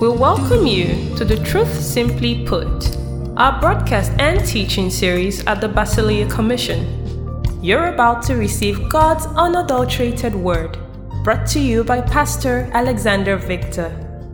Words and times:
We 0.00 0.08
welcome 0.08 0.64
you 0.64 1.16
to 1.16 1.24
the 1.24 1.42
Truth 1.44 1.80
Simply 1.80 2.46
Put, 2.46 2.96
our 3.36 3.60
broadcast 3.60 4.12
and 4.18 4.46
teaching 4.46 4.90
series 4.90 5.44
at 5.46 5.60
the 5.60 5.68
Basileia 5.68 6.30
Commission. 6.30 7.42
You're 7.60 7.86
about 7.86 8.22
to 8.26 8.36
receive 8.36 8.88
God's 8.88 9.26
unadulterated 9.26 10.36
word, 10.36 10.78
brought 11.24 11.48
to 11.48 11.58
you 11.58 11.82
by 11.82 12.00
Pastor 12.00 12.70
Alexander 12.74 13.36
Victor, 13.36 13.90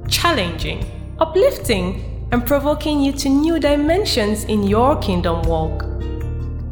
challenging, 0.06 0.84
uplifting, 1.18 2.28
and 2.30 2.46
provoking 2.46 3.00
you 3.00 3.12
to 3.12 3.30
new 3.30 3.58
dimensions 3.58 4.44
in 4.44 4.64
your 4.64 4.96
kingdom 4.96 5.40
walk. 5.42 5.84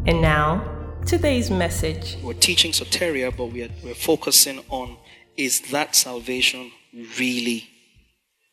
And 0.07 0.21
now, 0.21 0.98
today's 1.07 1.51
message. 1.51 2.19
We're 2.23 2.35
teaching 2.35 2.73
soteria, 2.73 3.35
but 3.35 3.46
we're, 3.46 3.71
we're 3.82 3.95
focusing 3.95 4.62
on 4.69 4.98
is 5.37 5.61
that 5.71 5.96
salvation 5.96 6.71
really 6.93 7.68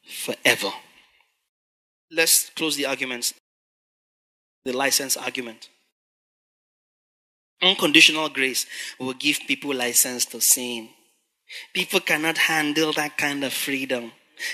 forever? 0.05 0.71
Let's 2.11 2.49
close 2.49 2.75
the 2.75 2.85
arguments. 2.85 3.33
The 4.65 4.73
license 4.73 5.17
argument. 5.17 5.69
Unconditional 7.61 8.29
grace 8.29 8.65
will 8.99 9.13
give 9.13 9.39
people 9.47 9.73
license 9.73 10.25
to 10.25 10.41
sin. 10.41 10.89
People 11.73 12.01
cannot 12.01 12.37
handle 12.37 12.93
that 12.93 13.17
kind 13.17 13.43
of 13.43 13.53
freedom. 13.53 14.11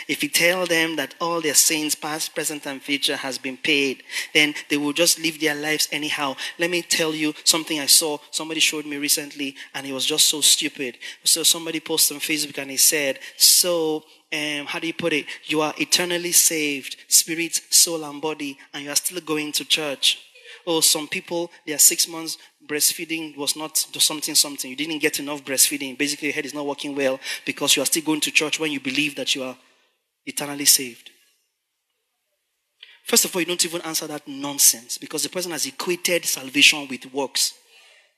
If 0.07 0.23
you 0.23 0.29
tell 0.29 0.65
them 0.65 0.95
that 0.95 1.15
all 1.19 1.41
their 1.41 1.53
sins, 1.53 1.95
past, 1.95 2.35
present, 2.35 2.65
and 2.65 2.81
future, 2.81 3.15
has 3.15 3.37
been 3.37 3.57
paid, 3.57 4.03
then 4.33 4.53
they 4.69 4.77
will 4.77 4.93
just 4.93 5.19
live 5.19 5.39
their 5.39 5.55
lives 5.55 5.87
anyhow. 5.91 6.35
Let 6.57 6.69
me 6.69 6.81
tell 6.81 7.13
you 7.13 7.33
something 7.43 7.79
I 7.79 7.87
saw. 7.87 8.17
Somebody 8.31 8.59
showed 8.59 8.85
me 8.85 8.97
recently, 8.97 9.55
and 9.73 9.85
it 9.85 9.93
was 9.93 10.05
just 10.05 10.27
so 10.27 10.41
stupid. 10.41 10.97
So 11.23 11.43
somebody 11.43 11.79
posted 11.79 12.15
on 12.15 12.21
Facebook, 12.21 12.57
and 12.57 12.71
he 12.71 12.77
said, 12.77 13.19
"So, 13.37 14.05
um, 14.31 14.65
how 14.65 14.79
do 14.79 14.87
you 14.87 14.93
put 14.93 15.13
it? 15.13 15.25
You 15.45 15.61
are 15.61 15.73
eternally 15.77 16.31
saved, 16.31 16.97
spirit, 17.07 17.61
soul, 17.69 18.03
and 18.03 18.21
body, 18.21 18.57
and 18.73 18.83
you 18.83 18.89
are 18.91 18.95
still 18.95 19.21
going 19.21 19.51
to 19.53 19.65
church." 19.65 20.19
Oh, 20.65 20.79
some 20.79 21.07
people, 21.07 21.51
their 21.65 21.79
six 21.79 22.07
months 22.07 22.37
breastfeeding 22.65 23.35
was 23.35 23.55
not 23.55 23.77
something, 23.77 24.35
something. 24.35 24.69
You 24.69 24.77
didn't 24.77 24.99
get 24.99 25.19
enough 25.19 25.43
breastfeeding. 25.43 25.97
Basically, 25.97 26.29
your 26.29 26.35
head 26.35 26.45
is 26.45 26.53
not 26.53 26.65
working 26.65 26.95
well 26.95 27.19
because 27.45 27.75
you 27.75 27.83
are 27.83 27.85
still 27.85 28.03
going 28.03 28.21
to 28.21 28.31
church 28.31 28.59
when 28.59 28.71
you 28.71 28.79
believe 28.79 29.15
that 29.15 29.35
you 29.35 29.43
are 29.43 29.57
eternally 30.25 30.65
saved? 30.65 31.09
First 33.03 33.25
of 33.25 33.35
all, 33.35 33.41
you 33.41 33.45
don't 33.45 33.65
even 33.65 33.81
answer 33.81 34.07
that 34.07 34.27
nonsense 34.27 34.97
because 34.97 35.23
the 35.23 35.29
person 35.29 35.51
has 35.51 35.65
equated 35.65 36.25
salvation 36.25 36.87
with 36.89 37.13
works, 37.13 37.53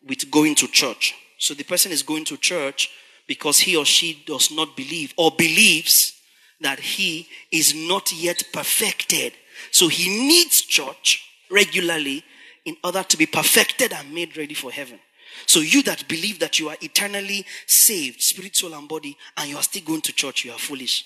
with 0.07 0.29
going 0.29 0.55
to 0.55 0.67
church. 0.67 1.15
So 1.39 1.53
the 1.53 1.63
person 1.63 1.91
is 1.91 2.03
going 2.03 2.25
to 2.25 2.37
church 2.37 2.89
because 3.27 3.59
he 3.59 3.75
or 3.75 3.85
she 3.85 4.23
does 4.27 4.51
not 4.51 4.77
believe 4.77 5.13
or 5.17 5.31
believes 5.31 6.13
that 6.61 6.79
he 6.79 7.27
is 7.51 7.73
not 7.73 8.13
yet 8.13 8.43
perfected. 8.53 9.33
So 9.71 9.87
he 9.87 10.09
needs 10.09 10.61
church 10.61 11.23
regularly 11.49 12.23
in 12.65 12.77
order 12.83 13.03
to 13.03 13.17
be 13.17 13.25
perfected 13.25 13.91
and 13.91 14.13
made 14.13 14.37
ready 14.37 14.53
for 14.53 14.71
heaven. 14.71 14.99
So 15.47 15.59
you 15.59 15.83
that 15.83 16.07
believe 16.07 16.39
that 16.39 16.59
you 16.59 16.69
are 16.69 16.77
eternally 16.81 17.45
saved, 17.67 18.21
spirit, 18.21 18.55
soul, 18.55 18.73
and 18.73 18.87
body, 18.87 19.17
and 19.37 19.49
you 19.49 19.57
are 19.57 19.63
still 19.63 19.83
going 19.83 20.01
to 20.01 20.13
church, 20.13 20.45
you 20.45 20.51
are 20.51 20.57
foolish. 20.57 21.05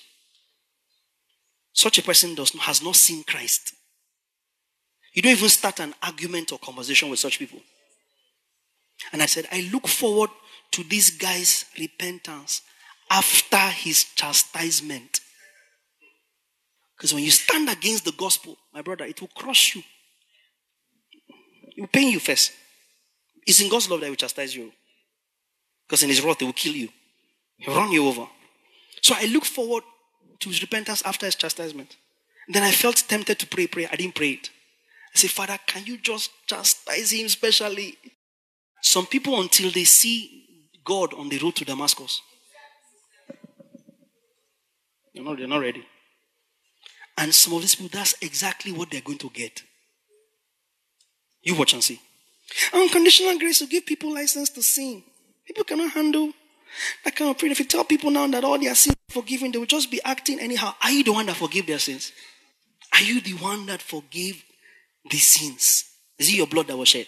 Such 1.80 1.96
a 1.96 2.02
person 2.02 2.34
does 2.34 2.50
has 2.50 2.82
not 2.82 2.94
seen 2.94 3.24
Christ. 3.24 3.72
You 5.14 5.22
don't 5.22 5.32
even 5.32 5.48
start 5.48 5.80
an 5.80 5.94
argument 6.02 6.52
or 6.52 6.58
conversation 6.58 7.08
with 7.08 7.18
such 7.18 7.38
people. 7.38 7.58
And 9.14 9.22
I 9.22 9.24
said, 9.24 9.48
I 9.50 9.66
look 9.72 9.88
forward 9.88 10.28
to 10.72 10.84
this 10.84 11.08
guy's 11.08 11.64
repentance 11.78 12.60
after 13.10 13.56
his 13.56 14.04
chastisement. 14.14 15.20
Because 16.98 17.14
when 17.14 17.24
you 17.24 17.30
stand 17.30 17.70
against 17.70 18.04
the 18.04 18.12
gospel, 18.12 18.58
my 18.74 18.82
brother, 18.82 19.06
it 19.06 19.18
will 19.18 19.30
crush 19.34 19.74
you. 19.74 19.82
It 21.74 21.80
will 21.80 21.88
pain 21.88 22.10
you 22.10 22.20
first. 22.20 22.52
It's 23.46 23.62
in 23.62 23.70
God's 23.70 23.88
love 23.88 24.02
that 24.02 24.10
will 24.10 24.16
chastise 24.16 24.54
you. 24.54 24.70
Because 25.88 26.02
in 26.02 26.10
his 26.10 26.20
wrath, 26.22 26.40
he 26.40 26.44
will 26.44 26.52
kill 26.52 26.74
you. 26.74 26.90
He'll 27.56 27.74
run 27.74 27.90
you 27.90 28.06
over. 28.06 28.26
So 29.00 29.14
I 29.16 29.24
look 29.32 29.46
forward 29.46 29.82
to 30.40 30.48
his 30.48 30.62
repentance 30.62 31.02
after 31.04 31.26
his 31.26 31.34
chastisement. 31.34 31.96
Then 32.48 32.62
I 32.62 32.72
felt 32.72 32.96
tempted 33.06 33.38
to 33.38 33.46
pray, 33.46 33.66
pray. 33.66 33.86
I 33.86 33.96
didn't 33.96 34.14
pray 34.14 34.30
it. 34.30 34.50
I 35.14 35.18
said, 35.18 35.30
Father, 35.30 35.58
can 35.66 35.84
you 35.86 35.98
just 35.98 36.30
chastise 36.46 37.12
him 37.12 37.28
specially? 37.28 37.96
Some 38.80 39.06
people, 39.06 39.40
until 39.40 39.70
they 39.70 39.84
see 39.84 40.44
God 40.84 41.14
on 41.14 41.28
the 41.28 41.38
road 41.38 41.56
to 41.56 41.64
Damascus, 41.64 42.20
they're 45.14 45.24
not, 45.24 45.38
they're 45.38 45.48
not 45.48 45.60
ready. 45.60 45.84
And 47.18 47.34
some 47.34 47.54
of 47.54 47.60
these 47.60 47.74
people, 47.74 47.90
that's 47.92 48.14
exactly 48.22 48.72
what 48.72 48.90
they're 48.90 49.00
going 49.00 49.18
to 49.18 49.30
get. 49.30 49.62
You 51.42 51.54
watch 51.54 51.74
and 51.74 51.82
see. 51.82 52.00
Unconditional 52.72 53.38
grace 53.38 53.60
will 53.60 53.68
give 53.68 53.86
people 53.86 54.12
license 54.12 54.50
to 54.50 54.62
sin. 54.62 55.02
People 55.46 55.64
cannot 55.64 55.92
handle 55.92 56.32
that 57.04 57.16
kind 57.16 57.30
of 57.30 57.38
prayer. 57.38 57.52
If 57.52 57.58
you 57.58 57.64
tell 57.66 57.84
people 57.84 58.10
now 58.10 58.26
that 58.28 58.44
all 58.44 58.58
their 58.58 58.74
sins 58.74 58.96
are 59.10 59.12
forgiven, 59.12 59.52
they 59.52 59.58
will 59.58 59.66
just 59.66 59.90
be 59.90 60.00
acting 60.04 60.40
anyhow. 60.40 60.74
Are 60.82 60.90
you 60.90 61.04
the 61.04 61.12
one 61.12 61.26
that 61.26 61.36
forgive 61.36 61.66
their 61.66 61.78
sins? 61.78 62.12
Are 62.92 63.02
you 63.02 63.20
the 63.20 63.34
one 63.34 63.66
that 63.66 63.82
forgave 63.82 64.42
the 65.10 65.18
sins? 65.18 65.84
Is 66.18 66.28
it 66.28 66.36
your 66.36 66.46
blood 66.46 66.66
that 66.68 66.76
was 66.76 66.88
shed? 66.88 67.06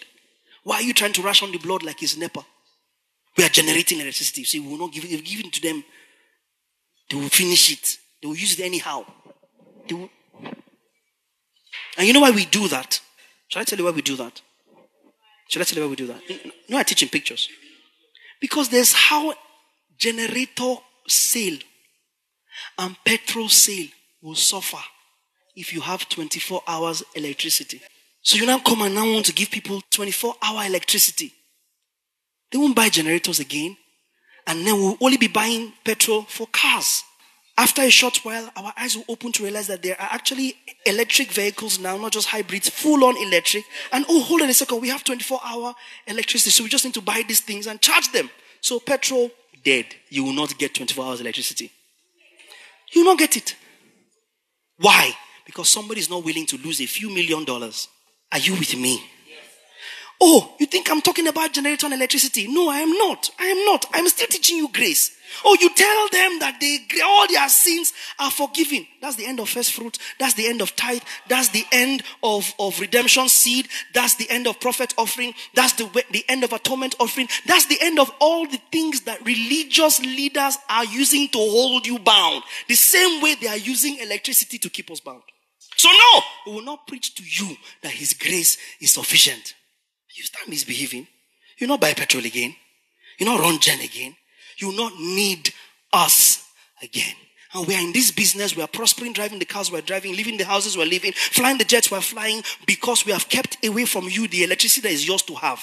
Why 0.63 0.77
are 0.77 0.81
you 0.81 0.93
trying 0.93 1.13
to 1.13 1.21
rush 1.21 1.43
on 1.43 1.51
the 1.51 1.57
blood 1.57 1.83
like 1.83 2.01
it's 2.01 2.17
NEPA? 2.17 2.45
We 3.37 3.43
are 3.43 3.49
generating 3.49 3.99
electricity. 3.99 4.43
See, 4.43 4.59
we 4.59 4.67
will 4.67 4.77
not 4.77 4.93
give 4.93 5.05
it, 5.05 5.25
give 5.25 5.39
it 5.39 5.53
to 5.53 5.61
them. 5.61 5.83
They 7.09 7.17
will 7.17 7.29
finish 7.29 7.71
it. 7.71 7.97
They 8.21 8.27
will 8.27 8.37
use 8.37 8.59
it 8.59 8.63
anyhow. 8.63 9.05
Will... 9.91 10.09
And 11.97 12.07
you 12.07 12.13
know 12.13 12.21
why 12.21 12.31
we 12.31 12.45
do 12.45 12.67
that? 12.69 13.01
Shall 13.49 13.61
I 13.61 13.65
tell 13.65 13.77
you 13.77 13.85
why 13.85 13.91
we 13.91 14.01
do 14.01 14.15
that? 14.15 14.41
Shall 15.49 15.61
I 15.61 15.65
tell 15.65 15.77
you 15.77 15.83
why 15.83 15.89
we 15.89 15.95
do 15.95 16.07
that? 16.07 16.29
You 16.29 16.51
know, 16.69 16.77
I 16.77 16.83
teach 16.83 17.03
in 17.03 17.09
pictures. 17.09 17.49
Because 18.39 18.69
there's 18.69 18.93
how 18.93 19.33
generator 20.03 20.75
sale 21.07 21.57
and 22.77 22.97
petrol 23.05 23.47
sale 23.47 23.87
will 24.21 24.35
suffer 24.35 24.83
if 25.55 25.71
you 25.71 25.79
have 25.79 26.09
24 26.09 26.61
hours 26.67 27.03
electricity. 27.15 27.81
So 28.21 28.37
you 28.37 28.45
now 28.45 28.59
come 28.59 28.81
and 28.81 28.93
now 28.93 29.05
want 29.05 29.25
to 29.27 29.33
give 29.33 29.49
people 29.49 29.81
24 29.91 30.35
hour 30.41 30.65
electricity. 30.65 31.31
They 32.51 32.57
won't 32.57 32.75
buy 32.75 32.89
generators 32.89 33.39
again. 33.39 33.77
And 34.45 34.67
then 34.67 34.75
we'll 34.75 34.97
only 34.99 35.15
be 35.15 35.29
buying 35.29 35.71
petrol 35.85 36.23
for 36.23 36.47
cars. 36.47 37.01
After 37.57 37.81
a 37.83 37.89
short 37.89 38.25
while, 38.25 38.49
our 38.57 38.73
eyes 38.77 38.97
will 38.97 39.05
open 39.07 39.31
to 39.33 39.43
realize 39.43 39.67
that 39.67 39.83
there 39.83 39.99
are 40.01 40.09
actually 40.11 40.55
electric 40.85 41.31
vehicles 41.31 41.79
now, 41.79 41.95
not 41.95 42.11
just 42.11 42.27
hybrids, 42.27 42.67
full 42.67 43.05
on 43.05 43.15
electric. 43.15 43.63
And 43.93 44.03
oh, 44.09 44.21
hold 44.21 44.41
on 44.41 44.49
a 44.49 44.53
second, 44.53 44.81
we 44.81 44.89
have 44.89 45.05
24 45.05 45.39
hour 45.45 45.73
electricity, 46.07 46.49
so 46.49 46.63
we 46.63 46.69
just 46.69 46.83
need 46.83 46.95
to 46.95 47.01
buy 47.01 47.23
these 47.25 47.39
things 47.39 47.67
and 47.67 47.79
charge 47.79 48.11
them. 48.11 48.29
So 48.59 48.81
petrol 48.81 49.31
dead. 49.63 49.85
You 50.09 50.23
will 50.23 50.33
not 50.33 50.57
get 50.57 50.75
24 50.75 51.05
hours 51.05 51.21
electricity. 51.21 51.71
You 52.93 53.03
will 53.03 53.11
not 53.11 53.19
get 53.19 53.37
it. 53.37 53.55
Why? 54.77 55.11
Because 55.45 55.69
somebody 55.69 55.99
is 55.99 56.09
not 56.09 56.23
willing 56.23 56.45
to 56.47 56.57
lose 56.57 56.81
a 56.81 56.85
few 56.85 57.09
million 57.09 57.43
dollars. 57.43 57.87
Are 58.31 58.39
you 58.39 58.53
with 58.53 58.75
me? 58.75 59.03
Oh, 60.25 60.55
you 60.57 60.67
think 60.67 60.89
I'm 60.89 61.01
talking 61.01 61.27
about 61.27 61.51
generator 61.51 61.85
and 61.85 61.95
electricity? 61.95 62.47
No, 62.47 62.69
I 62.69 62.77
am 62.77 62.93
not. 62.97 63.29
I 63.37 63.47
am 63.47 63.65
not. 63.65 63.85
I'm 63.91 64.07
still 64.07 64.27
teaching 64.27 64.55
you 64.55 64.69
grace. 64.71 65.11
Oh, 65.43 65.57
you 65.59 65.69
tell 65.75 66.07
them 66.13 66.39
that 66.39 66.61
they 66.61 66.79
all 67.03 67.27
their 67.27 67.49
sins 67.49 67.91
are 68.17 68.31
forgiven. 68.31 68.87
That's 69.01 69.17
the 69.17 69.25
end 69.25 69.41
of 69.41 69.49
first 69.49 69.73
fruit. 69.73 69.97
That's 70.19 70.35
the 70.35 70.47
end 70.47 70.61
of 70.61 70.77
tithe. 70.77 71.01
That's 71.27 71.49
the 71.49 71.65
end 71.73 72.03
of, 72.23 72.53
of 72.57 72.79
redemption 72.79 73.27
seed. 73.27 73.67
That's 73.93 74.15
the 74.15 74.29
end 74.29 74.47
of 74.47 74.61
prophet 74.61 74.93
offering. 74.97 75.33
That's 75.55 75.73
the, 75.73 76.05
the 76.11 76.23
end 76.29 76.45
of 76.45 76.53
atonement 76.53 76.95
offering. 77.01 77.27
That's 77.45 77.65
the 77.65 77.79
end 77.81 77.99
of 77.99 78.09
all 78.21 78.47
the 78.47 78.61
things 78.71 79.01
that 79.01 79.25
religious 79.25 79.99
leaders 79.99 80.57
are 80.69 80.85
using 80.85 81.27
to 81.29 81.37
hold 81.37 81.85
you 81.85 81.99
bound. 81.99 82.43
The 82.69 82.75
same 82.75 83.21
way 83.21 83.35
they 83.35 83.49
are 83.49 83.57
using 83.57 83.97
electricity 83.97 84.57
to 84.59 84.69
keep 84.69 84.89
us 84.89 85.01
bound. 85.01 85.23
So 85.75 85.89
no, 85.89 86.21
we 86.47 86.53
will 86.53 86.65
not 86.65 86.87
preach 86.87 87.13
to 87.15 87.23
you 87.25 87.57
that 87.81 87.91
his 87.91 88.13
grace 88.13 88.57
is 88.79 88.93
sufficient. 88.93 89.55
You 90.15 90.23
start 90.23 90.47
misbehaving. 90.47 91.07
You 91.57 91.67
not 91.67 91.81
buy 91.81 91.93
petrol 91.93 92.25
again. 92.25 92.55
You 93.19 93.25
not 93.25 93.39
run 93.39 93.59
gen 93.59 93.79
again. 93.79 94.15
You 94.57 94.75
not 94.75 94.99
need 94.99 95.53
us 95.91 96.45
again. 96.81 97.15
And 97.53 97.67
we 97.67 97.75
are 97.75 97.81
in 97.81 97.93
this 97.93 98.11
business. 98.11 98.55
We 98.55 98.63
are 98.63 98.67
prospering, 98.67 99.13
driving 99.13 99.39
the 99.39 99.45
cars 99.45 99.71
we're 99.71 99.81
driving, 99.81 100.15
living 100.15 100.37
the 100.37 100.45
houses 100.45 100.75
we're 100.75 100.85
living, 100.85 101.13
flying 101.13 101.57
the 101.57 101.63
jets 101.63 101.91
we're 101.91 102.01
flying 102.01 102.43
because 102.65 103.05
we 103.05 103.11
have 103.11 103.29
kept 103.29 103.63
away 103.65 103.85
from 103.85 104.05
you 104.09 104.27
the 104.27 104.43
electricity 104.43 104.87
that 104.87 104.93
is 104.93 105.07
yours 105.07 105.21
to 105.23 105.35
have. 105.35 105.61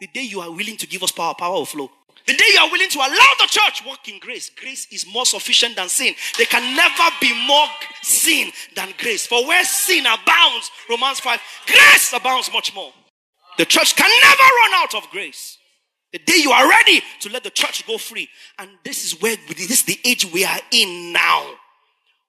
The 0.00 0.08
day 0.08 0.22
you 0.22 0.40
are 0.40 0.50
willing 0.50 0.76
to 0.78 0.86
give 0.86 1.02
us 1.02 1.12
power, 1.12 1.34
power 1.34 1.54
will 1.54 1.66
flow. 1.66 1.90
The 2.26 2.32
day 2.34 2.44
you 2.52 2.60
are 2.60 2.70
willing 2.70 2.88
to 2.90 2.98
allow 2.98 3.30
the 3.38 3.46
church 3.48 3.82
walk 3.86 4.08
in 4.08 4.18
grace, 4.18 4.50
grace 4.50 4.86
is 4.92 5.06
more 5.06 5.24
sufficient 5.24 5.76
than 5.76 5.88
sin. 5.88 6.14
There 6.36 6.46
can 6.46 6.76
never 6.76 7.14
be 7.20 7.32
more 7.46 7.66
sin 8.02 8.50
than 8.74 8.92
grace. 8.98 9.26
For 9.26 9.46
where 9.46 9.64
sin 9.64 10.04
abounds, 10.06 10.70
Romans 10.88 11.20
5, 11.20 11.40
grace 11.66 12.12
abounds 12.12 12.50
much 12.52 12.74
more. 12.74 12.92
The 13.60 13.66
church 13.66 13.94
can 13.94 14.10
never 14.22 14.42
run 14.42 14.82
out 14.82 14.94
of 14.94 15.10
grace. 15.10 15.58
The 16.14 16.18
day 16.18 16.38
you 16.38 16.50
are 16.50 16.66
ready 16.66 17.02
to 17.20 17.28
let 17.28 17.44
the 17.44 17.50
church 17.50 17.86
go 17.86 17.98
free. 17.98 18.26
And 18.58 18.70
this 18.86 19.04
is 19.04 19.20
where, 19.20 19.36
this 19.48 19.70
is 19.70 19.82
the 19.82 19.98
age 20.02 20.24
we 20.32 20.46
are 20.46 20.58
in 20.70 21.12
now. 21.12 21.44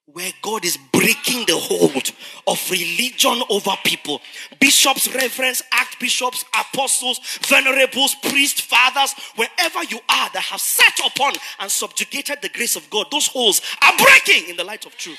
Where 0.04 0.30
God 0.42 0.66
is 0.66 0.76
breaking 0.92 1.46
the 1.46 1.56
hold 1.56 2.12
of 2.46 2.70
religion 2.70 3.42
over 3.48 3.70
people. 3.82 4.20
Bishops, 4.60 5.08
reverends, 5.14 5.62
archbishops, 5.72 6.44
apostles, 6.54 7.18
venerables, 7.46 8.14
priests, 8.16 8.60
fathers, 8.60 9.14
wherever 9.36 9.82
you 9.84 10.00
are 10.10 10.28
that 10.34 10.42
have 10.50 10.60
sat 10.60 11.00
upon 11.06 11.32
and 11.60 11.70
subjugated 11.70 12.42
the 12.42 12.50
grace 12.50 12.76
of 12.76 12.90
God, 12.90 13.06
those 13.10 13.28
holes 13.28 13.62
are 13.82 13.96
breaking 13.96 14.50
in 14.50 14.58
the 14.58 14.64
light 14.64 14.84
of 14.84 14.94
truth. 14.98 15.16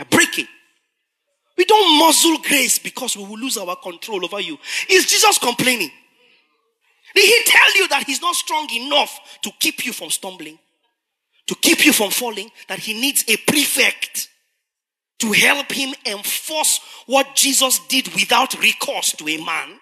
Are 0.00 0.06
breaking. 0.06 0.48
We 1.62 1.66
don't 1.66 1.96
muzzle 2.00 2.38
grace 2.38 2.80
because 2.80 3.16
we 3.16 3.22
will 3.22 3.38
lose 3.38 3.56
our 3.56 3.76
control 3.76 4.24
over 4.24 4.40
you. 4.40 4.58
Is 4.90 5.06
Jesus 5.06 5.38
complaining? 5.38 5.92
Did 7.14 7.24
he 7.24 7.52
tell 7.52 7.76
you 7.76 7.86
that 7.86 8.02
he's 8.04 8.20
not 8.20 8.34
strong 8.34 8.68
enough 8.74 9.38
to 9.42 9.52
keep 9.60 9.86
you 9.86 9.92
from 9.92 10.10
stumbling? 10.10 10.58
To 11.46 11.54
keep 11.54 11.86
you 11.86 11.92
from 11.92 12.10
falling? 12.10 12.50
That 12.66 12.80
he 12.80 13.00
needs 13.00 13.24
a 13.28 13.36
prefect 13.36 14.28
to 15.20 15.30
help 15.30 15.70
him 15.70 15.94
enforce 16.04 16.80
what 17.06 17.36
Jesus 17.36 17.78
did 17.86 18.08
without 18.08 18.60
recourse 18.60 19.12
to 19.12 19.28
a 19.28 19.44
man? 19.44 19.78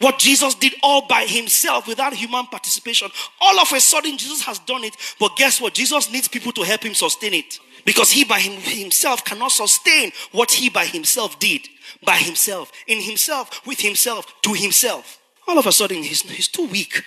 What 0.00 0.18
Jesus 0.18 0.56
did 0.56 0.74
all 0.82 1.06
by 1.06 1.24
himself 1.24 1.86
without 1.86 2.14
human 2.14 2.46
participation. 2.46 3.08
All 3.40 3.60
of 3.60 3.72
a 3.72 3.80
sudden, 3.80 4.18
Jesus 4.18 4.42
has 4.42 4.58
done 4.58 4.82
it. 4.82 4.96
But 5.20 5.36
guess 5.36 5.60
what? 5.60 5.74
Jesus 5.74 6.10
needs 6.10 6.26
people 6.26 6.50
to 6.50 6.62
help 6.62 6.82
him 6.82 6.94
sustain 6.94 7.34
it. 7.34 7.60
Because 7.84 8.12
he 8.12 8.24
by 8.24 8.40
himself 8.40 9.24
cannot 9.24 9.52
sustain 9.52 10.12
what 10.30 10.52
he 10.52 10.70
by 10.70 10.84
himself 10.84 11.38
did. 11.38 11.62
By 12.04 12.16
himself. 12.16 12.70
In 12.86 13.00
himself, 13.00 13.66
with 13.66 13.80
himself, 13.80 14.26
to 14.42 14.52
himself. 14.52 15.18
All 15.48 15.58
of 15.58 15.66
a 15.66 15.72
sudden, 15.72 16.02
he's, 16.02 16.22
he's 16.22 16.48
too 16.48 16.66
weak. 16.66 17.02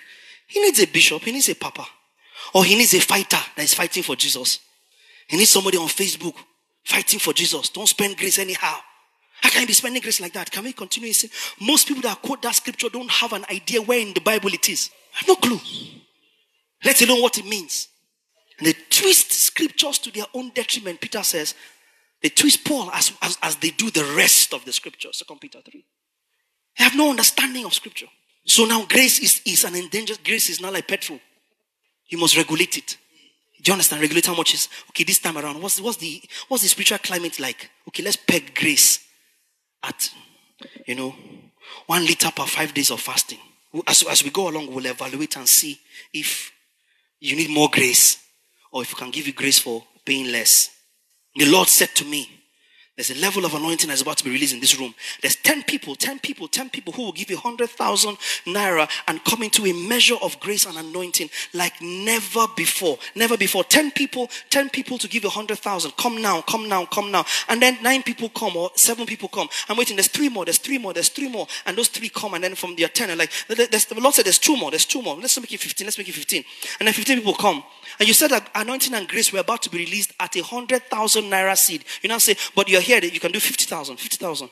He 0.48 0.62
needs 0.62 0.80
a 0.80 0.86
bishop. 0.86 1.22
He 1.24 1.32
needs 1.32 1.50
a 1.50 1.56
papa. 1.56 1.86
Or 2.54 2.64
he 2.66 2.76
needs 2.76 2.94
a 2.94 3.00
fighter 3.00 3.40
that 3.56 3.64
is 3.64 3.74
fighting 3.74 4.04
for 4.04 4.16
Jesus. 4.16 4.60
He 5.28 5.38
needs 5.38 5.50
somebody 5.50 5.78
on 5.78 5.88
Facebook 5.88 6.36
fighting 6.84 7.20
for 7.20 7.34
Jesus. 7.34 7.70
Don't 7.70 7.88
spend 7.88 8.18
grace 8.18 8.38
anyhow. 8.38 8.78
How 9.42 9.50
can 9.50 9.62
you 9.62 9.68
be 9.68 9.74
spending 9.74 10.02
grace 10.02 10.22
like 10.22 10.34
that? 10.34 10.52
Can 10.52 10.64
we 10.64 10.74
continue? 10.74 11.12
Most 11.60 11.88
people 11.88 12.04
that 12.04 12.22
quote 12.22 12.42
that 12.44 12.56
scripture 12.56 12.90
don't 12.90 13.10
have 13.10 13.34
an 13.34 13.46
idea 13.52 13.82
where 13.82 14.00
in 14.00 14.14
the 14.14 14.22
Bible 14.22 14.54
it 14.54 14.70
is. 14.70 14.90
I 15.14 15.20
have 15.20 15.28
no 15.28 15.36
clue. 15.36 15.60
Let 16.84 17.02
alone 17.02 17.22
what 17.22 17.38
it 17.38 17.46
means. 17.46 17.88
They 18.62 18.74
twist 18.90 19.32
scriptures 19.32 20.00
to 20.00 20.12
their 20.12 20.26
own 20.34 20.52
detriment, 20.54 21.02
Peter 21.02 21.24
says. 21.24 21.56
They 22.22 22.30
twist 22.30 22.66
Paul 22.66 22.90
as, 22.92 23.12
as, 23.22 23.38
as 23.42 23.56
they 23.58 23.70
do 23.72 23.92
the 23.92 24.14
rest 24.16 24.54
of 24.54 24.66
the 24.66 24.74
scriptures, 24.74 25.18
Second 25.18 25.42
Peter 25.42 25.60
3. 25.62 25.86
They 26.78 26.84
have 26.84 26.96
no 26.96 27.10
understanding 27.10 27.66
of 27.66 27.74
scripture. 27.74 28.08
So 28.46 28.66
now 28.66 28.86
grace 28.86 29.20
is, 29.20 29.42
is 29.46 29.64
an 29.64 29.76
endangered 29.76 30.24
grace 30.24 30.50
is 30.50 30.62
not 30.62 30.74
like 30.74 30.88
petrol. 30.88 31.20
You 32.08 32.18
must 32.18 32.38
regulate 32.38 32.78
it. 32.78 32.98
Do 33.62 33.72
you 33.72 33.74
understand? 33.74 34.02
Regulate 34.02 34.28
how 34.28 34.36
much 34.36 34.54
is 34.54 34.70
okay 34.90 35.04
this 35.04 35.20
time 35.20 35.38
around. 35.38 35.60
What's, 35.60 35.82
what's 35.82 35.98
the 35.98 36.22
what's 36.48 36.62
the 36.62 36.70
spiritual 36.70 37.00
climate 37.00 37.40
like? 37.40 37.72
Okay, 37.88 38.04
let's 38.04 38.18
peg 38.18 38.54
grace 38.54 39.00
at, 39.84 40.12
you 40.86 40.94
know, 40.94 41.16
one 41.88 42.06
liter 42.06 42.30
per 42.30 42.46
five 42.46 42.74
days 42.76 42.92
of 42.92 43.00
fasting. 43.00 43.40
As, 43.88 44.04
as 44.04 44.24
we 44.24 44.30
go 44.30 44.50
along, 44.50 44.72
we'll 44.74 44.86
evaluate 44.86 45.36
and 45.38 45.48
see 45.48 45.80
if 46.14 46.52
you 47.20 47.36
need 47.36 47.50
more 47.50 47.70
grace 47.72 48.25
or 48.76 48.82
if 48.82 48.94
we 48.94 49.00
can 49.00 49.10
give 49.10 49.26
you 49.26 49.32
grace 49.32 49.58
for 49.58 49.82
paying 50.04 50.30
less. 50.34 50.70
The 51.34 51.46
Lord 51.46 51.70
said 51.70 51.96
to 51.96 52.04
me, 52.04 52.35
there's 52.96 53.12
a 53.12 53.16
level 53.16 53.44
of 53.44 53.54
anointing 53.54 53.90
that's 53.90 54.02
about 54.02 54.18
to 54.18 54.24
be 54.24 54.30
released 54.30 54.54
in 54.54 54.62
this 54.62 54.80
room. 54.80 54.96
There's 55.22 55.36
10 55.36 55.64
people, 55.64 55.96
10 55.96 56.20
people, 56.20 56.48
10 56.48 56.70
people 56.70 56.94
who 56.94 57.04
will 57.04 57.12
give 57.12 57.30
you 57.30 57.36
100,000 57.36 58.18
naira 58.46 58.90
and 59.10 59.22
come 59.26 59.44
into 59.44 59.66
a 59.66 59.74
measure 59.74 60.16
of 60.22 60.40
grace 60.40 60.66
and 60.66 60.78
anointing 60.78 61.30
like 61.54 61.74
never 61.82 62.46
before. 62.56 62.98
Never 63.14 63.36
before. 63.36 63.66
10 63.66 63.92
people, 63.92 64.30
10 64.50 64.70
people 64.70 64.98
to 64.98 65.10
give 65.10 65.24
you 65.24 65.30
100,000. 65.30 65.92
Come 65.98 66.22
now, 66.22 66.42
come 66.44 66.70
now, 66.70 66.86
come 66.86 67.12
now. 67.12 67.26
And 67.50 67.62
then 67.62 67.78
nine 67.84 68.02
people 68.02 68.30
come 68.30 68.56
or 68.56 68.72
seven 68.76 69.06
people 69.06 69.28
come. 69.28 69.50
I'm 69.68 69.76
waiting. 69.76 69.98
There's 69.98 70.08
three 70.08 70.30
more, 70.30 70.46
there's 70.46 70.60
three 70.60 70.78
more, 70.78 70.94
there's 70.94 71.10
three 71.10 71.28
more. 71.28 71.48
And 71.66 71.78
those 71.78 71.90
three 71.90 72.08
come 72.08 72.34
and 72.34 72.44
then 72.46 72.56
from 72.56 72.76
the 72.76 72.88
10, 72.88 73.18
like, 73.18 73.32
the 73.50 73.98
Lord 74.00 74.16
said 74.16 74.24
there's 74.24 74.40
two 74.40 74.56
more, 74.56 74.72
there's 74.72 74.86
two 74.86 75.02
more. 75.02 75.18
Let's 75.18 75.38
make 75.38 75.52
it 75.52 75.60
15, 75.60 75.86
let's 75.86 75.98
make 75.98 76.08
it 76.08 76.14
15. 76.14 76.46
And 76.80 76.88
then 76.88 76.94
15 76.94 77.18
people 77.18 77.34
come. 77.34 77.62
And 78.00 78.08
you 78.08 78.14
said 78.14 78.32
that 78.32 78.50
anointing 78.56 78.94
and 78.94 79.08
grace 79.08 79.34
were 79.34 79.40
about 79.40 79.62
to 79.64 79.70
be 79.70 79.80
released 79.80 80.14
at 80.20 80.36
a 80.36 80.40
100,000 80.40 81.24
naira 81.24 81.58
seed. 81.58 81.84
You 82.02 82.10
now 82.10 82.18
say, 82.20 82.36
but 82.56 82.70
you're 82.70 82.85
here, 82.86 83.00
you 83.04 83.20
can 83.20 83.32
do 83.32 83.40
50,000, 83.40 83.98
50,000. 83.98 84.50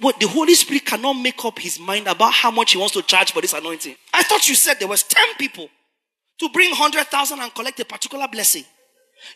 What, 0.00 0.18
the 0.18 0.26
Holy 0.26 0.54
Spirit 0.54 0.84
cannot 0.86 1.14
make 1.14 1.44
up 1.44 1.58
his 1.58 1.78
mind 1.78 2.08
about 2.08 2.32
how 2.32 2.50
much 2.50 2.72
he 2.72 2.78
wants 2.78 2.94
to 2.94 3.02
charge 3.02 3.32
for 3.32 3.40
this 3.40 3.52
anointing. 3.52 3.94
I 4.12 4.22
thought 4.22 4.48
you 4.48 4.54
said 4.54 4.78
there 4.78 4.88
was 4.88 5.02
10 5.02 5.36
people 5.38 5.68
to 6.38 6.48
bring 6.48 6.70
100,000 6.70 7.40
and 7.40 7.54
collect 7.54 7.78
a 7.80 7.84
particular 7.84 8.26
blessing. 8.28 8.64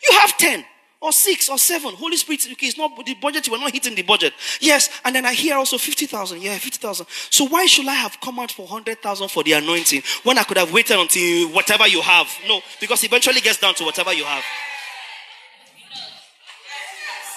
You 0.03 0.17
have 0.19 0.37
10 0.37 0.65
or 0.99 1.11
six 1.11 1.49
or 1.49 1.57
seven. 1.57 1.93
Holy 1.93 2.17
Spirit, 2.17 2.47
okay, 2.51 2.67
it's 2.67 2.77
not 2.77 2.91
the 3.05 3.13
budget, 3.15 3.47
we're 3.49 3.59
not 3.59 3.71
hitting 3.71 3.95
the 3.95 4.01
budget. 4.01 4.33
Yes, 4.59 4.89
and 5.05 5.15
then 5.15 5.25
I 5.25 5.33
hear 5.33 5.55
also 5.55 5.77
50,000. 5.77 6.41
Yeah, 6.41 6.57
50,000. 6.57 7.05
So 7.29 7.45
why 7.47 7.65
should 7.65 7.87
I 7.87 7.93
have 7.93 8.19
come 8.21 8.39
out 8.39 8.51
for 8.51 8.63
100,000 8.63 9.29
for 9.29 9.43
the 9.43 9.53
anointing 9.53 10.01
when 10.23 10.37
I 10.37 10.43
could 10.43 10.57
have 10.57 10.73
waited 10.73 10.97
until 10.97 11.49
whatever 11.49 11.87
you 11.87 12.01
have? 12.01 12.27
No, 12.47 12.61
because 12.81 13.03
eventually 13.03 13.41
gets 13.41 13.59
down 13.59 13.75
to 13.75 13.83
whatever 13.83 14.13
you 14.13 14.23
have. 14.23 14.43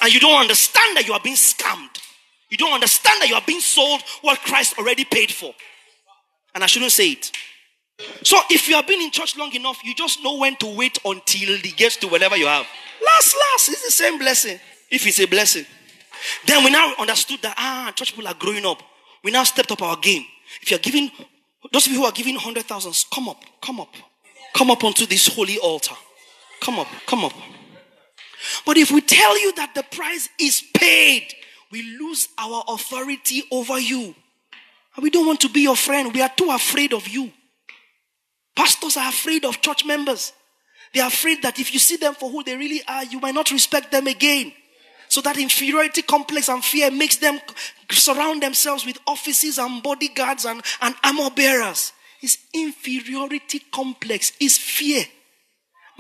And 0.03 0.13
you 0.13 0.21
don't 0.21 0.41
understand 0.41 0.97
that 0.97 1.07
you 1.07 1.13
are 1.13 1.21
being 1.21 1.37
scammed. 1.37 2.01
You 2.51 2.57
don't 2.57 2.73
understand 2.73 3.23
that 3.23 3.29
you 3.29 3.35
are 3.35 3.43
being 3.47 3.61
sold 3.61 4.03
what 4.23 4.39
Christ 4.41 4.79
already 4.79 5.05
paid 5.05 5.31
for. 5.31 5.55
And 6.55 6.65
I 6.65 6.67
shouldn't 6.67 6.93
say 6.93 7.11
it. 7.11 7.31
So 8.23 8.39
if 8.51 8.69
you 8.69 8.75
have 8.77 8.87
been 8.87 9.01
in 9.01 9.11
church 9.11 9.37
long 9.37 9.55
enough, 9.55 9.85
you 9.85 9.95
just 9.95 10.23
know 10.23 10.39
when 10.39 10.57
to 10.57 10.75
wait 10.75 10.99
until 11.05 11.51
it 11.51 11.77
gets 11.77 11.97
to 11.99 12.09
whatever 12.09 12.37
you 12.37 12.47
have. 12.47 12.67
Last, 13.05 13.37
last, 13.37 13.69
it's 13.69 13.85
the 13.85 13.91
same 13.91 14.19
blessing. 14.19 14.59
If 14.91 15.07
it's 15.07 15.21
a 15.21 15.27
blessing. 15.27 15.65
Then 16.47 16.65
we 16.65 16.71
now 16.71 16.93
understood 16.99 17.41
that, 17.43 17.55
ah, 17.57 17.93
church 17.95 18.15
people 18.15 18.29
are 18.29 18.35
growing 18.35 18.67
up. 18.67 18.83
We 19.23 19.31
now 19.31 19.45
stepped 19.45 19.71
up 19.71 19.83
our 19.83 19.97
game. 19.97 20.25
If 20.63 20.71
you're 20.71 20.81
giving, 20.81 21.11
those 21.73 21.87
of 21.87 21.93
you 21.93 21.99
who 22.01 22.05
are 22.05 22.13
giving 22.13 22.37
hundred 22.37 22.65
thousands, 22.65 23.07
come 23.13 23.29
up, 23.29 23.43
come 23.63 23.81
up. 23.81 23.95
Come 24.55 24.71
up 24.71 24.83
onto 24.83 25.07
this 25.07 25.29
holy 25.29 25.59
altar. 25.59 25.95
Come 26.61 26.79
up, 26.79 26.89
come 27.07 27.25
up. 27.25 27.33
But 28.65 28.77
if 28.77 28.91
we 28.91 29.01
tell 29.01 29.41
you 29.41 29.53
that 29.55 29.75
the 29.75 29.83
price 29.83 30.29
is 30.39 30.63
paid, 30.75 31.27
we 31.71 31.83
lose 31.99 32.29
our 32.39 32.65
authority 32.69 33.45
over 33.51 33.79
you. 33.79 34.15
And 34.97 35.03
we 35.03 35.11
don't 35.11 35.27
want 35.27 35.41
to 35.41 35.49
be 35.49 35.61
your 35.61 35.77
friend. 35.77 36.13
We 36.13 36.23
are 36.23 36.33
too 36.35 36.51
afraid 36.51 36.93
of 36.93 37.07
you. 37.09 37.31
Pastors 38.57 38.97
are 38.97 39.09
afraid 39.09 39.45
of 39.45 39.61
church 39.61 39.85
members. 39.85 40.33
They 40.93 41.01
are 41.01 41.09
afraid 41.09 41.43
that 41.43 41.59
if 41.59 41.73
you 41.73 41.79
see 41.79 41.97
them 41.97 42.15
for 42.15 42.29
who 42.29 42.43
they 42.43 42.57
really 42.57 42.83
are, 42.89 43.05
you 43.05 43.21
might 43.21 43.35
not 43.35 43.51
respect 43.51 43.93
them 43.93 44.07
again. 44.07 44.53
So 45.09 45.21
that 45.23 45.39
inferiority 45.39 46.03
complex 46.03 46.49
and 46.49 46.65
fear 46.65 46.91
makes 46.91 47.17
them 47.17 47.41
surround 47.91 48.43
themselves 48.43 48.85
with 48.87 48.99
offices 49.07 49.59
and 49.59 49.83
bodyguards 49.83 50.45
and, 50.45 50.63
and 50.81 50.95
armor 51.03 51.31
bearers. 51.31 51.93
It's 52.21 52.39
inferiority 52.53 53.61
complex, 53.73 54.33
is 54.41 54.59
fear. 54.59 55.05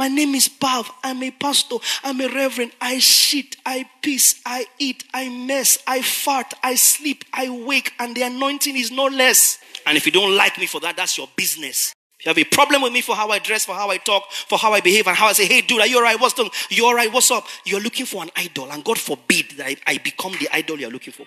My 0.01 0.09
name 0.09 0.35
is 0.35 0.49
Pav. 0.49 0.91
I'm 1.05 1.23
a 1.23 1.31
pastor. 1.31 1.77
I'm 2.03 2.23
a 2.23 2.29
reverend. 2.29 2.73
I 2.81 3.01
shit. 3.01 3.57
I 3.67 3.85
piss. 4.01 4.41
I 4.47 4.65
eat. 4.79 5.05
I 5.13 5.29
mess. 5.29 5.77
I 5.87 6.01
fart. 6.01 6.55
I 6.63 6.77
sleep. 6.77 7.23
I 7.35 7.51
wake. 7.51 7.93
And 7.99 8.17
the 8.17 8.23
anointing 8.23 8.79
is 8.79 8.91
no 8.91 9.09
less. 9.09 9.59
And 9.85 9.99
if 9.99 10.07
you 10.07 10.13
don't 10.13 10.35
like 10.35 10.57
me 10.57 10.65
for 10.65 10.81
that, 10.81 10.97
that's 10.97 11.19
your 11.19 11.29
business. 11.37 11.93
If 12.19 12.25
you 12.25 12.31
have 12.31 12.39
a 12.39 12.45
problem 12.45 12.81
with 12.81 12.95
me 12.95 13.03
for 13.03 13.15
how 13.15 13.29
I 13.29 13.41
dress, 13.41 13.67
for 13.67 13.75
how 13.75 13.91
I 13.91 13.99
talk, 13.99 14.33
for 14.33 14.57
how 14.57 14.73
I 14.73 14.81
behave, 14.81 15.07
and 15.07 15.15
how 15.15 15.27
I 15.27 15.35
say, 15.35 15.45
hey, 15.45 15.61
dude, 15.61 15.83
are 15.83 15.87
you 15.87 15.99
all 15.99 16.03
right? 16.03 16.19
What's 16.19 16.33
done? 16.33 16.49
You 16.71 16.87
all 16.87 16.95
right? 16.95 17.13
What's 17.13 17.31
up? 17.31 17.45
You're 17.67 17.81
looking 17.81 18.07
for 18.07 18.23
an 18.23 18.31
idol, 18.37 18.73
and 18.73 18.83
God 18.83 18.99
forbid 18.99 19.51
that 19.59 19.67
I, 19.67 19.77
I 19.87 19.99
become 19.99 20.33
the 20.41 20.49
idol 20.51 20.81
you're 20.81 20.91
looking 20.91 21.13
for. 21.13 21.27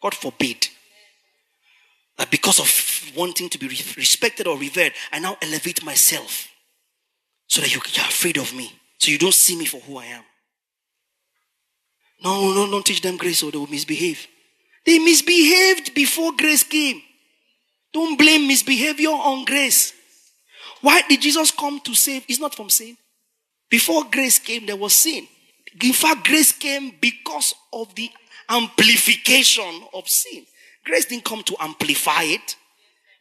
God 0.00 0.14
forbid. 0.14 0.68
That 2.18 2.30
because 2.30 2.60
of 2.60 3.16
wanting 3.16 3.48
to 3.48 3.58
be 3.58 3.66
respected 3.66 4.46
or 4.46 4.56
revered, 4.56 4.92
I 5.10 5.18
now 5.18 5.36
elevate 5.42 5.84
myself 5.84 6.53
so 7.46 7.60
that 7.60 7.74
you, 7.74 7.80
you're 7.92 8.06
afraid 8.06 8.36
of 8.36 8.54
me. 8.54 8.72
So 8.98 9.10
you 9.10 9.18
don't 9.18 9.34
see 9.34 9.56
me 9.56 9.64
for 9.64 9.78
who 9.78 9.98
I 9.98 10.06
am. 10.06 10.22
No, 12.22 12.52
no, 12.54 12.70
don't 12.70 12.86
teach 12.86 13.02
them 13.02 13.16
grace 13.16 13.42
or 13.42 13.50
they 13.50 13.58
will 13.58 13.66
misbehave. 13.66 14.26
They 14.86 14.98
misbehaved 14.98 15.94
before 15.94 16.32
grace 16.36 16.62
came. 16.62 17.02
Don't 17.92 18.18
blame 18.18 18.46
misbehavior 18.46 19.10
on 19.10 19.44
grace. 19.44 19.92
Why 20.80 21.02
did 21.08 21.22
Jesus 21.22 21.50
come 21.50 21.80
to 21.80 21.94
save? 21.94 22.24
It's 22.28 22.40
not 22.40 22.54
from 22.54 22.70
sin. 22.70 22.96
Before 23.70 24.04
grace 24.10 24.38
came, 24.38 24.66
there 24.66 24.76
was 24.76 24.94
sin. 24.94 25.26
In 25.82 25.92
fact, 25.92 26.26
grace 26.26 26.52
came 26.52 26.92
because 27.00 27.54
of 27.72 27.94
the 27.94 28.10
amplification 28.48 29.82
of 29.92 30.08
sin. 30.08 30.44
Grace 30.84 31.06
didn't 31.06 31.24
come 31.24 31.42
to 31.44 31.56
amplify 31.60 32.22
it. 32.22 32.56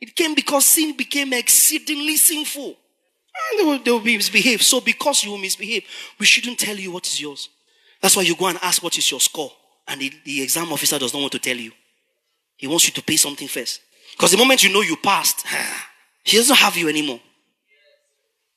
It 0.01 0.15
came 0.15 0.35
because 0.35 0.65
sin 0.65 0.95
became 0.97 1.33
exceedingly 1.33 2.17
sinful. 2.17 2.75
And 3.35 3.59
they 3.59 3.63
will, 3.63 3.83
they 3.83 3.91
will 3.91 4.17
misbehave. 4.17 4.61
So 4.61 4.79
because 4.81 5.23
you 5.23 5.31
will 5.31 5.37
misbehave, 5.37 5.83
we 6.19 6.25
shouldn't 6.25 6.59
tell 6.59 6.75
you 6.75 6.91
what 6.91 7.07
is 7.07 7.19
yours. 7.19 7.49
That's 8.01 8.15
why 8.15 8.23
you 8.23 8.35
go 8.35 8.47
and 8.47 8.59
ask 8.61 8.83
what 8.83 8.97
is 8.97 9.09
your 9.09 9.19
score. 9.19 9.51
And 9.87 9.99
the, 10.01 10.11
the 10.23 10.41
exam 10.41 10.71
officer 10.71 10.99
does 10.99 11.13
not 11.13 11.21
want 11.21 11.31
to 11.33 11.39
tell 11.39 11.57
you. 11.57 11.71
He 12.57 12.67
wants 12.67 12.85
you 12.87 12.93
to 12.93 13.01
pay 13.01 13.17
something 13.17 13.47
first. 13.47 13.81
Because 14.11 14.31
the 14.31 14.37
moment 14.37 14.63
you 14.63 14.71
know 14.71 14.81
you 14.81 14.95
passed, 14.97 15.45
He 16.23 16.37
doesn't 16.37 16.55
have 16.55 16.77
you 16.77 16.87
anymore. 16.89 17.19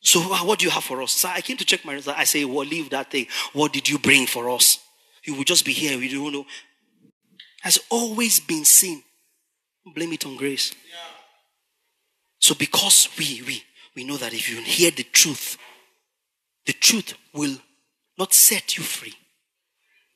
So 0.00 0.20
what 0.20 0.60
do 0.60 0.66
you 0.66 0.70
have 0.70 0.84
for 0.84 1.02
us? 1.02 1.12
So 1.12 1.28
I 1.28 1.40
came 1.40 1.56
to 1.56 1.64
check 1.64 1.84
my 1.84 1.94
result. 1.94 2.16
I 2.16 2.24
say, 2.24 2.44
well, 2.44 2.64
leave 2.64 2.90
that 2.90 3.10
thing. 3.10 3.26
What 3.52 3.72
did 3.72 3.88
you 3.88 3.98
bring 3.98 4.26
for 4.26 4.48
us? 4.50 4.78
You 5.24 5.34
will 5.34 5.44
just 5.44 5.64
be 5.64 5.72
here. 5.72 5.98
We 5.98 6.12
don't 6.12 6.32
know. 6.32 6.46
Has 7.62 7.80
always 7.90 8.38
been 8.38 8.64
seen. 8.64 9.02
Blame 9.94 10.12
it 10.12 10.24
on 10.24 10.36
grace. 10.36 10.72
Yeah. 10.88 10.98
So 12.38 12.54
because 12.54 13.08
we, 13.18 13.42
we, 13.44 13.62
we 13.96 14.04
know 14.04 14.18
that 14.18 14.34
if 14.34 14.50
you 14.50 14.60
hear 14.60 14.90
the 14.90 15.02
truth, 15.02 15.56
the 16.66 16.74
truth 16.74 17.14
will 17.32 17.56
not 18.18 18.34
set 18.34 18.76
you 18.76 18.84
free. 18.84 19.14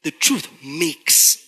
The 0.04 0.10
truth 0.10 0.49
makes. 0.64 1.46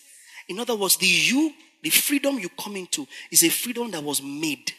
In 0.49 0.59
other 0.59 0.75
words, 0.75 0.97
the 0.97 1.07
you, 1.07 1.53
the 1.83 1.91
freedom 1.91 2.39
you 2.39 2.49
come 2.49 2.77
into 2.77 3.07
is 3.31 3.45
a 3.45 3.49
freedom 3.51 3.91
that 3.91 4.03
was 4.03 4.23
made. 4.23 4.73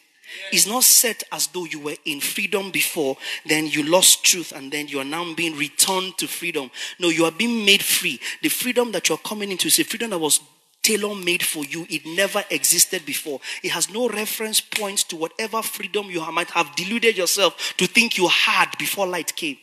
It's 0.51 0.67
not 0.67 0.83
set 0.83 1.23
as 1.31 1.47
though 1.47 1.65
you 1.65 1.79
were 1.79 1.95
in 2.05 2.19
freedom 2.19 2.71
before, 2.71 3.17
then 3.45 3.67
you 3.67 3.83
lost 3.83 4.23
truth, 4.23 4.51
and 4.51 4.71
then 4.71 4.87
you 4.87 4.99
are 4.99 5.05
now 5.05 5.31
being 5.33 5.55
returned 5.55 6.17
to 6.17 6.27
freedom. 6.27 6.71
No, 6.99 7.09
you 7.09 7.25
are 7.25 7.31
being 7.31 7.65
made 7.65 7.83
free. 7.83 8.19
The 8.41 8.49
freedom 8.49 8.91
that 8.93 9.09
you're 9.09 9.17
coming 9.19 9.51
into 9.51 9.67
is 9.67 9.79
a 9.79 9.83
freedom 9.83 10.09
that 10.11 10.19
was 10.19 10.39
tailor 10.83 11.15
made 11.15 11.43
for 11.43 11.63
you. 11.65 11.87
It 11.89 12.05
never 12.05 12.43
existed 12.51 13.05
before. 13.05 13.39
It 13.63 13.71
has 13.71 13.89
no 13.89 14.09
reference 14.09 14.61
points 14.61 15.03
to 15.05 15.15
whatever 15.15 15.61
freedom 15.61 16.11
you 16.11 16.21
might 16.31 16.51
have 16.51 16.75
deluded 16.75 17.17
yourself 17.17 17.73
to 17.77 17.87
think 17.87 18.17
you 18.17 18.27
had 18.27 18.77
before 18.77 19.07
light 19.07 19.35
came. 19.35 19.57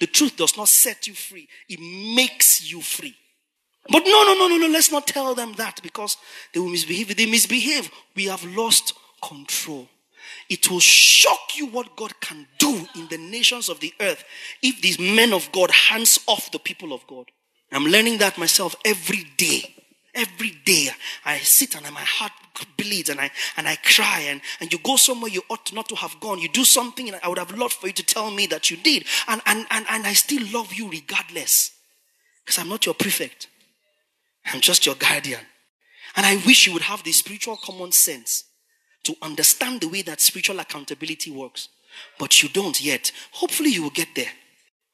The 0.00 0.06
truth 0.06 0.36
does 0.36 0.56
not 0.56 0.68
set 0.68 1.06
you 1.06 1.14
free, 1.14 1.48
it 1.68 1.80
makes 1.80 2.70
you 2.70 2.80
free. 2.80 3.14
But 3.90 4.04
no, 4.04 4.24
no, 4.24 4.34
no, 4.34 4.48
no, 4.48 4.58
no, 4.58 4.68
let's 4.68 4.92
not 4.92 5.06
tell 5.08 5.34
them 5.34 5.54
that 5.54 5.80
because 5.82 6.16
they 6.54 6.60
will 6.60 6.68
misbehave. 6.68 7.10
If 7.10 7.16
they 7.16 7.26
misbehave, 7.26 7.90
we 8.14 8.26
have 8.26 8.44
lost 8.44 8.94
control. 9.20 9.88
It 10.48 10.70
will 10.70 10.80
shock 10.80 11.56
you 11.56 11.66
what 11.66 11.96
God 11.96 12.20
can 12.20 12.46
do 12.58 12.86
in 12.94 13.08
the 13.08 13.18
nations 13.18 13.68
of 13.68 13.80
the 13.80 13.92
earth 14.00 14.24
if 14.62 14.80
these 14.80 14.98
men 14.98 15.32
of 15.32 15.50
God 15.50 15.70
hands 15.70 16.20
off 16.26 16.52
the 16.52 16.58
people 16.58 16.92
of 16.92 17.04
God. 17.06 17.26
I'm 17.72 17.86
learning 17.86 18.18
that 18.18 18.38
myself 18.38 18.76
every 18.84 19.24
day. 19.36 19.74
Every 20.14 20.50
day 20.64 20.90
I 21.24 21.38
sit 21.38 21.74
and 21.74 21.84
my 21.92 22.00
heart 22.00 22.32
bleeds 22.76 23.08
and 23.08 23.18
I 23.18 23.30
and 23.56 23.66
I 23.66 23.76
cry 23.76 24.26
and, 24.26 24.40
and 24.60 24.70
you 24.72 24.78
go 24.78 24.96
somewhere 24.96 25.30
you 25.30 25.42
ought 25.48 25.72
not 25.72 25.88
to 25.88 25.94
have 25.94 26.20
gone. 26.20 26.38
You 26.38 26.48
do 26.48 26.64
something 26.64 27.08
and 27.08 27.18
I 27.22 27.28
would 27.28 27.38
have 27.38 27.56
loved 27.56 27.74
for 27.74 27.86
you 27.86 27.92
to 27.94 28.02
tell 28.02 28.30
me 28.30 28.46
that 28.48 28.70
you 28.70 28.76
did. 28.76 29.04
And 29.26 29.40
and, 29.46 29.66
and, 29.70 29.86
and 29.88 30.06
I 30.06 30.12
still 30.12 30.46
love 30.52 30.74
you 30.74 30.90
regardless. 30.90 31.72
Because 32.44 32.58
I'm 32.58 32.68
not 32.68 32.84
your 32.84 32.94
prefect. 32.94 33.48
I'm 34.46 34.60
just 34.60 34.84
your 34.84 34.96
guardian. 34.96 35.40
And 36.16 36.26
I 36.26 36.36
wish 36.44 36.66
you 36.66 36.72
would 36.74 36.82
have 36.82 37.02
the 37.04 37.12
spiritual 37.12 37.56
common 37.56 37.92
sense 37.92 38.44
to 39.04 39.16
understand 39.22 39.80
the 39.80 39.88
way 39.88 40.02
that 40.02 40.20
spiritual 40.20 40.60
accountability 40.60 41.30
works. 41.30 41.68
But 42.18 42.42
you 42.42 42.48
don't 42.48 42.80
yet. 42.82 43.12
Hopefully 43.32 43.70
you 43.70 43.82
will 43.84 43.90
get 43.90 44.08
there. 44.14 44.30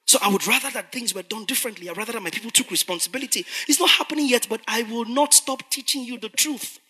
So 0.08 0.18
I 0.22 0.28
would 0.32 0.46
rather 0.46 0.70
that 0.70 0.90
things 0.90 1.14
were 1.14 1.22
done 1.22 1.44
differently. 1.44 1.90
I'd 1.90 1.96
rather 1.98 2.12
that 2.12 2.22
my 2.22 2.30
people 2.30 2.50
took 2.50 2.70
responsibility. 2.70 3.44
It's 3.68 3.78
not 3.78 3.90
happening 3.90 4.26
yet, 4.26 4.46
but 4.48 4.62
I 4.66 4.84
will 4.84 5.04
not 5.04 5.34
stop 5.34 5.62
teaching 5.68 6.02
you 6.02 6.18
the 6.18 6.30
truth. 6.30 6.80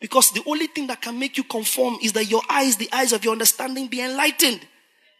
Because 0.00 0.30
the 0.30 0.42
only 0.46 0.68
thing 0.68 0.86
that 0.86 1.02
can 1.02 1.18
make 1.18 1.36
you 1.36 1.44
conform 1.44 1.98
is 2.02 2.14
that 2.14 2.30
your 2.30 2.40
eyes, 2.48 2.78
the 2.78 2.88
eyes 2.90 3.12
of 3.12 3.22
your 3.22 3.32
understanding, 3.32 3.88
be 3.88 4.00
enlightened. 4.00 4.66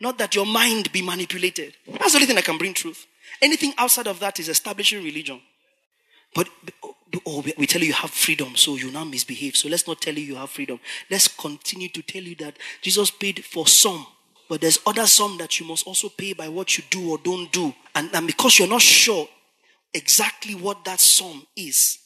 Not 0.01 0.17
that 0.19 0.35
your 0.35 0.47
mind 0.47 0.91
be 0.91 1.03
manipulated. 1.03 1.75
That's 1.87 2.13
the 2.13 2.17
only 2.17 2.27
thing 2.27 2.37
that 2.37 2.47
can 2.47 2.57
bring 2.57 2.73
truth. 2.73 3.07
Anything 3.43 3.75
outside 3.77 4.07
of 4.07 4.21
that 4.21 4.41
is 4.41 4.49
establishing 4.49 5.05
religion. 5.05 5.39
But 6.35 6.49
oh, 7.27 7.45
we 7.59 7.67
tell 7.67 7.83
you 7.83 7.89
you 7.89 7.93
have 7.93 8.11
freedom, 8.11 8.57
so 8.57 8.77
you 8.77 8.91
now 8.91 9.05
misbehave. 9.05 9.55
So 9.55 9.69
let's 9.69 9.87
not 9.87 10.01
tell 10.01 10.15
you 10.15 10.25
you 10.25 10.37
have 10.37 10.49
freedom. 10.49 10.81
Let's 11.11 11.29
continue 11.29 11.91
to 11.91 12.01
tell 12.01 12.23
you 12.23 12.37
that 12.37 12.57
Jesus 12.81 13.11
paid 13.11 13.45
for 13.45 13.67
some 13.67 14.07
but 14.49 14.61
there's 14.61 14.79
other 14.87 15.07
sum 15.07 15.39
that 15.39 15.59
you 15.59 15.67
must 15.67 15.87
also 15.87 16.09
pay 16.09 16.33
by 16.33 16.49
what 16.49 16.77
you 16.77 16.85
do 16.91 17.11
or 17.11 17.19
don't 17.19 17.51
do. 17.53 17.75
And, 17.95 18.11
and 18.15 18.27
because 18.27 18.59
you're 18.59 18.69
not 18.69 18.83
sure 18.83 19.29
exactly 19.93 20.55
what 20.55 20.85
that 20.85 21.01
sum 21.01 21.47
is, 21.57 21.99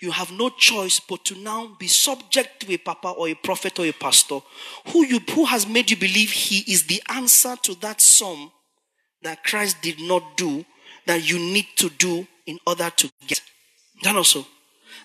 you 0.00 0.10
have 0.10 0.30
no 0.32 0.50
choice 0.50 1.00
but 1.00 1.24
to 1.24 1.38
now 1.38 1.76
be 1.78 1.88
subject 1.88 2.60
to 2.60 2.72
a 2.72 2.76
papa 2.76 3.08
or 3.08 3.28
a 3.28 3.34
prophet 3.34 3.78
or 3.78 3.86
a 3.86 3.92
pastor 3.92 4.40
who 4.88 5.04
you 5.04 5.18
who 5.30 5.44
has 5.44 5.66
made 5.66 5.90
you 5.90 5.96
believe 5.96 6.30
he 6.30 6.72
is 6.72 6.86
the 6.86 7.02
answer 7.08 7.56
to 7.62 7.74
that 7.76 8.00
sum 8.00 8.50
that 9.22 9.42
Christ 9.44 9.80
did 9.82 10.00
not 10.00 10.36
do 10.36 10.64
that 11.06 11.28
you 11.28 11.38
need 11.38 11.66
to 11.76 11.88
do 11.90 12.26
in 12.46 12.58
order 12.66 12.90
to 12.90 13.10
get. 13.26 13.40
That 14.02 14.16
also. 14.16 14.46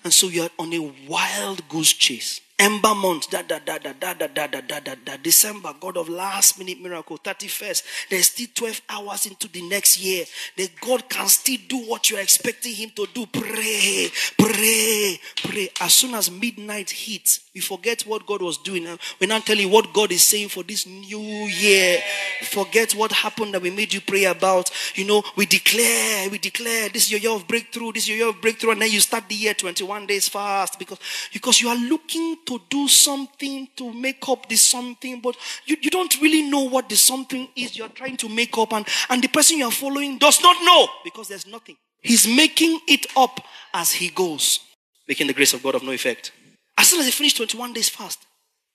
And 0.04 0.12
so 0.12 0.28
you 0.28 0.42
are 0.42 0.50
on 0.58 0.72
a 0.72 0.92
wild 1.08 1.68
goose 1.68 1.92
chase. 1.92 2.40
Ember 2.60 2.94
month, 2.94 3.30
da 3.30 3.40
da 3.40 3.58
da 3.58 3.78
da 3.78 3.94
da 3.94 4.12
da 4.12 4.26
da 4.28 4.46
da 4.50 4.60
da 4.60 4.80
da 4.80 4.94
da. 5.02 5.16
December, 5.16 5.72
God 5.80 5.96
of 5.96 6.10
last 6.10 6.58
minute 6.58 6.78
miracle, 6.78 7.16
31st. 7.16 7.82
There's 8.10 8.26
still 8.26 8.48
12 8.54 8.82
hours 8.90 9.24
into 9.24 9.48
the 9.48 9.62
next 9.62 9.98
year. 9.98 10.26
The 10.58 10.68
God 10.78 11.08
can 11.08 11.26
still 11.28 11.56
do 11.66 11.78
what 11.88 12.10
you're 12.10 12.20
expecting 12.20 12.74
Him 12.74 12.90
to 12.96 13.06
do. 13.14 13.24
Pray, 13.24 14.10
pray, 14.38 15.18
pray. 15.42 15.70
As 15.80 15.94
soon 15.94 16.12
as 16.12 16.30
midnight 16.30 16.90
hits, 16.90 17.40
we 17.54 17.62
forget 17.62 18.02
what 18.02 18.26
God 18.26 18.42
was 18.42 18.58
doing. 18.58 18.86
We 19.18 19.26
now 19.26 19.38
tell 19.40 19.56
you 19.56 19.70
what 19.70 19.94
God 19.94 20.12
is 20.12 20.26
saying 20.26 20.50
for 20.50 20.62
this 20.62 20.86
new 20.86 21.18
year. 21.18 21.98
Forget 22.42 22.92
what 22.92 23.10
happened 23.10 23.54
that 23.54 23.62
we 23.62 23.70
made 23.70 23.94
you 23.94 24.02
pray 24.02 24.24
about. 24.24 24.70
You 24.96 25.06
know, 25.06 25.22
we 25.34 25.46
declare, 25.46 26.28
we 26.28 26.36
declare 26.36 26.90
this 26.90 27.06
is 27.06 27.12
your 27.12 27.20
year 27.20 27.32
of 27.32 27.48
breakthrough, 27.48 27.92
this 27.92 28.02
is 28.02 28.10
your 28.10 28.18
year 28.18 28.28
of 28.28 28.40
breakthrough, 28.40 28.72
and 28.72 28.82
then 28.82 28.90
you 28.90 29.00
start 29.00 29.28
the 29.28 29.34
year 29.34 29.54
21 29.54 30.06
days 30.06 30.28
fast 30.28 30.78
because, 30.78 30.98
because 31.32 31.60
you 31.62 31.70
are 31.70 31.76
looking 31.76 32.36
to 32.44 32.49
do 32.70 32.88
something 32.88 33.68
to 33.76 33.92
make 33.92 34.28
up 34.28 34.48
the 34.48 34.56
something, 34.56 35.20
but 35.20 35.36
you, 35.64 35.76
you 35.80 35.90
don't 35.90 36.20
really 36.20 36.42
know 36.42 36.64
what 36.64 36.88
the 36.88 36.96
something 36.96 37.48
is 37.56 37.76
you're 37.76 37.88
trying 37.88 38.16
to 38.18 38.28
make 38.28 38.56
up, 38.58 38.72
and, 38.72 38.86
and 39.08 39.22
the 39.22 39.28
person 39.28 39.58
you're 39.58 39.70
following 39.70 40.18
does 40.18 40.42
not 40.42 40.56
know 40.62 40.88
because 41.04 41.28
there's 41.28 41.46
nothing. 41.46 41.76
He's 42.02 42.26
making 42.26 42.80
it 42.88 43.06
up 43.16 43.40
as 43.74 43.92
he 43.92 44.08
goes, 44.08 44.60
making 45.06 45.26
the 45.26 45.34
grace 45.34 45.52
of 45.52 45.62
God 45.62 45.74
of 45.74 45.82
no 45.82 45.92
effect. 45.92 46.32
As 46.78 46.88
soon 46.88 47.00
as 47.00 47.06
he 47.06 47.12
finished 47.12 47.36
21 47.36 47.72
days 47.72 47.88
fast, 47.88 48.18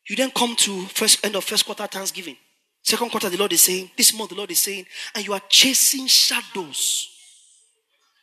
you 0.07 0.15
then 0.15 0.31
come 0.31 0.55
to 0.57 0.85
first 0.85 1.25
end 1.25 1.35
of 1.35 1.43
first 1.43 1.65
quarter 1.65 1.87
Thanksgiving. 1.87 2.37
Second 2.83 3.09
quarter, 3.09 3.29
the 3.29 3.37
Lord 3.37 3.51
is 3.51 3.61
saying, 3.61 3.89
this 3.97 4.15
month 4.15 4.29
the 4.29 4.35
Lord 4.35 4.51
is 4.51 4.61
saying, 4.61 4.85
and 5.15 5.25
you 5.25 5.33
are 5.33 5.41
chasing 5.49 6.05
shadows. 6.05 7.09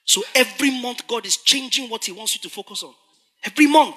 So 0.04 0.22
every 0.34 0.70
month, 0.70 1.06
God 1.08 1.26
is 1.26 1.36
changing 1.38 1.90
what 1.90 2.04
He 2.04 2.12
wants 2.12 2.34
you 2.34 2.40
to 2.42 2.48
focus 2.48 2.82
on. 2.82 2.94
Every 3.44 3.66
month. 3.66 3.96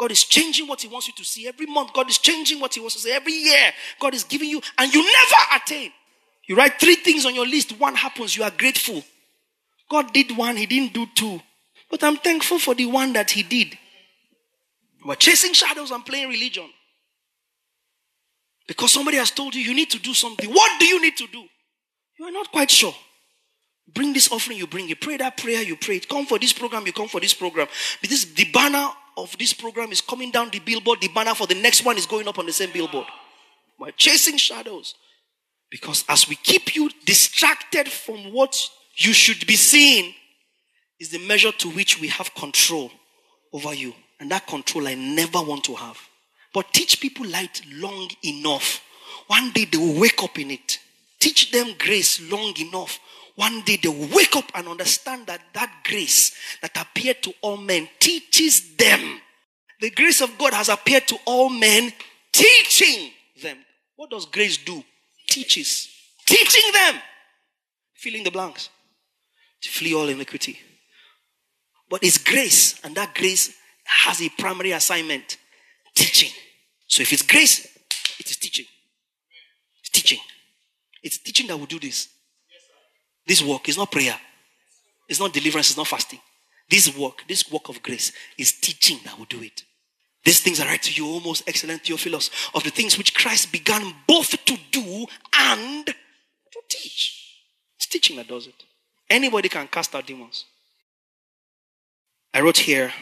God 0.00 0.12
is 0.12 0.24
changing 0.24 0.66
what 0.66 0.80
He 0.80 0.88
wants 0.88 1.08
you 1.08 1.14
to 1.18 1.24
see. 1.26 1.46
Every 1.46 1.66
month, 1.66 1.92
God 1.92 2.08
is 2.08 2.16
changing 2.16 2.58
what 2.58 2.72
He 2.72 2.80
wants 2.80 2.94
to 2.94 3.02
say. 3.02 3.12
Every 3.12 3.34
year, 3.34 3.70
God 4.00 4.14
is 4.14 4.24
giving 4.24 4.48
you, 4.48 4.62
and 4.78 4.94
you 4.94 5.02
never 5.02 5.56
attain. 5.56 5.92
You 6.48 6.56
write 6.56 6.80
three 6.80 6.94
things 6.94 7.26
on 7.26 7.34
your 7.34 7.46
list, 7.46 7.78
one 7.78 7.94
happens, 7.94 8.34
you 8.34 8.42
are 8.42 8.50
grateful. 8.50 9.04
God 9.90 10.10
did 10.14 10.34
one, 10.34 10.56
He 10.56 10.64
didn't 10.64 10.94
do 10.94 11.04
two. 11.14 11.38
But 11.90 12.02
I'm 12.02 12.16
thankful 12.16 12.58
for 12.58 12.74
the 12.74 12.86
one 12.86 13.12
that 13.12 13.30
He 13.30 13.42
did. 13.42 13.76
We're 15.04 15.16
chasing 15.16 15.52
shadows 15.52 15.90
and 15.90 16.02
playing 16.02 16.30
religion. 16.30 16.70
Because 18.66 18.92
somebody 18.92 19.18
has 19.18 19.30
told 19.30 19.54
you 19.54 19.60
you 19.60 19.74
need 19.74 19.90
to 19.90 19.98
do 19.98 20.14
something. 20.14 20.48
What 20.48 20.80
do 20.80 20.86
you 20.86 21.02
need 21.02 21.18
to 21.18 21.26
do? 21.26 21.44
You 22.18 22.24
are 22.24 22.32
not 22.32 22.50
quite 22.50 22.70
sure. 22.70 22.94
Bring 23.92 24.14
this 24.14 24.32
offering, 24.32 24.56
you 24.56 24.66
bring 24.66 24.88
it. 24.88 24.98
Pray 24.98 25.18
that 25.18 25.36
prayer, 25.36 25.60
you 25.62 25.76
pray 25.76 25.96
it. 25.96 26.08
Come 26.08 26.24
for 26.24 26.38
this 26.38 26.54
program, 26.54 26.86
you 26.86 26.94
come 26.94 27.08
for 27.08 27.20
this 27.20 27.34
program. 27.34 27.66
This 28.00 28.24
the 28.24 28.46
banner 28.50 28.88
of 29.22 29.36
this 29.38 29.52
program 29.52 29.92
is 29.92 30.00
coming 30.00 30.30
down 30.30 30.50
the 30.50 30.58
billboard, 30.60 31.00
the 31.00 31.08
banner 31.08 31.34
for 31.34 31.46
the 31.46 31.54
next 31.54 31.84
one 31.84 31.96
is 31.96 32.06
going 32.06 32.28
up 32.28 32.38
on 32.38 32.46
the 32.46 32.52
same 32.52 32.70
billboard. 32.72 33.06
We're 33.78 33.92
chasing 33.92 34.36
shadows. 34.36 34.94
Because 35.70 36.04
as 36.08 36.28
we 36.28 36.34
keep 36.34 36.74
you 36.74 36.90
distracted 37.06 37.88
from 37.88 38.32
what 38.32 38.60
you 38.96 39.12
should 39.12 39.46
be 39.46 39.54
seeing, 39.54 40.12
is 40.98 41.10
the 41.10 41.26
measure 41.26 41.52
to 41.52 41.70
which 41.70 42.00
we 42.00 42.08
have 42.08 42.34
control 42.34 42.90
over 43.52 43.72
you. 43.72 43.94
And 44.18 44.30
that 44.30 44.46
control 44.46 44.86
I 44.86 44.94
never 44.94 45.40
want 45.40 45.64
to 45.64 45.74
have. 45.74 45.98
But 46.52 46.72
teach 46.74 47.00
people 47.00 47.26
light 47.26 47.62
long 47.72 48.10
enough. 48.24 48.82
One 49.28 49.50
day 49.52 49.64
they 49.64 49.78
will 49.78 49.98
wake 49.98 50.22
up 50.22 50.38
in 50.38 50.50
it. 50.50 50.78
Teach 51.20 51.50
them 51.52 51.74
grace 51.78 52.20
long 52.30 52.54
enough. 52.58 52.98
One 53.36 53.62
day 53.62 53.76
they 53.76 53.88
wake 53.88 54.36
up 54.36 54.50
and 54.54 54.68
understand 54.68 55.26
that 55.26 55.40
that 55.54 55.72
grace 55.84 56.34
that 56.62 56.76
appeared 56.80 57.22
to 57.22 57.34
all 57.40 57.56
men 57.56 57.88
teaches 57.98 58.76
them. 58.76 59.20
The 59.80 59.90
grace 59.90 60.20
of 60.20 60.36
God 60.38 60.52
has 60.52 60.68
appeared 60.68 61.08
to 61.08 61.16
all 61.24 61.48
men, 61.48 61.92
teaching 62.32 63.12
them. 63.42 63.56
What 63.96 64.10
does 64.10 64.26
grace 64.26 64.58
do? 64.58 64.84
Teaches. 65.28 65.88
Teaching 66.26 66.72
them. 66.72 67.00
Filling 67.94 68.24
the 68.24 68.30
blanks. 68.30 68.68
To 69.62 69.68
flee 69.68 69.94
all 69.94 70.08
iniquity. 70.08 70.58
But 71.88 72.04
it's 72.04 72.18
grace, 72.18 72.80
and 72.84 72.94
that 72.94 73.14
grace 73.14 73.54
has 73.84 74.22
a 74.22 74.28
primary 74.38 74.72
assignment 74.72 75.38
teaching. 75.94 76.30
So 76.86 77.02
if 77.02 77.12
it's 77.12 77.22
grace, 77.22 77.66
it 78.18 78.30
is 78.30 78.36
teaching. 78.36 78.66
It's 79.80 79.90
teaching. 79.90 80.18
It's 81.02 81.18
teaching 81.18 81.46
that 81.48 81.56
will 81.56 81.66
do 81.66 81.80
this. 81.80 82.08
This 83.30 83.44
work 83.44 83.68
is 83.68 83.76
not 83.76 83.92
prayer, 83.92 84.18
it's 85.08 85.20
not 85.20 85.32
deliverance, 85.32 85.70
it's 85.70 85.76
not 85.76 85.86
fasting. 85.86 86.18
This 86.68 86.92
work, 86.98 87.22
this 87.28 87.48
work 87.48 87.68
of 87.68 87.80
grace, 87.80 88.10
is 88.36 88.50
teaching 88.50 88.98
that 89.04 89.16
will 89.16 89.26
do 89.26 89.40
it. 89.40 89.62
These 90.24 90.40
things 90.40 90.58
are 90.58 90.66
right 90.66 90.82
to 90.82 90.92
you, 90.92 91.06
almost 91.06 91.44
excellent 91.46 91.82
Theophilus, 91.82 92.28
of 92.56 92.64
the 92.64 92.70
things 92.70 92.98
which 92.98 93.14
Christ 93.14 93.52
began 93.52 93.94
both 94.08 94.30
to 94.46 94.58
do 94.72 95.06
and 95.32 95.86
to 95.86 96.60
teach. 96.68 97.36
It's 97.76 97.86
teaching 97.86 98.16
that 98.16 98.26
does 98.26 98.48
it. 98.48 98.64
Anybody 99.08 99.48
can 99.48 99.68
cast 99.68 99.94
out 99.94 100.08
demons. 100.08 100.46
I 102.34 102.40
wrote 102.40 102.58
here, 102.58 102.92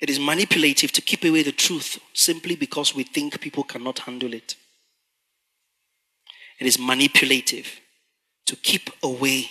it 0.00 0.10
is 0.10 0.18
manipulative 0.18 0.90
to 0.90 1.00
keep 1.00 1.22
away 1.22 1.44
the 1.44 1.52
truth 1.52 2.00
simply 2.14 2.56
because 2.56 2.96
we 2.96 3.04
think 3.04 3.40
people 3.40 3.62
cannot 3.62 4.00
handle 4.00 4.34
it. 4.34 4.56
It 6.58 6.66
is 6.66 6.80
manipulative 6.80 7.80
to 8.46 8.56
keep 8.56 8.90
away 9.02 9.50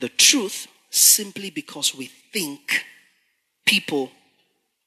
the 0.00 0.08
truth 0.08 0.66
simply 0.90 1.50
because 1.50 1.94
we 1.94 2.06
think 2.32 2.84
people 3.64 4.10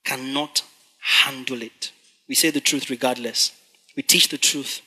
cannot 0.04 0.64
handle 1.00 1.62
it. 1.62 1.92
We 2.28 2.36
say 2.36 2.50
the 2.50 2.62
truth 2.62 2.90
regardless. 2.90 3.52
We 3.96 4.04
teach 4.04 4.30
the 4.30 4.38
truth 4.38 4.82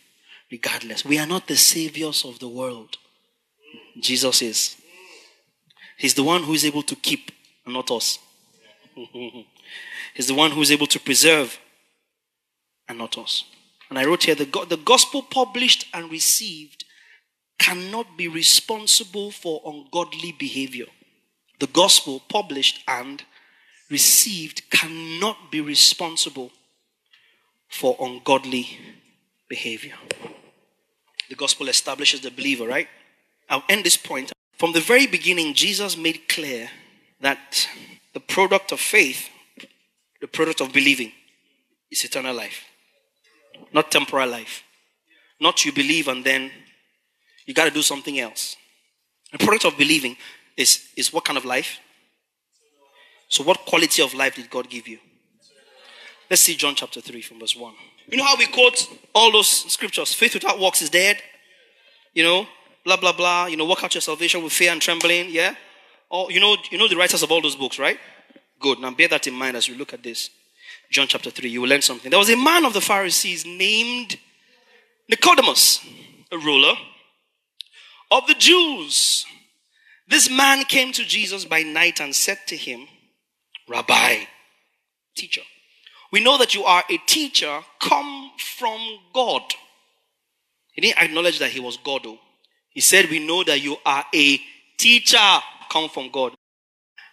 regardless. 0.50 1.04
We 1.04 1.18
are 1.18 1.26
not 1.26 1.46
the 1.46 1.56
saviors 1.56 2.24
of 2.24 2.38
the 2.38 2.48
world. 2.48 2.96
Jesus 4.00 4.42
is. 4.42 4.76
He's 5.96 6.14
the 6.14 6.24
one 6.24 6.42
who 6.42 6.52
is 6.52 6.64
able 6.64 6.82
to 6.82 6.96
keep, 6.96 7.30
and 7.64 7.74
not 7.74 7.90
us. 7.90 8.18
He's 10.14 10.26
the 10.26 10.34
one 10.34 10.50
who 10.50 10.60
is 10.60 10.70
able 10.70 10.86
to 10.88 11.00
preserve, 11.00 11.58
and 12.88 12.98
not 12.98 13.16
us. 13.16 13.44
And 13.90 13.98
I 13.98 14.04
wrote 14.04 14.24
here 14.24 14.34
the, 14.34 14.66
the 14.68 14.76
gospel 14.76 15.22
published 15.22 15.86
and 15.94 16.10
received 16.10 16.84
cannot 17.58 18.16
be 18.16 18.28
responsible 18.28 19.30
for 19.30 19.60
ungodly 19.64 20.32
behavior. 20.32 20.86
The 21.60 21.66
gospel 21.68 22.20
published 22.28 22.82
and 22.88 23.22
received 23.90 24.70
cannot 24.70 25.50
be 25.50 25.60
responsible 25.60 26.50
for 27.68 27.96
ungodly 28.00 28.78
behavior. 29.48 29.94
The 31.28 31.36
gospel 31.36 31.68
establishes 31.68 32.20
the 32.20 32.30
believer, 32.30 32.66
right? 32.66 32.88
I'll 33.48 33.64
end 33.68 33.84
this 33.84 33.96
point. 33.96 34.32
From 34.58 34.72
the 34.72 34.80
very 34.80 35.06
beginning, 35.06 35.54
Jesus 35.54 35.96
made 35.96 36.28
clear 36.28 36.70
that 37.20 37.68
the 38.12 38.20
product 38.20 38.72
of 38.72 38.80
faith, 38.80 39.28
the 40.20 40.28
product 40.28 40.60
of 40.60 40.72
believing, 40.72 41.12
is 41.90 42.04
eternal 42.04 42.34
life, 42.34 42.64
not 43.72 43.90
temporal 43.90 44.28
life. 44.28 44.62
Not 45.40 45.64
you 45.64 45.72
believe 45.72 46.08
and 46.08 46.24
then 46.24 46.50
you 47.46 47.54
got 47.54 47.64
to 47.64 47.70
do 47.70 47.82
something 47.82 48.18
else. 48.18 48.56
The 49.32 49.38
product 49.38 49.64
of 49.64 49.76
believing 49.76 50.16
is, 50.56 50.88
is 50.96 51.12
what 51.12 51.24
kind 51.24 51.36
of 51.36 51.44
life? 51.44 51.78
So, 53.28 53.42
what 53.42 53.64
quality 53.66 54.02
of 54.02 54.14
life 54.14 54.36
did 54.36 54.48
God 54.50 54.70
give 54.70 54.86
you? 54.86 54.98
Let's 56.30 56.42
see 56.42 56.54
John 56.54 56.74
chapter 56.74 57.00
3 57.00 57.20
from 57.22 57.40
verse 57.40 57.56
1. 57.56 57.74
You 58.08 58.18
know 58.18 58.24
how 58.24 58.36
we 58.36 58.46
quote 58.46 58.88
all 59.14 59.32
those 59.32 59.48
scriptures? 59.48 60.14
Faith 60.14 60.34
without 60.34 60.60
works 60.60 60.82
is 60.82 60.90
dead. 60.90 61.18
You 62.12 62.22
know, 62.22 62.46
blah, 62.84 62.96
blah, 62.96 63.12
blah. 63.12 63.46
You 63.46 63.56
know, 63.56 63.66
work 63.66 63.82
out 63.82 63.94
your 63.94 64.02
salvation 64.02 64.42
with 64.42 64.52
fear 64.52 64.72
and 64.72 64.80
trembling. 64.80 65.30
Yeah? 65.30 65.54
Or, 66.10 66.30
you 66.30 66.40
know, 66.40 66.56
you 66.70 66.78
know 66.78 66.88
the 66.88 66.96
writers 66.96 67.22
of 67.22 67.32
all 67.32 67.42
those 67.42 67.56
books, 67.56 67.78
right? 67.78 67.98
Good. 68.60 68.78
Now 68.78 68.92
bear 68.92 69.08
that 69.08 69.26
in 69.26 69.34
mind 69.34 69.56
as 69.56 69.68
we 69.68 69.74
look 69.74 69.92
at 69.92 70.02
this. 70.02 70.30
John 70.90 71.08
chapter 71.08 71.30
3. 71.30 71.50
You 71.50 71.62
will 71.62 71.68
learn 71.68 71.82
something. 71.82 72.10
There 72.10 72.18
was 72.18 72.30
a 72.30 72.36
man 72.36 72.64
of 72.64 72.72
the 72.72 72.80
Pharisees 72.80 73.44
named 73.44 74.18
Nicodemus, 75.08 75.80
a 76.30 76.38
ruler 76.38 76.74
of 78.10 78.26
the 78.26 78.34
Jews. 78.34 79.26
This 80.06 80.30
man 80.30 80.64
came 80.64 80.92
to 80.92 81.04
Jesus 81.04 81.44
by 81.44 81.62
night 81.62 82.00
and 82.00 82.14
said 82.14 82.38
to 82.48 82.56
him, 82.56 82.86
Rabbi, 83.68 84.24
teacher, 85.16 85.40
we 86.12 86.22
know 86.22 86.38
that 86.38 86.54
you 86.54 86.64
are 86.64 86.84
a 86.90 86.98
teacher 87.06 87.60
come 87.80 88.30
from 88.38 88.78
God. 89.12 89.42
He 90.72 90.80
didn't 90.80 91.02
acknowledge 91.02 91.38
that 91.38 91.50
he 91.50 91.60
was 91.60 91.76
God, 91.78 92.02
though. 92.04 92.18
He 92.70 92.80
said, 92.80 93.08
We 93.08 93.24
know 93.24 93.44
that 93.44 93.62
you 93.62 93.76
are 93.86 94.04
a 94.14 94.40
teacher 94.76 95.40
come 95.70 95.88
from 95.88 96.10
God. 96.10 96.34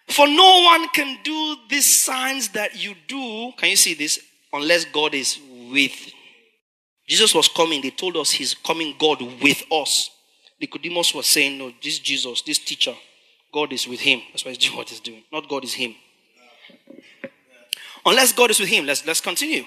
For 0.07 0.27
no 0.27 0.63
one 0.63 0.89
can 0.89 1.17
do 1.23 1.55
these 1.69 1.85
signs 1.85 2.49
that 2.49 2.83
you 2.83 2.95
do. 3.07 3.51
Can 3.57 3.69
you 3.69 3.75
see 3.75 3.93
this? 3.93 4.19
Unless 4.51 4.85
God 4.85 5.13
is 5.13 5.39
with. 5.71 6.11
Jesus 7.07 7.33
was 7.33 7.47
coming. 7.47 7.81
They 7.81 7.91
told 7.91 8.17
us 8.17 8.31
he's 8.31 8.53
coming 8.53 8.95
God 8.99 9.21
with 9.41 9.63
us. 9.71 10.09
Nicodemus 10.61 11.13
was 11.13 11.25
saying, 11.25 11.57
No, 11.57 11.73
this 11.81 11.99
Jesus, 11.99 12.43
this 12.43 12.59
teacher, 12.59 12.93
God 13.51 13.73
is 13.73 13.87
with 13.87 13.99
him. 13.99 14.21
That's 14.31 14.45
why 14.45 14.51
he's 14.51 14.59
doing 14.59 14.77
what 14.77 14.89
he's 14.89 14.99
doing. 14.99 15.23
Not 15.33 15.49
God 15.49 15.63
is 15.63 15.73
him. 15.73 15.95
Unless 18.05 18.33
God 18.33 18.51
is 18.51 18.59
with 18.59 18.69
him, 18.69 18.85
let's, 18.85 19.05
let's 19.05 19.21
continue. 19.21 19.63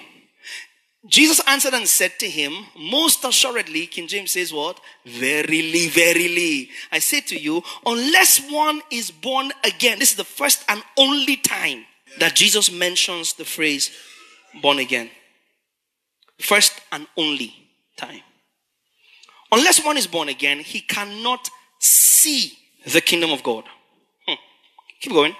Jesus 1.07 1.39
answered 1.47 1.73
and 1.73 1.87
said 1.87 2.17
to 2.19 2.29
him, 2.29 2.53
Most 2.77 3.23
assuredly, 3.23 3.85
King 3.85 4.07
James 4.07 4.31
says 4.31 4.51
what? 4.51 4.79
Verily, 5.05 5.87
verily. 5.87 6.69
I 6.91 6.99
say 6.99 7.21
to 7.21 7.39
you, 7.39 7.61
unless 7.85 8.39
one 8.49 8.81
is 8.89 9.11
born 9.11 9.51
again, 9.63 9.99
this 9.99 10.11
is 10.11 10.17
the 10.17 10.23
first 10.23 10.65
and 10.67 10.81
only 10.97 11.35
time 11.35 11.85
that 12.19 12.35
Jesus 12.35 12.71
mentions 12.71 13.33
the 13.33 13.45
phrase 13.45 13.91
born 14.61 14.79
again. 14.79 15.11
First 16.39 16.81
and 16.91 17.05
only 17.17 17.53
time. 17.97 18.21
Unless 19.55 19.85
one 19.85 19.95
is 19.95 20.05
born 20.05 20.27
again, 20.27 20.59
he 20.59 20.81
cannot 20.81 21.49
see 21.79 22.57
the 22.85 22.99
kingdom 22.99 23.31
of 23.31 23.41
God. 23.41 23.63
Hmm. 24.27 24.35
Keep 24.99 25.13
going. 25.13 25.35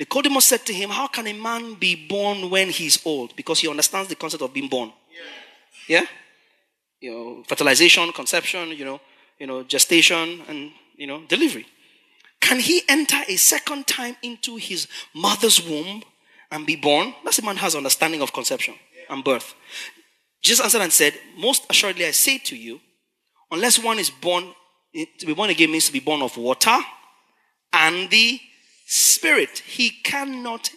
Nicodemus 0.00 0.46
said 0.46 0.66
to 0.66 0.72
him, 0.72 0.90
How 0.90 1.06
can 1.06 1.28
a 1.28 1.32
man 1.32 1.74
be 1.74 1.94
born 1.94 2.50
when 2.50 2.70
he's 2.70 2.98
old? 3.06 3.36
Because 3.36 3.60
he 3.60 3.68
understands 3.68 4.08
the 4.08 4.16
concept 4.16 4.42
of 4.42 4.52
being 4.52 4.68
born. 4.68 4.92
Yeah? 5.88 6.00
yeah? 6.00 6.06
You 7.00 7.10
know, 7.12 7.44
fertilization, 7.46 8.10
conception, 8.12 8.70
you 8.70 8.84
know, 8.84 9.00
you 9.38 9.46
know, 9.46 9.62
gestation, 9.62 10.42
and 10.48 10.72
you 10.96 11.06
know, 11.06 11.22
delivery. 11.28 11.66
Can 12.40 12.58
he 12.58 12.82
enter 12.88 13.18
a 13.28 13.36
second 13.36 13.86
time 13.86 14.16
into 14.22 14.56
his 14.56 14.88
mother's 15.14 15.64
womb 15.64 16.02
and 16.50 16.66
be 16.66 16.74
born? 16.74 17.14
That's 17.24 17.38
a 17.38 17.44
man 17.44 17.56
has 17.58 17.76
understanding 17.76 18.22
of 18.22 18.32
conception 18.32 18.74
and 19.08 19.22
birth. 19.22 19.54
Jesus 20.42 20.64
answered 20.64 20.82
and 20.82 20.92
said, 20.92 21.14
Most 21.38 21.64
assuredly 21.70 22.06
I 22.06 22.10
say 22.10 22.38
to 22.38 22.56
you, 22.56 22.80
unless 23.52 23.78
one 23.78 23.98
is 24.00 24.10
born, 24.10 24.52
to 25.18 25.26
be 25.26 25.34
born 25.34 25.50
again 25.50 25.70
means 25.70 25.86
to 25.86 25.92
be 25.92 26.00
born 26.00 26.22
of 26.22 26.36
water 26.36 26.76
and 27.72 28.10
the 28.10 28.40
Spirit, 28.84 29.60
he 29.60 29.88
cannot 29.88 30.68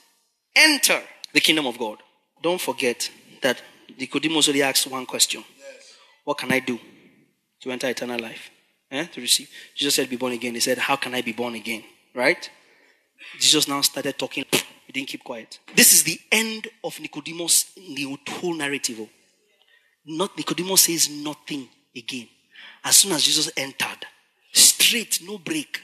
enter 0.55 1.01
the 1.33 1.41
kingdom 1.41 1.65
of 1.65 1.77
God. 1.77 1.97
Don't 2.41 2.61
forget 2.61 3.09
that 3.41 3.61
Nicodemus 3.99 4.47
only 4.47 4.61
asked 4.61 4.88
one 4.88 5.05
question 5.05 5.43
What 6.23 6.38
can 6.38 6.51
I 6.51 6.59
do 6.59 6.79
to 7.61 7.71
enter 7.71 7.89
eternal 7.89 8.19
life? 8.19 8.49
Eh? 8.91 9.05
To 9.07 9.19
receive. 9.19 9.49
Jesus 9.75 9.95
said, 9.95 10.09
Be 10.09 10.15
born 10.15 10.31
again. 10.31 10.53
He 10.53 10.61
said, 10.61 10.77
How 10.77 10.95
can 10.95 11.13
I 11.13 11.21
be 11.23 11.33
born 11.33 11.55
again? 11.55 11.83
Right? 12.13 12.49
Jesus 13.38 13.67
now 13.67 13.81
started 13.81 14.17
talking. 14.17 14.45
He 14.85 14.93
didn't 14.93 15.09
keep 15.09 15.23
quiet. 15.23 15.59
This 15.75 15.93
is 15.93 16.03
the 16.03 16.19
end 16.31 16.69
of 16.83 16.97
Nicodemus 17.01 17.71
whole 18.29 18.53
narrative. 18.53 19.09
Not 20.05 20.38
Nicodemus 20.38 20.83
says 20.83 21.09
nothing 21.09 21.67
again. 21.95 22.29
As 22.84 22.97
soon 22.97 23.13
as 23.13 23.23
Jesus 23.23 23.51
entered, 23.58 24.06
straight, 24.51 25.19
no 25.23 25.38
break, 25.38 25.82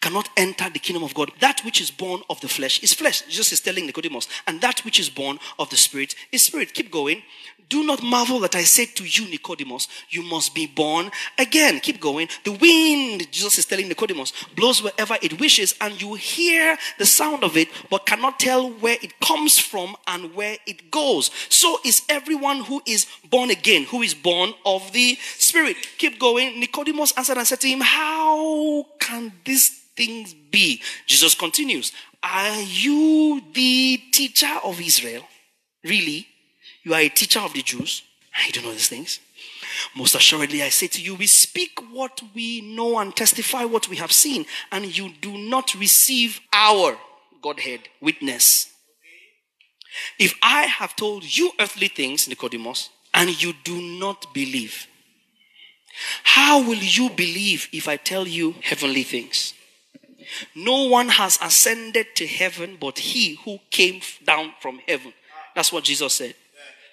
cannot 0.00 0.28
enter 0.36 0.68
the 0.70 0.78
kingdom 0.78 1.02
of 1.02 1.14
God. 1.14 1.30
That 1.40 1.60
which 1.64 1.80
is 1.80 1.90
born 1.90 2.22
of 2.30 2.40
the 2.40 2.48
flesh 2.48 2.82
is 2.82 2.92
flesh. 2.92 3.22
Jesus 3.22 3.52
is 3.52 3.60
telling 3.60 3.86
Nicodemus. 3.86 4.28
And 4.46 4.60
that 4.60 4.84
which 4.84 5.00
is 5.00 5.08
born 5.08 5.38
of 5.58 5.70
the 5.70 5.76
spirit 5.76 6.14
is 6.32 6.44
spirit. 6.44 6.74
Keep 6.74 6.90
going. 6.90 7.22
Do 7.68 7.84
not 7.84 8.02
marvel 8.02 8.38
that 8.40 8.54
I 8.54 8.62
said 8.62 8.94
to 8.94 9.04
you, 9.04 9.28
Nicodemus, 9.28 9.88
you 10.08 10.22
must 10.22 10.54
be 10.54 10.66
born 10.68 11.10
again. 11.36 11.80
Keep 11.80 12.00
going. 12.00 12.28
The 12.44 12.52
wind, 12.52 13.30
Jesus 13.32 13.58
is 13.58 13.64
telling 13.64 13.88
Nicodemus, 13.88 14.32
blows 14.54 14.80
wherever 14.80 15.16
it 15.20 15.40
wishes, 15.40 15.74
and 15.80 16.00
you 16.00 16.14
hear 16.14 16.76
the 16.98 17.06
sound 17.06 17.42
of 17.42 17.56
it, 17.56 17.68
but 17.90 18.06
cannot 18.06 18.38
tell 18.38 18.70
where 18.70 18.96
it 19.02 19.18
comes 19.18 19.58
from 19.58 19.96
and 20.06 20.32
where 20.36 20.58
it 20.66 20.92
goes. 20.92 21.32
So 21.48 21.78
is 21.84 22.02
everyone 22.08 22.60
who 22.60 22.82
is 22.86 23.06
born 23.28 23.50
again, 23.50 23.84
who 23.84 24.02
is 24.02 24.14
born 24.14 24.54
of 24.64 24.92
the 24.92 25.16
Spirit. 25.38 25.76
Keep 25.98 26.20
going. 26.20 26.60
Nicodemus 26.60 27.12
answered 27.16 27.38
and 27.38 27.46
said 27.46 27.60
to 27.60 27.68
him, 27.68 27.80
How 27.80 28.86
can 29.00 29.32
this 29.44 29.85
things 29.96 30.34
be? 30.34 30.82
Jesus 31.06 31.34
continues, 31.34 31.92
Are 32.22 32.60
you 32.60 33.42
the 33.52 33.98
teacher 34.12 34.54
of 34.64 34.80
Israel? 34.80 35.22
Really? 35.84 36.26
You 36.82 36.94
are 36.94 37.00
a 37.00 37.08
teacher 37.08 37.40
of 37.40 37.52
the 37.52 37.62
Jews? 37.62 38.02
I 38.36 38.50
don't 38.50 38.64
know 38.64 38.72
these 38.72 38.88
things. 38.88 39.20
Most 39.94 40.14
assuredly, 40.14 40.62
I 40.62 40.68
say 40.68 40.86
to 40.88 41.02
you, 41.02 41.14
we 41.14 41.26
speak 41.26 41.78
what 41.90 42.20
we 42.34 42.60
know 42.60 42.98
and 42.98 43.14
testify 43.14 43.64
what 43.64 43.88
we 43.88 43.96
have 43.96 44.12
seen, 44.12 44.46
and 44.72 44.96
you 44.96 45.10
do 45.20 45.36
not 45.36 45.74
receive 45.74 46.40
our 46.52 46.96
Godhead 47.42 47.80
witness. 48.00 48.72
If 50.18 50.34
I 50.42 50.62
have 50.62 50.96
told 50.96 51.36
you 51.36 51.52
earthly 51.58 51.88
things, 51.88 52.28
Nicodemus, 52.28 52.90
and 53.14 53.42
you 53.42 53.54
do 53.64 53.80
not 53.80 54.32
believe, 54.34 54.86
how 56.22 56.60
will 56.60 56.78
you 56.78 57.08
believe 57.10 57.68
if 57.72 57.88
I 57.88 57.96
tell 57.96 58.26
you 58.26 58.54
heavenly 58.62 59.02
things? 59.02 59.54
No 60.54 60.88
one 60.88 61.08
has 61.08 61.38
ascended 61.42 62.14
to 62.16 62.26
heaven 62.26 62.76
but 62.80 62.98
he 62.98 63.38
who 63.44 63.58
came 63.70 64.00
down 64.24 64.52
from 64.60 64.80
heaven, 64.86 65.12
That's 65.54 65.72
what 65.72 65.84
Jesus 65.84 66.14
said. 66.14 66.34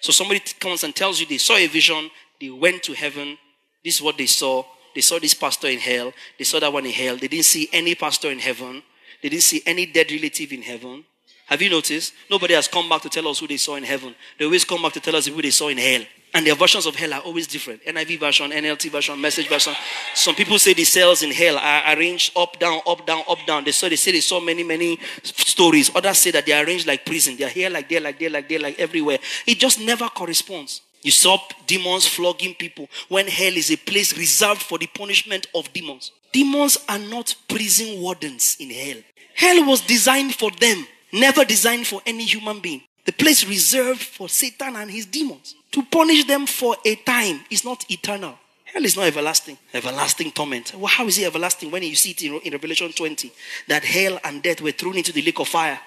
So 0.00 0.12
somebody 0.12 0.40
comes 0.60 0.84
and 0.84 0.94
tells 0.94 1.18
you 1.18 1.26
they 1.26 1.38
saw 1.38 1.56
a 1.56 1.66
vision, 1.66 2.10
they 2.40 2.50
went 2.50 2.82
to 2.84 2.92
heaven, 2.92 3.38
this 3.82 3.96
is 3.96 4.02
what 4.02 4.18
they 4.18 4.26
saw. 4.26 4.64
They 4.94 5.00
saw 5.00 5.18
this 5.18 5.34
pastor 5.34 5.66
in 5.66 5.80
hell, 5.80 6.12
they 6.38 6.44
saw 6.44 6.60
that 6.60 6.72
one 6.72 6.86
in 6.86 6.92
hell. 6.92 7.16
They 7.16 7.26
didn't 7.26 7.46
see 7.46 7.68
any 7.72 7.94
pastor 7.94 8.30
in 8.30 8.38
heaven, 8.38 8.82
they 9.22 9.28
didn't 9.28 9.42
see 9.42 9.62
any 9.66 9.86
dead 9.86 10.12
relative 10.12 10.52
in 10.52 10.62
heaven. 10.62 11.04
Have 11.46 11.60
you 11.60 11.70
noticed? 11.70 12.14
Nobody 12.30 12.54
has 12.54 12.68
come 12.68 12.88
back 12.88 13.02
to 13.02 13.08
tell 13.08 13.28
us 13.28 13.38
who 13.38 13.46
they 13.46 13.56
saw 13.56 13.76
in 13.76 13.82
heaven. 13.82 14.14
They 14.38 14.44
always 14.44 14.64
come 14.64 14.82
back 14.82 14.92
to 14.94 15.00
tell 15.00 15.16
us 15.16 15.26
who 15.26 15.42
they 15.42 15.50
saw 15.50 15.68
in 15.68 15.78
hell. 15.78 16.02
And 16.34 16.46
their 16.46 16.56
versions 16.56 16.86
of 16.86 16.96
hell 16.96 17.14
are 17.14 17.20
always 17.20 17.46
different. 17.46 17.84
NIV 17.84 18.18
version, 18.18 18.50
NLT 18.50 18.90
version, 18.90 19.20
message 19.20 19.48
version. 19.48 19.72
Some 20.14 20.34
people 20.34 20.58
say 20.58 20.74
the 20.74 20.84
cells 20.84 21.22
in 21.22 21.30
hell 21.30 21.56
are 21.56 21.96
arranged 21.96 22.36
up, 22.36 22.58
down, 22.58 22.80
up, 22.86 23.06
down, 23.06 23.22
up, 23.28 23.38
down. 23.46 23.64
They 23.64 23.70
saw 23.72 23.88
they 23.88 23.96
say 23.96 24.12
they 24.12 24.20
saw 24.20 24.40
many, 24.40 24.64
many 24.64 24.98
stories. 25.22 25.94
Others 25.94 26.18
say 26.18 26.30
that 26.32 26.44
they 26.44 26.52
are 26.52 26.64
arranged 26.64 26.86
like 26.86 27.06
prison. 27.06 27.36
They 27.36 27.44
are 27.44 27.48
here, 27.48 27.70
like 27.70 27.88
there, 27.88 28.00
like 28.00 28.18
there, 28.18 28.30
like 28.30 28.48
there, 28.48 28.58
like 28.58 28.78
everywhere. 28.78 29.18
It 29.46 29.58
just 29.58 29.80
never 29.80 30.08
corresponds. 30.08 30.82
You 31.02 31.12
saw 31.12 31.38
demons 31.66 32.06
flogging 32.06 32.54
people 32.54 32.88
when 33.08 33.28
hell 33.28 33.52
is 33.52 33.70
a 33.70 33.76
place 33.76 34.16
reserved 34.18 34.62
for 34.62 34.78
the 34.78 34.86
punishment 34.88 35.46
of 35.54 35.72
demons. 35.72 36.12
Demons 36.32 36.78
are 36.88 36.98
not 36.98 37.34
prison 37.48 38.00
wardens 38.00 38.56
in 38.58 38.70
hell. 38.70 39.02
Hell 39.34 39.66
was 39.66 39.82
designed 39.82 40.34
for 40.34 40.50
them 40.50 40.86
never 41.14 41.44
designed 41.44 41.86
for 41.86 42.02
any 42.04 42.24
human 42.24 42.60
being. 42.60 42.82
The 43.06 43.12
place 43.12 43.46
reserved 43.46 44.02
for 44.02 44.28
Satan 44.28 44.76
and 44.76 44.90
his 44.90 45.06
demons. 45.06 45.54
To 45.74 45.82
punish 45.82 46.22
them 46.26 46.46
for 46.46 46.76
a 46.84 46.94
time 46.94 47.40
is 47.50 47.64
not 47.64 47.84
eternal. 47.90 48.38
Hell 48.62 48.84
is 48.84 48.94
not 48.94 49.06
everlasting. 49.06 49.58
Everlasting 49.72 50.30
torment. 50.30 50.72
Well, 50.72 50.86
how 50.86 51.04
is 51.08 51.18
it 51.18 51.24
everlasting 51.24 51.68
when 51.72 51.82
you 51.82 51.96
see 51.96 52.12
it 52.12 52.22
in, 52.22 52.38
in 52.44 52.52
Revelation 52.52 52.92
20 52.92 53.32
that 53.66 53.84
hell 53.84 54.20
and 54.22 54.40
death 54.40 54.60
were 54.60 54.70
thrown 54.70 54.96
into 54.96 55.10
the 55.10 55.20
lake 55.22 55.40
of 55.40 55.48
fire? 55.48 55.80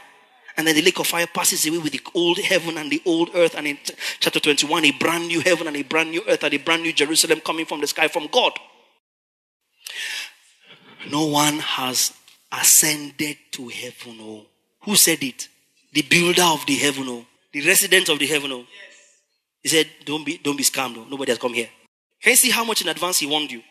And 0.57 0.67
then 0.67 0.75
the 0.75 0.81
lake 0.81 0.99
of 0.99 1.07
fire 1.07 1.25
passes 1.33 1.65
away 1.65 1.77
with 1.77 1.93
the 1.93 2.01
old 2.13 2.37
heaven 2.37 2.77
and 2.77 2.91
the 2.91 3.01
old 3.05 3.29
earth. 3.33 3.55
And 3.55 3.65
in 3.65 3.77
chapter 4.19 4.41
21, 4.41 4.83
a 4.83 4.91
brand 4.91 5.25
new 5.29 5.39
heaven 5.39 5.67
and 5.67 5.77
a 5.77 5.83
brand 5.83 6.11
new 6.11 6.21
earth 6.27 6.43
and 6.43 6.53
a 6.53 6.57
brand 6.57 6.83
new 6.83 6.91
Jerusalem 6.91 7.39
coming 7.39 7.65
from 7.65 7.79
the 7.79 7.87
sky 7.87 8.09
from 8.09 8.27
God. 8.27 8.59
No 11.09 11.27
one 11.27 11.59
has 11.59 12.11
ascended 12.51 13.37
to 13.51 13.69
heaven. 13.69 14.17
Oh. 14.19 14.47
Who 14.81 14.97
said 14.97 15.23
it? 15.23 15.47
The 15.93 16.01
builder 16.01 16.43
of 16.43 16.65
the 16.65 16.75
heaven, 16.75 17.05
oh. 17.07 17.25
the 17.53 17.65
resident 17.65 18.09
of 18.09 18.19
the 18.19 18.27
heaven. 18.27 18.51
Oh. 18.51 18.65
He 19.67 19.71
said, 19.75 19.87
Don't 20.05 20.25
be 20.25 20.37
don't 20.37 20.55
be 20.55 20.63
scammed. 20.63 20.95
Oh. 20.97 21.05
Nobody 21.09 21.31
has 21.31 21.39
come 21.39 21.53
here. 21.53 21.67
Can 22.21 22.31
you 22.31 22.37
see 22.37 22.51
how 22.51 22.63
much 22.63 22.81
in 22.81 22.87
advance 22.87 23.17
he 23.19 23.27
warned 23.27 23.51
you? 23.51 23.61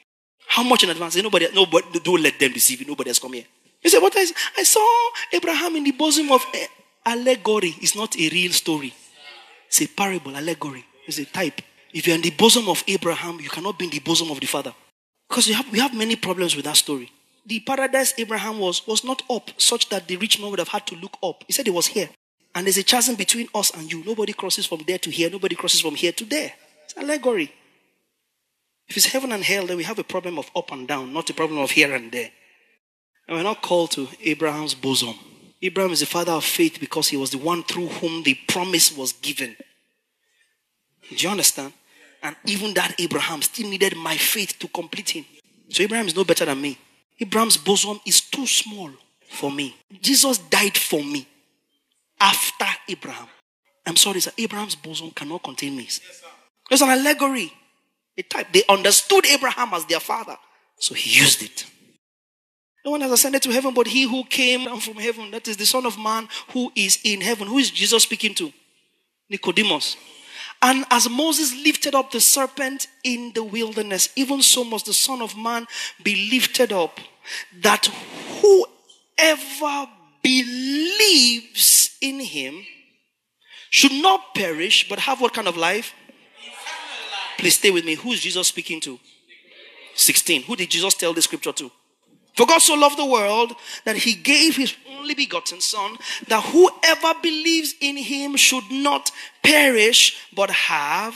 How 0.47 0.63
much 0.63 0.85
in 0.85 0.91
advance? 0.91 1.17
Nobody, 1.17 1.49
nobody 1.55 2.01
don't 2.01 2.23
let 2.23 2.39
them 2.39 2.53
deceive 2.53 2.83
you. 2.83 2.87
Nobody 2.87 3.09
has 3.09 3.19
come 3.19 3.33
here. 3.33 3.45
He 3.81 3.89
said, 3.89 4.01
What 4.01 4.13
I, 4.15 4.27
I 4.59 4.63
saw 4.63 4.87
Abraham 5.33 5.75
in 5.77 5.85
the 5.85 5.93
bosom 5.93 6.31
of 6.31 6.45
eh, 6.53 6.67
allegory. 7.07 7.75
It's 7.81 7.97
not 7.97 8.15
a 8.15 8.29
real 8.29 8.53
story. 8.53 8.93
It's 9.69 9.81
a 9.81 9.87
parable, 9.87 10.37
allegory. 10.37 10.85
It's 11.07 11.19
a 11.19 11.25
type. 11.25 11.63
If 11.95 12.07
you're 12.07 12.17
in 12.17 12.21
the 12.21 12.31
bosom 12.33 12.69
of 12.69 12.85
Abraham, 12.87 13.41
you 13.41 13.49
cannot 13.49 13.79
be 13.79 13.87
in 13.87 13.91
the 13.91 14.01
bosom 14.01 14.31
of 14.31 14.39
the 14.39 14.47
Father. 14.47 14.75
Because 15.31 15.47
we 15.47 15.55
have, 15.55 15.73
we 15.73 15.79
have 15.79 15.95
many 15.95 16.17
problems 16.17 16.55
with 16.55 16.67
that 16.67 16.77
story 16.77 17.11
the 17.47 17.61
paradise 17.61 18.13
Abraham 18.19 18.59
was 18.59 18.85
was 18.89 19.05
not 19.05 19.23
up, 19.31 19.51
such 19.57 19.89
that 19.91 20.09
the 20.09 20.17
rich 20.17 20.41
man 20.41 20.51
would 20.51 20.59
have 20.59 20.69
had 20.69 20.85
to 20.89 20.97
look 20.97 21.17
up. 21.23 21.45
He 21.47 21.53
said 21.53 21.69
it 21.69 21.75
was 21.75 21.87
here. 21.87 22.09
And 22.57 22.67
there's 22.67 22.79
a 22.79 22.83
chasm 22.83 23.17
between 23.17 23.49
us 23.55 23.71
and 23.77 23.93
you. 23.93 24.03
Nobody 24.03 24.33
crosses 24.33 24.65
from 24.65 24.83
there 24.87 24.97
to 24.97 25.11
here. 25.11 25.29
Nobody 25.29 25.55
crosses 25.55 25.83
from 25.83 25.95
here 25.95 26.13
to 26.13 26.25
there. 26.25 26.55
It's 26.85 26.97
allegory. 26.97 27.53
If 28.89 28.97
it's 28.97 29.05
heaven 29.05 29.31
and 29.31 29.45
hell, 29.45 29.67
then 29.67 29.77
we 29.77 29.83
have 29.83 29.99
a 29.99 30.05
problem 30.05 30.39
of 30.39 30.51
up 30.57 30.73
and 30.73 30.89
down, 30.89 31.13
not 31.13 31.29
a 31.29 31.35
problem 31.35 31.61
of 31.61 31.73
here 31.73 31.95
and 31.95 32.11
there. 32.11 32.31
And 33.29 33.37
we're 33.37 33.43
not 33.43 33.61
called 33.61 33.91
to 33.91 34.09
Abraham's 34.25 34.73
bosom. 34.73 35.17
Abraham 35.61 35.93
is 35.93 36.01
the 36.01 36.07
father 36.07 36.33
of 36.33 36.45
faith 36.45 36.81
because 36.81 37.09
he 37.09 37.19
was 37.19 37.31
the 37.31 37.37
one 37.37 37.63
through 37.63 37.89
whom 37.89 38.23
the 38.23 38.39
promise 38.49 38.97
was 38.97 39.13
given. 39.13 39.55
Do 41.11 41.15
you 41.15 41.29
understand? 41.29 41.75
And 42.23 42.37
even 42.47 42.73
that 42.73 42.99
Abraham 42.99 43.43
still 43.43 43.69
needed 43.69 43.99
my 43.99 44.17
faith 44.17 44.59
to 44.61 44.69
complete 44.69 45.11
him. 45.11 45.27
So 45.69 45.83
Abraham 45.83 46.07
is 46.07 46.17
no 46.17 46.25
better 46.25 46.47
than 46.47 46.63
me. 46.63 46.79
Abraham's 47.21 47.59
bosom 47.59 48.01
is 48.07 48.23
too 48.23 48.47
small 48.47 48.93
for 49.29 49.51
me. 49.51 49.77
Jesus 50.01 50.39
died 50.39 50.79
for 50.79 51.05
me 51.05 51.29
after 52.21 52.67
Abraham. 52.89 53.29
I'm 53.87 53.97
sorry, 53.97 54.21
sir. 54.21 54.33
Abraham's 54.39 54.75
bosom 54.75 55.11
cannot 55.11 55.43
contain 55.43 55.77
me. 55.77 55.89
It's 56.71 56.83
an 56.83 56.89
allegory, 56.89 57.53
a 58.19 58.23
type. 58.23 58.49
They 58.53 58.65
understood 58.69 59.27
Abraham 59.27 59.75
as 59.75 59.85
their 59.87 60.01
father, 60.01 60.37
so 60.79 60.95
he 60.95 61.19
used 61.19 61.43
it. 61.43 61.67
No 62.85 62.93
one 62.93 63.01
has 63.01 63.11
ascended 63.11 63.43
to 63.43 63.51
heaven 63.51 63.75
but 63.75 63.89
he 63.89 64.05
who 64.09 64.23
came 64.25 64.65
down 64.65 64.79
from 64.79 64.95
heaven. 64.95 65.33
That 65.33 65.49
is 65.49 65.57
the 65.57 65.67
Son 65.67 65.87
of 65.87 65.99
Man 65.99 66.29
who 66.53 66.71
is 66.77 67.01
in 67.03 67.21
heaven. 67.21 67.49
Who 67.49 67.59
is 67.59 67.71
Jesus 67.71 68.05
speaking 68.05 68.35
to? 68.37 68.53
Nicodemus. 69.29 69.97
And 70.63 70.85
as 70.91 71.11
Moses 71.11 71.53
lifted 71.65 71.95
up 71.95 72.13
the 72.13 72.21
serpent 72.21 72.87
in 73.05 73.33
the 73.35 73.43
wilderness, 73.43 74.09
even 74.17 74.41
so 74.41 74.65
must 74.65 74.87
the 74.87 74.95
Son 74.95 75.21
of 75.21 75.37
Man 75.37 75.67
be 76.03 76.31
lifted 76.31 76.73
up, 76.73 77.01
that 77.61 77.87
whoever 78.41 79.91
believes 80.27 81.97
in 82.01 82.19
him 82.19 82.65
should 83.71 83.93
not 83.93 84.35
perish, 84.35 84.89
but 84.89 84.99
have 84.99 85.21
what 85.21 85.33
kind 85.33 85.47
of 85.47 85.57
life? 85.57 85.95
Please 87.39 87.59
stay 87.59 87.71
with 87.71 87.85
me. 87.85 87.95
Who 87.95 88.13
is 88.13 88.21
Jesus 88.21 88.49
speaking 88.49 88.81
to? 88.81 88.99
16. 89.95 90.43
Who 90.43 90.57
did 90.57 90.71
Jesus 90.71 90.95
tell 90.95 91.13
the 91.13 91.23
scripture 91.23 91.53
to? 91.53 91.71
For 92.35 92.47
God 92.47 92.59
so 92.59 92.75
loved 92.75 92.99
the 92.99 93.07
world 93.07 93.55
that 93.85 93.97
he 93.97 94.15
gave 94.15 94.57
his 94.57 94.75
only 94.91 95.15
begotten 95.15 95.61
Son, 95.61 95.97
that 96.29 96.43
whoever 96.45 97.19
believes 97.23 97.75
in 97.81 97.97
him 97.97 98.37
should 98.37 98.71
not 98.71 99.11
perish, 99.43 100.19
but 100.35 100.51
have 100.51 101.15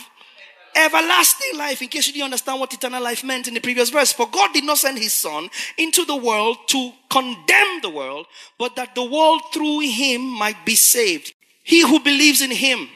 everlasting 0.77 1.59
life. 1.59 1.83
In 1.83 1.89
case 1.89 2.07
you 2.07 2.13
didn't 2.13 2.27
understand 2.27 2.61
what 2.61 2.73
eternal 2.73 3.03
life 3.03 3.25
meant 3.25 3.49
in 3.49 3.55
the 3.55 3.61
previous 3.61 3.91
verse. 3.91 4.13
For 4.13 4.29
God 4.29 4.53
did 4.53 4.65
not 4.65 4.79
send 4.79 4.99
his 4.99 5.13
Son 5.13 5.49
into 5.79 6.05
the 6.05 6.17
world 6.17 6.57
to 6.69 6.93
condemn 7.11 7.81
the 7.83 7.91
world, 7.91 8.27
but 8.59 8.77
that 8.77 8.95
the 8.95 9.05
world 9.05 9.43
through 9.53 9.81
him 9.81 10.23
might 10.23 10.65
be 10.65 10.75
saved. 10.75 11.35
He 11.63 11.83
who 11.83 12.01
believes 12.01 12.41
in 12.41 12.51
him 12.51 12.89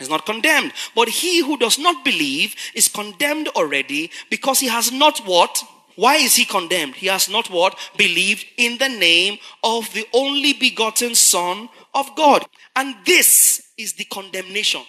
is 0.00 0.08
not 0.08 0.26
condemned, 0.26 0.72
but 0.94 1.08
he 1.08 1.40
who 1.40 1.56
does 1.56 1.78
not 1.78 2.04
believe 2.04 2.54
is 2.74 2.88
condemned 2.88 3.48
already 3.48 4.10
because 4.30 4.60
he 4.60 4.68
has 4.68 4.90
not 4.90 5.18
what? 5.20 5.62
Why 5.96 6.16
is 6.16 6.34
he 6.34 6.44
condemned? 6.44 6.96
He 6.96 7.06
has 7.06 7.28
not 7.28 7.48
what? 7.50 7.78
Believed 7.96 8.44
in 8.56 8.78
the 8.78 8.88
name 8.88 9.38
of 9.62 9.92
the 9.94 10.06
only 10.12 10.52
begotten 10.52 11.14
Son 11.14 11.68
of 11.94 12.14
God. 12.16 12.44
And 12.74 12.96
this 13.06 13.62
is 13.78 13.92
the 13.92 14.04
condemnation. 14.04 14.82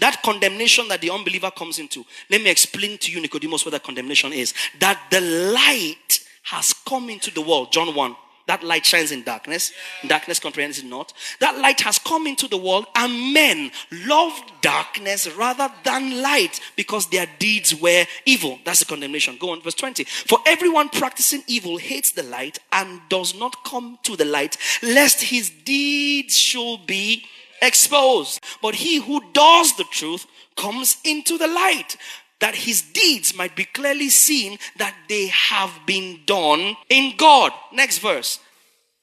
That 0.00 0.22
condemnation 0.22 0.88
that 0.88 1.00
the 1.00 1.10
unbeliever 1.10 1.50
comes 1.50 1.78
into. 1.78 2.04
Let 2.30 2.42
me 2.42 2.50
explain 2.50 2.98
to 2.98 3.12
you, 3.12 3.20
Nicodemus, 3.20 3.64
what 3.64 3.72
that 3.72 3.84
condemnation 3.84 4.32
is. 4.32 4.52
That 4.80 5.00
the 5.10 5.20
light 5.20 6.20
has 6.44 6.72
come 6.72 7.10
into 7.10 7.30
the 7.30 7.40
world. 7.40 7.72
John 7.72 7.94
1. 7.94 8.16
That 8.46 8.62
light 8.62 8.84
shines 8.84 9.10
in 9.10 9.22
darkness. 9.22 9.72
Darkness 10.06 10.38
comprehends 10.38 10.78
it 10.78 10.84
not. 10.84 11.14
That 11.40 11.58
light 11.58 11.80
has 11.80 11.98
come 11.98 12.26
into 12.26 12.46
the 12.46 12.58
world, 12.58 12.86
and 12.94 13.32
men 13.32 13.70
loved 13.90 14.52
darkness 14.60 15.26
rather 15.34 15.70
than 15.82 16.20
light 16.20 16.60
because 16.76 17.06
their 17.06 17.26
deeds 17.38 17.74
were 17.74 18.04
evil. 18.26 18.58
That's 18.64 18.80
the 18.80 18.84
condemnation. 18.84 19.38
Go 19.38 19.50
on, 19.50 19.62
verse 19.62 19.74
20. 19.74 20.04
For 20.04 20.38
everyone 20.44 20.90
practicing 20.90 21.42
evil 21.46 21.78
hates 21.78 22.12
the 22.12 22.22
light 22.22 22.58
and 22.70 23.00
does 23.08 23.34
not 23.34 23.64
come 23.64 23.98
to 24.02 24.14
the 24.14 24.26
light, 24.26 24.58
lest 24.82 25.22
his 25.22 25.48
deeds 25.48 26.36
should 26.36 26.86
be 26.86 27.24
exposed. 27.64 28.40
But 28.62 28.74
he 28.74 29.00
who 29.00 29.20
does 29.32 29.76
the 29.76 29.84
truth 29.84 30.26
comes 30.56 30.96
into 31.04 31.38
the 31.38 31.48
light 31.48 31.96
that 32.40 32.54
his 32.54 32.82
deeds 32.82 33.34
might 33.34 33.56
be 33.56 33.64
clearly 33.64 34.08
seen 34.08 34.58
that 34.76 34.94
they 35.08 35.28
have 35.28 35.72
been 35.86 36.20
done 36.26 36.76
in 36.88 37.16
God. 37.16 37.52
Next 37.72 37.98
verse. 37.98 38.38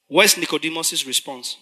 Where's 0.08 0.38
Nicodemus' 0.38 1.06
response? 1.08 1.58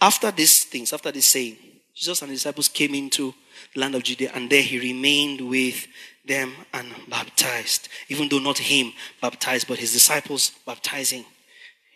After 0.00 0.30
these 0.30 0.64
things, 0.64 0.92
after 0.92 1.12
this 1.12 1.26
saying, 1.26 1.56
Jesus 1.94 2.22
and 2.22 2.30
his 2.30 2.40
disciples 2.40 2.68
came 2.68 2.94
into 2.94 3.34
the 3.74 3.80
land 3.80 3.94
of 3.94 4.02
Judea, 4.02 4.32
and 4.34 4.48
there 4.50 4.62
he 4.62 4.78
remained 4.78 5.40
with 5.42 5.86
them 6.26 6.54
and 6.72 6.88
baptized. 7.08 7.88
Even 8.08 8.28
though 8.28 8.38
not 8.38 8.58
him 8.58 8.92
baptized, 9.20 9.68
but 9.68 9.78
his 9.78 9.92
disciples 9.92 10.52
baptizing 10.66 11.24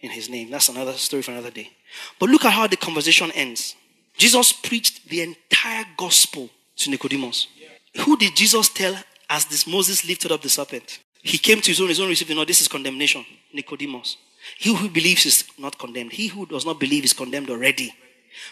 in 0.03 0.11
his 0.11 0.29
name. 0.29 0.51
That's 0.51 0.69
another 0.69 0.93
story 0.93 1.23
for 1.23 1.33
another 1.33 1.51
day. 1.51 1.71
But 2.21 2.29
look 2.29 2.45
at 2.45 2.53
how 2.53 2.67
the 2.67 2.77
conversation 2.77 3.31
ends. 3.33 3.75
Jesus 4.17 4.53
preached 4.53 5.09
the 5.09 5.23
entire 5.23 5.85
gospel 5.97 6.51
to 6.77 6.91
Nicodemus. 6.91 7.49
Who 8.05 8.17
did 8.17 8.37
Jesus 8.37 8.69
tell 8.69 8.97
as 9.29 9.45
this 9.47 9.67
Moses 9.67 10.07
lifted 10.07 10.33
up 10.33 10.43
the 10.43 10.49
serpent. 10.49 11.01
He 11.23 11.39
came 11.39 11.61
to 11.61 11.71
his 11.71 11.81
own, 11.81 11.89
his 11.89 12.01
own 12.01 12.09
received, 12.09 12.35
no, 12.35 12.45
this 12.45 12.61
is 12.61 12.69
condemnation. 12.69 13.25
Nicodemus. 13.53 14.17
He 14.59 14.75
who 14.75 14.89
believes 14.89 15.27
is 15.27 15.45
not 15.59 15.79
condemned. 15.79 16.13
He 16.13 16.29
who 16.29 16.47
does 16.47 16.65
not 16.65 16.79
believe 16.79 17.05
is 17.05 17.13
condemned 17.13 17.51
already. 17.51 17.93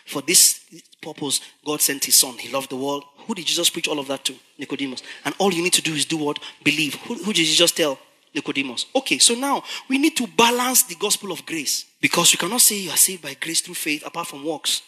For 0.07 0.22
this 0.22 0.64
purpose, 1.00 1.40
God 1.64 1.81
sent 1.81 2.05
his 2.07 2.16
son. 2.16 2.37
He 2.38 2.50
loved 2.50 2.70
the 2.70 2.77
world. 2.77 3.05
Who 3.27 3.35
did 3.35 3.46
Jesus 3.46 3.70
preach 3.70 3.87
all 3.87 4.00
of 4.00 4.09
that 4.09 4.24
to? 4.24 4.35
Nicodemus. 4.59 5.03
And 5.24 5.35
all 5.38 5.53
you 5.53 5.62
need 5.62 5.74
to 5.74 5.83
do 5.83 5.94
is 5.94 6.05
do 6.05 6.16
what? 6.16 6.38
Believe. 6.64 6.94
Who, 6.94 7.14
who 7.14 7.33
did 7.33 7.44
Jesus 7.44 7.70
tell? 7.70 7.98
Nicodemus. 8.35 8.87
Okay, 8.96 9.18
so 9.18 9.35
now 9.35 9.62
we 9.88 9.98
need 9.98 10.16
to 10.16 10.27
balance 10.27 10.83
the 10.85 10.96
gospel 10.96 11.31
of 11.31 11.46
grace. 11.46 11.85
Because 12.00 12.33
you 12.33 12.38
cannot 12.38 12.62
say 12.62 12.77
you 12.77 12.90
are 12.90 12.96
saved 12.96 13.22
by 13.22 13.35
grace 13.35 13.61
through 13.61 13.74
faith 13.74 14.05
apart 14.05 14.27
from 14.27 14.44
works. 14.44 14.83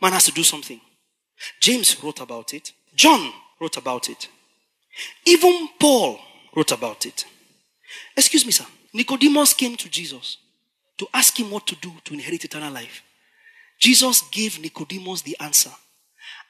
Man 0.00 0.12
has 0.12 0.24
to 0.24 0.32
do 0.32 0.42
something. 0.42 0.80
James 1.60 2.02
wrote 2.02 2.20
about 2.20 2.54
it. 2.54 2.72
John 2.94 3.32
wrote 3.60 3.76
about 3.76 4.08
it. 4.08 4.28
Even 5.26 5.68
Paul 5.78 6.18
wrote 6.54 6.72
about 6.72 7.06
it. 7.06 7.24
Excuse 8.16 8.44
me, 8.44 8.52
sir. 8.52 8.66
Nicodemus 8.92 9.54
came 9.54 9.76
to 9.76 9.88
Jesus 9.88 10.38
to 10.98 11.06
ask 11.14 11.38
him 11.38 11.50
what 11.50 11.66
to 11.66 11.76
do 11.76 11.92
to 12.04 12.14
inherit 12.14 12.44
eternal 12.44 12.72
life. 12.72 13.02
Jesus 13.78 14.22
gave 14.30 14.60
Nicodemus 14.60 15.22
the 15.22 15.36
answer. 15.40 15.70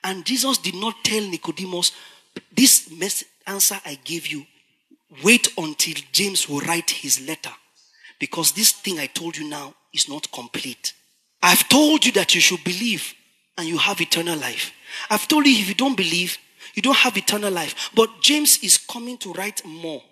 And 0.02 0.24
Jesus 0.24 0.58
did 0.58 0.74
not 0.74 0.94
tell 1.04 1.22
Nicodemus, 1.28 1.92
This 2.52 3.24
answer 3.46 3.78
I 3.84 3.98
gave 4.04 4.26
you, 4.26 4.46
wait 5.22 5.48
until 5.58 5.94
James 6.12 6.48
will 6.48 6.60
write 6.60 6.90
his 6.90 7.26
letter. 7.26 7.52
Because 8.18 8.52
this 8.52 8.72
thing 8.72 8.98
I 8.98 9.06
told 9.06 9.36
you 9.36 9.48
now 9.48 9.74
is 9.92 10.08
not 10.08 10.30
complete. 10.32 10.94
I've 11.42 11.68
told 11.68 12.04
you 12.04 12.12
that 12.12 12.34
you 12.34 12.40
should 12.40 12.62
believe 12.64 13.14
and 13.60 13.68
you 13.68 13.78
have 13.78 14.00
eternal 14.00 14.38
life. 14.38 14.72
I've 15.10 15.28
told 15.28 15.46
you 15.46 15.52
if 15.52 15.68
you 15.68 15.74
don't 15.74 15.96
believe, 15.96 16.38
you 16.74 16.82
don't 16.82 16.96
have 16.96 17.16
eternal 17.16 17.52
life. 17.52 17.90
But 17.94 18.08
James 18.22 18.58
is 18.62 18.78
coming 18.78 19.18
to 19.18 19.32
write 19.34 19.64
more. 19.64 20.02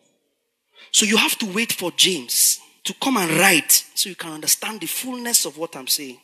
So 0.92 1.06
you 1.06 1.16
have 1.16 1.36
to 1.38 1.46
wait 1.46 1.72
for 1.72 1.90
James 1.92 2.60
to 2.84 2.94
come 3.02 3.16
and 3.16 3.30
write 3.38 3.84
so 3.94 4.08
you 4.08 4.16
can 4.16 4.32
understand 4.32 4.80
the 4.80 4.86
fullness 4.86 5.44
of 5.44 5.56
what 5.58 5.76
I'm 5.76 5.86
saying. 5.86 6.18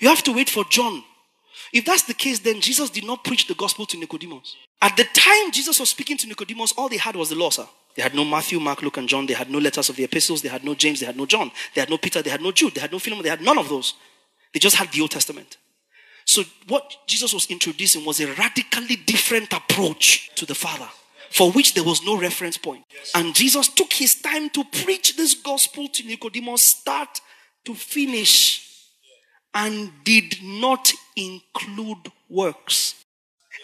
You 0.00 0.08
have 0.08 0.22
to 0.24 0.32
wait 0.32 0.48
for 0.48 0.64
John. 0.64 1.02
If 1.72 1.84
that's 1.84 2.04
the 2.04 2.14
case, 2.14 2.38
then 2.38 2.60
Jesus 2.60 2.90
did 2.90 3.04
not 3.04 3.24
preach 3.24 3.48
the 3.48 3.54
gospel 3.54 3.86
to 3.86 3.98
Nicodemus. 3.98 4.54
At 4.80 4.96
the 4.96 5.04
time 5.04 5.50
Jesus 5.50 5.80
was 5.80 5.90
speaking 5.90 6.16
to 6.18 6.28
Nicodemus, 6.28 6.72
all 6.76 6.88
they 6.88 6.96
had 6.96 7.16
was 7.16 7.28
the 7.30 7.34
law, 7.34 7.50
sir. 7.50 7.66
They 7.96 8.02
had 8.02 8.14
no 8.14 8.24
Matthew, 8.24 8.60
Mark, 8.60 8.82
Luke, 8.82 8.98
and 8.98 9.08
John. 9.08 9.26
They 9.26 9.34
had 9.34 9.50
no 9.50 9.58
letters 9.58 9.88
of 9.88 9.96
the 9.96 10.04
epistles. 10.04 10.42
They 10.42 10.48
had 10.48 10.64
no 10.64 10.74
James. 10.74 11.00
They 11.00 11.06
had 11.06 11.16
no 11.16 11.26
John. 11.26 11.50
They 11.74 11.80
had 11.80 11.90
no 11.90 11.98
Peter. 11.98 12.22
They 12.22 12.30
had 12.30 12.42
no 12.42 12.52
Jude. 12.52 12.74
They 12.74 12.80
had 12.80 12.92
no 12.92 12.98
Philemon. 12.98 13.24
They 13.24 13.30
had 13.30 13.40
none 13.40 13.58
of 13.58 13.68
those. 13.68 13.94
They 14.52 14.60
just 14.60 14.76
had 14.76 14.92
the 14.92 15.00
Old 15.00 15.10
Testament. 15.10 15.56
So 16.36 16.44
what 16.68 16.98
Jesus 17.06 17.32
was 17.32 17.46
introducing 17.50 18.04
was 18.04 18.20
a 18.20 18.26
radically 18.34 18.96
different 18.96 19.54
approach 19.54 20.34
to 20.34 20.44
the 20.44 20.54
Father 20.54 20.86
for 21.30 21.50
which 21.50 21.72
there 21.72 21.82
was 21.82 22.04
no 22.04 22.20
reference 22.20 22.58
point. 22.58 22.84
And 23.14 23.34
Jesus 23.34 23.68
took 23.68 23.90
his 23.90 24.20
time 24.20 24.50
to 24.50 24.62
preach 24.84 25.16
this 25.16 25.32
gospel 25.32 25.88
to 25.88 26.06
Nicodemus, 26.06 26.60
start 26.60 27.22
to 27.64 27.74
finish, 27.74 28.68
and 29.54 29.90
did 30.04 30.36
not 30.42 30.92
include 31.16 32.12
works. 32.28 33.02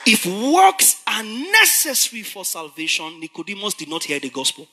If 0.06 0.24
works 0.24 1.02
are 1.06 1.22
necessary 1.22 2.22
for 2.22 2.46
salvation, 2.46 3.20
Nicodemus 3.20 3.74
did 3.74 3.90
not 3.90 4.04
hear 4.04 4.18
the 4.18 4.30
gospel. 4.30 4.66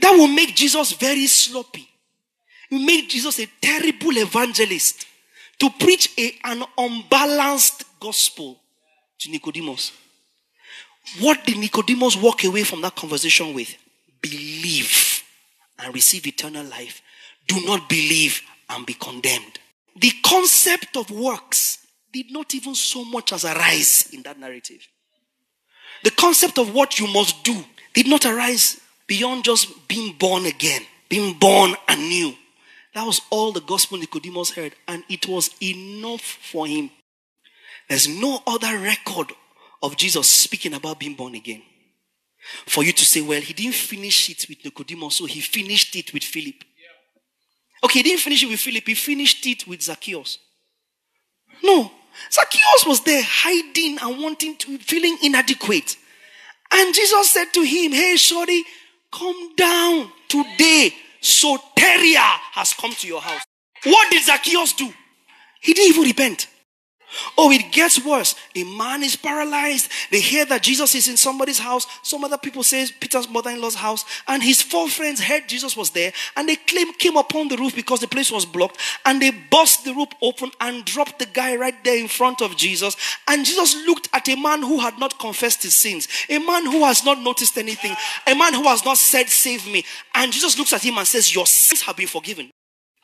That 0.00 0.12
will 0.12 0.28
make 0.28 0.54
Jesus 0.54 0.92
very 0.92 1.26
sloppy. 1.26 1.88
It 2.70 2.76
will 2.76 2.86
make 2.86 3.08
Jesus 3.08 3.40
a 3.40 3.48
terrible 3.60 4.16
evangelist 4.18 5.08
to 5.58 5.70
preach 5.70 6.10
a, 6.18 6.34
an 6.44 6.64
unbalanced 6.76 7.84
gospel 8.00 8.60
to 9.18 9.30
Nicodemus. 9.30 9.92
What 11.20 11.44
did 11.44 11.58
Nicodemus 11.58 12.16
walk 12.16 12.44
away 12.44 12.64
from 12.64 12.80
that 12.82 12.96
conversation 12.96 13.54
with? 13.54 13.74
Believe 14.20 15.22
and 15.78 15.94
receive 15.94 16.26
eternal 16.26 16.64
life. 16.64 17.02
Do 17.46 17.64
not 17.66 17.88
believe 17.88 18.40
and 18.70 18.86
be 18.86 18.94
condemned. 18.94 19.58
The 19.96 20.12
concept 20.24 20.96
of 20.96 21.10
works 21.10 21.86
did 22.12 22.30
not 22.30 22.54
even 22.54 22.74
so 22.74 23.04
much 23.04 23.32
as 23.32 23.44
arise 23.44 24.08
in 24.12 24.22
that 24.22 24.38
narrative. 24.38 24.86
The 26.02 26.10
concept 26.10 26.58
of 26.58 26.74
what 26.74 26.98
you 26.98 27.06
must 27.06 27.44
do 27.44 27.64
did 27.92 28.06
not 28.06 28.24
arise 28.24 28.80
beyond 29.06 29.44
just 29.44 29.88
being 29.88 30.14
born 30.18 30.46
again, 30.46 30.82
being 31.08 31.38
born 31.38 31.74
anew. 31.88 32.34
That 32.94 33.04
was 33.04 33.20
all 33.30 33.52
the 33.52 33.60
gospel 33.60 33.98
Nicodemus 33.98 34.50
heard, 34.50 34.74
and 34.86 35.02
it 35.08 35.26
was 35.26 35.50
enough 35.60 36.20
for 36.20 36.66
him. 36.66 36.90
There's 37.88 38.08
no 38.08 38.40
other 38.46 38.78
record 38.78 39.32
of 39.82 39.96
Jesus 39.96 40.28
speaking 40.28 40.74
about 40.74 41.00
being 41.00 41.14
born 41.14 41.34
again. 41.34 41.62
For 42.66 42.84
you 42.84 42.92
to 42.92 43.04
say, 43.04 43.20
well, 43.20 43.40
he 43.40 43.52
didn't 43.52 43.74
finish 43.74 44.30
it 44.30 44.46
with 44.48 44.64
Nicodemus, 44.64 45.16
so 45.16 45.24
he 45.26 45.40
finished 45.40 45.96
it 45.96 46.12
with 46.12 46.22
Philip. 46.22 46.62
Okay, 47.82 47.98
he 47.98 48.02
didn't 48.02 48.20
finish 48.20 48.42
it 48.42 48.48
with 48.48 48.60
Philip, 48.60 48.86
he 48.86 48.94
finished 48.94 49.44
it 49.46 49.66
with 49.66 49.82
Zacchaeus. 49.82 50.38
No, 51.62 51.90
Zacchaeus 52.30 52.86
was 52.86 53.00
there 53.00 53.22
hiding 53.24 53.98
and 54.00 54.22
wanting 54.22 54.56
to, 54.56 54.78
feeling 54.78 55.18
inadequate. 55.22 55.96
And 56.72 56.94
Jesus 56.94 57.30
said 57.30 57.46
to 57.54 57.62
him, 57.62 57.92
Hey, 57.92 58.16
shorty, 58.16 58.62
come 59.12 59.54
down 59.56 60.10
today. 60.28 60.94
Soteria 61.24 62.38
has 62.52 62.74
come 62.74 62.92
to 62.92 63.06
your 63.06 63.22
house. 63.22 63.40
What 63.84 64.10
did 64.10 64.22
Zacchaeus 64.22 64.74
do? 64.74 64.92
He 65.62 65.72
didn't 65.72 65.88
even 65.88 66.02
repent. 66.04 66.48
Oh, 67.38 67.50
it 67.50 67.72
gets 67.72 68.04
worse. 68.04 68.34
A 68.54 68.64
man 68.64 69.02
is 69.02 69.16
paralyzed. 69.16 69.90
They 70.10 70.20
hear 70.20 70.44
that 70.46 70.62
Jesus 70.62 70.94
is 70.94 71.08
in 71.08 71.16
somebody's 71.16 71.58
house. 71.58 71.86
Some 72.02 72.24
other 72.24 72.38
people 72.38 72.62
say 72.62 72.86
Peter's 73.00 73.28
mother-in-law's 73.28 73.76
house. 73.76 74.04
And 74.26 74.42
his 74.42 74.62
four 74.62 74.88
friends 74.88 75.20
heard 75.20 75.48
Jesus 75.48 75.76
was 75.76 75.90
there. 75.90 76.12
And 76.36 76.48
they 76.48 76.56
claim, 76.56 76.92
came 76.94 77.16
upon 77.16 77.48
the 77.48 77.56
roof 77.56 77.74
because 77.74 78.00
the 78.00 78.08
place 78.08 78.30
was 78.30 78.44
blocked. 78.44 78.80
And 79.04 79.20
they 79.22 79.30
burst 79.30 79.84
the 79.84 79.94
roof 79.94 80.08
open 80.22 80.50
and 80.60 80.84
dropped 80.84 81.18
the 81.18 81.26
guy 81.26 81.56
right 81.56 81.82
there 81.84 81.98
in 81.98 82.08
front 82.08 82.42
of 82.42 82.56
Jesus. 82.56 82.96
And 83.28 83.44
Jesus 83.44 83.74
looked 83.86 84.08
at 84.12 84.28
a 84.28 84.36
man 84.36 84.62
who 84.62 84.80
had 84.80 84.98
not 84.98 85.18
confessed 85.18 85.62
his 85.62 85.74
sins. 85.74 86.08
A 86.28 86.38
man 86.38 86.66
who 86.66 86.84
has 86.84 87.04
not 87.04 87.20
noticed 87.20 87.56
anything. 87.58 87.94
A 88.26 88.34
man 88.34 88.54
who 88.54 88.64
has 88.64 88.84
not 88.84 88.98
said, 88.98 89.28
save 89.28 89.66
me. 89.66 89.84
And 90.14 90.32
Jesus 90.32 90.58
looks 90.58 90.72
at 90.72 90.82
him 90.82 90.98
and 90.98 91.06
says, 91.06 91.34
your 91.34 91.46
sins 91.46 91.82
have 91.82 91.96
been 91.96 92.06
forgiven. 92.06 92.50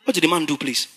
What 0.04 0.14
did 0.14 0.24
the 0.24 0.28
man 0.28 0.46
do, 0.46 0.56
please? 0.56 0.88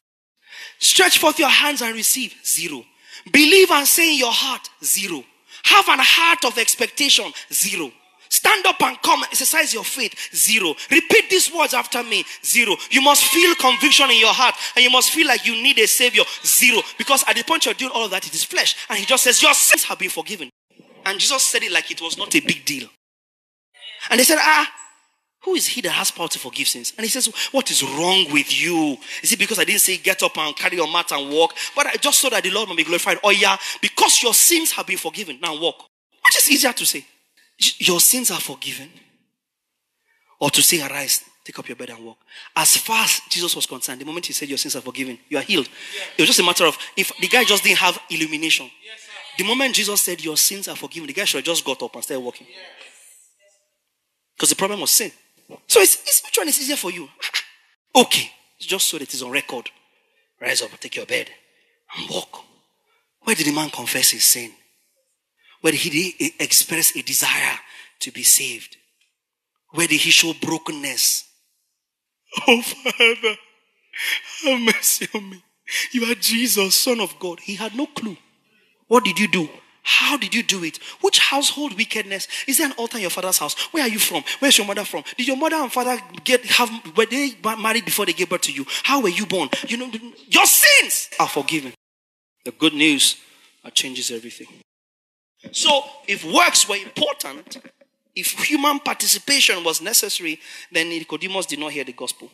Stretch 0.80 1.20
forth 1.20 1.40
your 1.40 1.50
hands 1.50 1.82
and 1.82 1.94
receive. 1.96 2.34
Zero. 2.46 2.84
Believe 3.32 3.72
and 3.72 3.88
say 3.88 4.14
in 4.14 4.20
your 4.20 4.32
heart, 4.32 4.70
zero. 4.84 5.24
Have 5.66 5.88
an 5.90 6.00
heart 6.02 6.46
of 6.46 6.58
expectation, 6.58 7.32
zero. 7.52 7.92
Stand 8.30 8.66
up 8.66 8.82
and 8.82 9.00
come, 9.04 9.24
exercise 9.26 9.74
your 9.74 9.84
faith, 9.84 10.16
zero. 10.36 10.74
Repeat 10.90 11.30
these 11.30 11.54
words 11.54 11.76
after 11.76 12.02
me, 12.02 12.26
zero. 12.44 12.76
You 12.90 13.02
must 13.02 13.26
feel 13.26 13.54
conviction 13.56 14.10
in 14.10 14.18
your 14.18 14.34
heart 14.34 14.56
and 14.76 14.84
you 14.84 14.90
must 14.90 15.12
feel 15.12 15.28
like 15.28 15.46
you 15.46 15.54
need 15.62 15.78
a 15.78 15.88
savior, 15.88 16.24
zero. 16.44 16.82
Because 16.98 17.24
at 17.28 17.36
the 17.36 17.44
point 17.44 17.66
you're 17.66 17.76
doing 17.76 17.92
all 17.94 18.06
of 18.06 18.12
that, 18.12 18.26
it 18.26 18.34
is 18.34 18.44
flesh. 18.44 18.76
And 18.90 18.98
he 18.98 19.06
just 19.06 19.24
says, 19.24 19.42
Your 19.44 19.54
sins 19.54 19.84
have 19.84 20.00
been 20.00 20.10
forgiven. 20.10 20.50
And 21.06 21.20
Jesus 21.20 21.44
said 21.44 21.62
it 21.62 21.72
like 21.72 21.92
it 21.92 22.02
was 22.02 22.18
not 22.18 22.34
a 22.36 22.40
big 22.40 22.66
deal. 22.66 22.90
And 24.10 24.20
they 24.20 24.24
said, 24.24 24.40
Ah, 24.42 24.68
who 25.44 25.56
is 25.56 25.68
he 25.68 25.82
that 25.82 25.92
has 25.92 26.10
power 26.10 26.30
to 26.30 26.40
forgive 26.40 26.68
sins? 26.68 26.94
And 26.98 27.04
he 27.04 27.10
says, 27.10 27.28
What 27.52 27.70
is 27.70 27.84
wrong 27.84 28.32
with 28.32 28.62
you? 28.62 28.98
Is 29.22 29.34
it 29.34 29.40
because 29.40 29.60
I 29.60 29.66
didn't 29.66 29.82
say 29.82 29.98
get 29.98 30.24
up 30.24 30.38
and 30.38 30.56
carry 30.56 30.78
your 30.78 30.92
mat 30.92 31.12
and 31.12 31.30
walk? 31.32 31.54
But 31.76 31.88
I 31.88 31.96
just 31.96 32.20
so 32.20 32.30
that 32.30 32.44
the 32.44 32.50
Lord 32.50 32.70
may 32.70 32.76
be 32.76 32.84
glorified. 32.84 33.20
Oh, 33.24 33.30
yeah, 33.30 33.58
because 33.82 34.24
your 34.24 34.34
sins 34.34 34.72
have 34.72 34.88
been 34.88 34.98
forgiven. 34.98 35.40
Now 35.42 35.60
walk. 35.60 35.90
Which 36.26 36.38
is 36.38 36.50
easier 36.50 36.72
to 36.72 36.86
say? 36.86 37.06
Your 37.80 38.00
sins 38.00 38.32
are 38.32 38.40
forgiven. 38.40 38.90
Or 40.40 40.50
to 40.50 40.62
say, 40.62 40.82
Arise, 40.82 41.24
take 41.44 41.60
up 41.60 41.68
your 41.68 41.76
bed 41.76 41.90
and 41.90 42.06
walk. 42.06 42.18
As 42.56 42.78
far 42.78 43.04
as 43.04 43.20
Jesus 43.30 43.54
was 43.54 43.66
concerned, 43.66 44.00
the 44.00 44.06
moment 44.06 44.26
he 44.26 44.34
said 44.34 44.48
your 44.48 44.58
sins 44.58 44.78
are 44.78 44.82
forgiven, 44.82 45.20
you 45.28 45.38
are 45.38 45.42
healed. 45.44 45.68
Yeah. 45.68 46.04
It 46.18 46.22
was 46.22 46.28
just 46.28 46.40
a 46.40 46.44
matter 46.44 46.66
of 46.66 46.78
if 46.96 47.12
the 47.20 47.28
guy 47.28 47.44
just 47.44 47.64
didn't 47.64 47.80
have 47.80 48.00
illumination. 48.10 48.70
Yes, 48.86 49.08
the 49.38 49.44
moment 49.44 49.76
Jesus 49.76 50.00
said 50.00 50.24
your 50.24 50.38
sins 50.38 50.70
are 50.70 50.76
forgiven, 50.76 51.08
the 51.08 51.14
guy 51.14 51.26
should 51.26 51.40
have 51.40 51.46
just 51.46 51.66
got 51.66 51.82
up 51.84 51.94
and 51.96 52.04
started 52.04 52.22
walking. 52.24 52.48
Because 54.36 54.50
the 54.50 54.56
problem 54.56 54.80
was 54.80 54.92
sin. 54.92 55.12
So 55.68 55.80
it's, 55.82 55.96
it's, 56.04 56.24
which 56.24 56.38
one 56.38 56.48
is 56.48 56.60
easier 56.60 56.76
for 56.76 56.92
you? 56.92 57.10
okay, 57.96 58.32
just 58.60 58.88
so 58.88 58.98
that 58.98 59.14
it's 59.14 59.22
on 59.22 59.32
record. 59.32 59.70
Rise 60.42 60.62
up, 60.62 60.72
take 60.80 60.96
your 60.96 61.06
bed, 61.06 61.30
and 61.96 62.10
walk. 62.10 62.44
Where 63.22 63.36
did 63.36 63.48
the 63.48 63.54
man 63.54 63.70
confess 63.70 64.12
his 64.12 64.24
sin? 64.24 64.52
Where 65.62 65.72
did 65.72 65.80
he 65.80 66.34
express 66.40 66.96
a 66.96 67.02
desire 67.02 67.58
to 68.02 68.12
be 68.12 68.24
saved? 68.24 68.78
Where 69.72 69.88
did 69.88 70.02
he 70.02 70.12
show 70.12 70.34
brokenness? 70.34 71.26
Oh, 72.48 72.62
Father, 72.64 73.36
have 74.44 74.60
mercy 74.62 75.08
on 75.14 75.30
me. 75.30 75.44
You 75.92 76.06
are 76.06 76.16
Jesus, 76.16 76.74
Son 76.74 77.00
of 77.00 77.18
God. 77.20 77.40
He 77.42 77.56
had 77.56 77.76
no 77.76 77.86
clue. 77.86 78.18
What 78.88 79.04
did 79.04 79.20
you 79.20 79.28
do? 79.28 79.48
How 79.84 80.16
did 80.18 80.34
you 80.34 80.44
do 80.44 80.64
it? 80.64 80.80
Which 81.02 81.20
household 81.20 81.78
wickedness? 81.78 82.28
Is 82.48 82.58
there 82.58 82.68
an 82.68 82.74
altar 82.78 82.98
in 82.98 83.02
your 83.02 83.10
father's 83.10 83.38
house? 83.38 83.54
Where 83.74 83.84
are 83.84 83.90
you 83.90 84.00
from? 84.00 84.24
Where's 84.40 84.58
your 84.58 84.66
mother 84.66 84.86
from? 84.86 85.04
Did 85.18 85.28
your 85.28 85.36
mother 85.36 85.58
and 85.58 85.72
father 85.72 86.00
get 86.24 86.44
have 86.46 86.70
were 86.96 87.06
they 87.06 87.36
married 87.60 87.84
before 87.84 88.06
they 88.06 88.14
gave 88.14 88.30
birth 88.30 88.42
to 88.42 88.54
you? 88.54 88.66
How 88.84 89.02
were 89.02 89.10
you 89.10 89.26
born? 89.26 89.50
You 89.68 89.78
know, 89.78 89.92
your 90.30 90.46
sins 90.46 91.10
are 91.20 91.28
forgiven. 91.28 91.74
The 92.46 92.52
good 92.52 92.74
news 92.74 93.18
changes 93.74 94.10
everything. 94.10 94.48
So, 95.52 95.84
if 96.08 96.24
works 96.24 96.68
were 96.70 96.78
important, 96.78 97.58
if 98.16 98.32
human 98.46 98.80
participation 98.80 99.64
was 99.64 99.82
necessary, 99.82 100.40
then 100.72 100.90
Nicodemus 100.90 101.46
did 101.46 101.60
not 101.60 101.74
hear 101.74 101.84
the 101.84 101.92
gospel. 101.92 102.32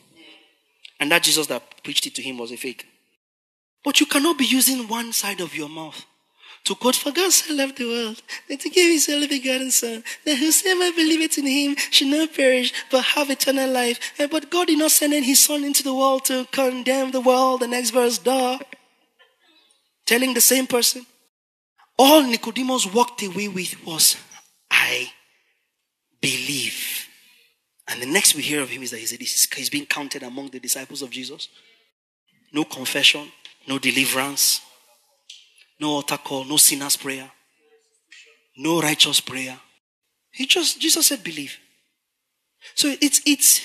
And 0.99 1.11
that 1.11 1.23
Jesus 1.23 1.47
that 1.47 1.83
preached 1.83 2.05
it 2.05 2.15
to 2.15 2.21
him 2.21 2.37
was 2.37 2.51
a 2.51 2.57
fake. 2.57 2.85
But 3.83 3.99
you 3.99 4.05
cannot 4.05 4.37
be 4.37 4.45
using 4.45 4.87
one 4.87 5.13
side 5.13 5.39
of 5.39 5.55
your 5.55 5.69
mouth 5.69 6.05
to 6.69 6.75
quote, 6.75 6.95
For 6.95 7.11
God 7.11 7.31
so 7.31 7.51
loved 7.55 7.77
the 7.77 7.85
world, 7.85 8.21
that 8.47 8.59
to 8.59 8.69
give 8.69 8.91
his 8.91 9.09
only 9.09 9.25
begotten 9.25 9.71
Son, 9.71 10.03
that 10.23 10.37
whosoever 10.37 10.95
believeth 10.95 11.39
in 11.39 11.47
him 11.47 11.75
should 11.89 12.09
not 12.09 12.35
perish, 12.35 12.71
but 12.91 13.03
have 13.03 13.31
eternal 13.31 13.71
life. 13.71 14.13
But 14.17 14.51
God 14.51 14.67
did 14.67 14.77
not 14.77 14.91
send 14.91 15.13
his 15.13 15.39
Son 15.39 15.63
into 15.63 15.81
the 15.81 15.95
world 15.95 16.25
to 16.25 16.45
condemn 16.51 17.09
the 17.09 17.21
world. 17.21 17.61
The 17.61 17.67
next 17.67 17.89
verse, 17.89 18.19
duh. 18.19 18.59
Telling 20.05 20.35
the 20.35 20.41
same 20.41 20.67
person. 20.67 21.07
All 21.97 22.21
Nicodemus 22.21 22.85
walked 22.93 23.23
away 23.23 23.47
with 23.47 23.83
was, 23.83 24.15
I 24.69 25.11
believe. 26.21 27.07
And 27.87 27.99
the 27.99 28.05
next 28.05 28.35
we 28.35 28.43
hear 28.43 28.61
of 28.61 28.69
him 28.69 28.83
is 28.83 28.91
that 28.91 28.99
he 28.99 29.07
said, 29.07 29.19
he's 29.19 29.69
being 29.71 29.87
counted 29.87 30.21
among 30.21 30.49
the 30.49 30.59
disciples 30.59 31.01
of 31.01 31.09
Jesus. 31.09 31.49
No 32.53 32.63
confession, 32.63 33.31
no 33.67 33.79
deliverance, 33.79 34.61
no 35.79 35.91
altar 35.91 36.17
call, 36.17 36.43
no 36.43 36.57
sinner's 36.57 36.97
prayer, 36.97 37.29
no 38.57 38.81
righteous 38.81 39.21
prayer. 39.21 39.57
He 40.31 40.45
just, 40.45 40.79
Jesus 40.79 41.07
said, 41.07 41.23
believe. 41.23 41.57
So 42.75 42.93
it's, 43.01 43.21
it's, 43.25 43.61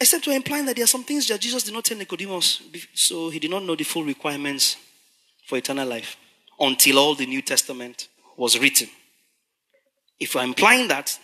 except 0.00 0.26
we're 0.26 0.36
implying 0.36 0.66
that 0.66 0.76
there 0.76 0.84
are 0.84 0.88
some 0.88 1.04
things 1.04 1.26
that 1.28 1.40
Jesus 1.40 1.64
did 1.64 1.74
not 1.74 1.84
tell 1.84 1.98
Nicodemus, 1.98 2.62
so 2.94 3.30
he 3.30 3.38
did 3.38 3.50
not 3.50 3.64
know 3.64 3.74
the 3.74 3.84
full 3.84 4.04
requirements 4.04 4.76
for 5.46 5.58
eternal 5.58 5.88
life 5.88 6.16
until 6.60 6.98
all 6.98 7.14
the 7.14 7.26
New 7.26 7.42
Testament 7.42 8.08
was 8.36 8.58
written. 8.58 8.88
If 10.20 10.34
we're 10.34 10.44
implying 10.44 10.88
that, 10.88 11.18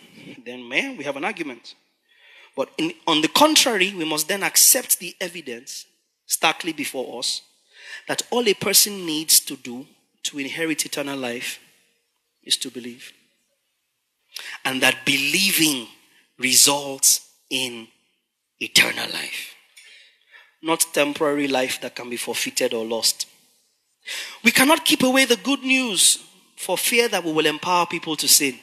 then 0.45 0.67
man, 0.67 0.97
we 0.97 1.03
have 1.03 1.17
an 1.17 1.25
argument. 1.25 1.75
But 2.55 2.69
in, 2.77 2.93
on 3.07 3.21
the 3.21 3.27
contrary, 3.27 3.93
we 3.93 4.05
must 4.05 4.27
then 4.27 4.43
accept 4.43 4.99
the 4.99 5.15
evidence 5.19 5.85
starkly 6.25 6.73
before 6.73 7.19
us 7.19 7.41
that 8.07 8.23
all 8.31 8.47
a 8.47 8.53
person 8.53 9.05
needs 9.05 9.39
to 9.41 9.55
do 9.55 9.85
to 10.23 10.39
inherit 10.39 10.85
eternal 10.85 11.17
life 11.17 11.59
is 12.43 12.57
to 12.57 12.69
believe. 12.69 13.11
And 14.63 14.81
that 14.81 15.05
believing 15.05 15.87
results 16.37 17.29
in 17.49 17.87
eternal 18.59 19.09
life, 19.11 19.55
not 20.61 20.85
temporary 20.93 21.47
life 21.47 21.79
that 21.81 21.95
can 21.95 22.09
be 22.09 22.17
forfeited 22.17 22.73
or 22.73 22.85
lost. 22.85 23.27
We 24.43 24.51
cannot 24.51 24.85
keep 24.85 25.03
away 25.03 25.25
the 25.25 25.37
good 25.37 25.63
news 25.63 26.23
for 26.55 26.77
fear 26.77 27.07
that 27.09 27.23
we 27.23 27.31
will 27.31 27.45
empower 27.45 27.85
people 27.85 28.15
to 28.17 28.27
sin. 28.27 28.59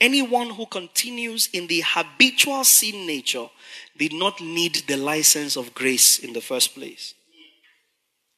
Anyone 0.00 0.50
who 0.50 0.66
continues 0.66 1.48
in 1.52 1.66
the 1.66 1.82
habitual 1.86 2.64
sin 2.64 3.06
nature 3.06 3.48
did 3.98 4.12
not 4.14 4.40
need 4.40 4.74
the 4.86 4.96
license 4.96 5.56
of 5.56 5.74
grace 5.74 6.18
in 6.18 6.32
the 6.32 6.40
first 6.40 6.74
place. 6.74 7.14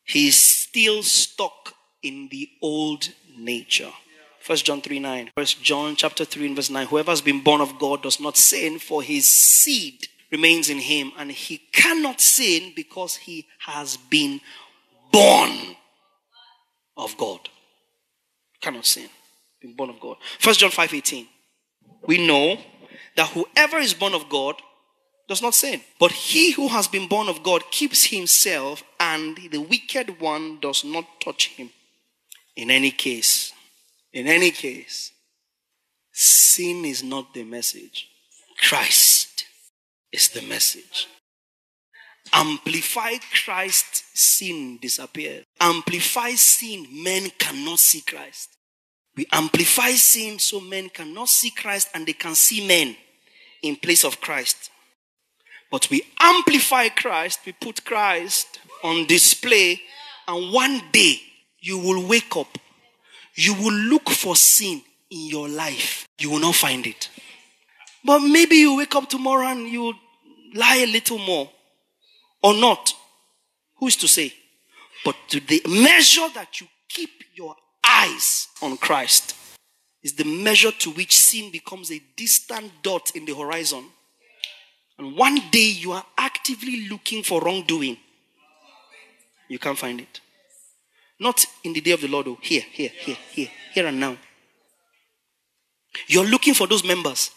He 0.04 0.28
is 0.28 0.36
still 0.36 1.02
stuck 1.02 1.74
in 2.02 2.28
the 2.30 2.48
old 2.60 3.08
nature. 3.36 3.90
First 4.40 4.64
John 4.64 4.80
3 4.80 4.98
9. 4.98 5.30
First 5.36 5.62
John 5.62 5.94
chapter 5.96 6.24
3 6.24 6.46
and 6.48 6.56
verse 6.56 6.70
9. 6.70 6.86
Whoever 6.88 7.12
has 7.12 7.20
been 7.20 7.42
born 7.42 7.60
of 7.60 7.78
God 7.78 8.02
does 8.02 8.18
not 8.18 8.36
sin, 8.36 8.78
for 8.78 9.02
his 9.02 9.28
seed 9.28 10.08
remains 10.32 10.68
in 10.68 10.78
him, 10.78 11.12
and 11.16 11.30
he 11.30 11.58
cannot 11.72 12.20
sin 12.20 12.72
because 12.74 13.16
he 13.16 13.46
has 13.60 13.96
been 13.96 14.40
born 15.12 15.76
of 16.96 17.16
God. 17.16 17.48
Cannot 18.60 18.86
sin. 18.86 19.08
Been 19.60 19.74
born 19.74 19.90
of 19.90 20.00
God. 20.00 20.16
First 20.40 20.60
John 20.60 20.70
5 20.70 20.92
18. 20.92 21.28
We 22.06 22.26
know 22.26 22.58
that 23.16 23.28
whoever 23.28 23.78
is 23.78 23.94
born 23.94 24.14
of 24.14 24.28
God 24.28 24.60
does 25.28 25.42
not 25.42 25.54
sin. 25.54 25.80
But 25.98 26.12
he 26.12 26.52
who 26.52 26.68
has 26.68 26.88
been 26.88 27.08
born 27.08 27.28
of 27.28 27.42
God 27.42 27.62
keeps 27.70 28.04
himself, 28.04 28.82
and 29.00 29.38
the 29.50 29.60
wicked 29.60 30.20
one 30.20 30.60
does 30.60 30.84
not 30.84 31.20
touch 31.20 31.48
him. 31.48 31.70
In 32.56 32.70
any 32.70 32.90
case, 32.90 33.52
in 34.12 34.26
any 34.26 34.50
case, 34.50 35.12
sin 36.12 36.84
is 36.84 37.02
not 37.02 37.32
the 37.32 37.44
message. 37.44 38.08
Christ 38.58 39.46
is 40.12 40.28
the 40.28 40.42
message. 40.42 41.08
Amplify 42.32 43.14
Christ, 43.44 44.04
sin 44.14 44.78
disappears. 44.80 45.44
Amplify 45.60 46.30
sin, 46.32 46.86
men 46.90 47.30
cannot 47.38 47.78
see 47.78 48.00
Christ. 48.00 48.50
We 49.16 49.26
amplify 49.30 49.90
sin 49.90 50.38
so 50.38 50.60
men 50.60 50.88
cannot 50.88 51.28
see 51.28 51.50
Christ 51.50 51.88
and 51.94 52.06
they 52.06 52.14
can 52.14 52.34
see 52.34 52.66
men 52.66 52.96
in 53.62 53.76
place 53.76 54.04
of 54.04 54.20
Christ. 54.20 54.70
But 55.72 55.90
we 55.90 56.02
amplify 56.20 56.90
Christ, 56.90 57.40
we 57.44 57.52
put 57.52 57.84
Christ 57.84 58.60
on 58.84 59.06
display, 59.06 59.80
and 60.28 60.52
one 60.52 60.82
day 60.92 61.20
you 61.58 61.78
will 61.78 62.06
wake 62.06 62.36
up 62.36 62.58
you 63.34 63.54
will 63.54 63.72
look 63.72 64.10
for 64.10 64.36
sin 64.36 64.82
in 65.10 65.26
your 65.26 65.48
life. 65.48 66.06
You 66.18 66.30
will 66.30 66.40
not 66.40 66.54
find 66.54 66.86
it. 66.86 67.08
But 68.04 68.20
maybe 68.20 68.56
you 68.56 68.76
wake 68.76 68.94
up 68.94 69.08
tomorrow 69.08 69.46
and 69.46 69.68
you 69.68 69.94
lie 70.54 70.76
a 70.76 70.86
little 70.86 71.18
more. 71.18 71.50
Or 72.42 72.54
not. 72.54 72.92
Who's 73.78 73.96
to 73.96 74.08
say? 74.08 74.34
But 75.04 75.16
to 75.28 75.40
the 75.40 75.62
measure 75.66 76.28
that 76.34 76.60
you 76.60 76.66
keep 76.88 77.10
your 77.34 77.56
eyes 77.86 78.48
on 78.60 78.76
Christ 78.76 79.34
is 80.02 80.14
the 80.14 80.24
measure 80.24 80.72
to 80.72 80.90
which 80.90 81.16
sin 81.16 81.50
becomes 81.50 81.90
a 81.90 82.02
distant 82.16 82.70
dot 82.82 83.12
in 83.14 83.24
the 83.24 83.34
horizon. 83.34 83.84
And 85.02 85.16
one 85.16 85.40
day 85.50 85.70
you 85.80 85.90
are 85.90 86.04
actively 86.16 86.88
looking 86.88 87.24
for 87.24 87.40
wrongdoing. 87.40 87.96
You 89.48 89.58
can't 89.58 89.76
find 89.76 90.00
it. 90.00 90.20
Not 91.18 91.44
in 91.64 91.72
the 91.72 91.80
day 91.80 91.90
of 91.90 92.00
the 92.00 92.06
Lord, 92.06 92.28
oh, 92.28 92.38
here, 92.40 92.62
here, 92.70 92.90
here, 93.00 93.16
here, 93.32 93.48
here 93.72 93.86
and 93.88 93.98
now. 93.98 94.16
You're 96.06 96.24
looking 96.24 96.54
for 96.54 96.68
those 96.68 96.84
members. 96.84 97.32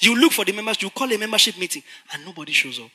You 0.00 0.20
look 0.20 0.32
for 0.32 0.44
the 0.44 0.52
members, 0.52 0.82
you 0.82 0.90
call 0.90 1.10
a 1.10 1.16
membership 1.16 1.56
meeting, 1.56 1.82
and 2.12 2.26
nobody 2.26 2.52
shows 2.52 2.78
up. 2.78 2.90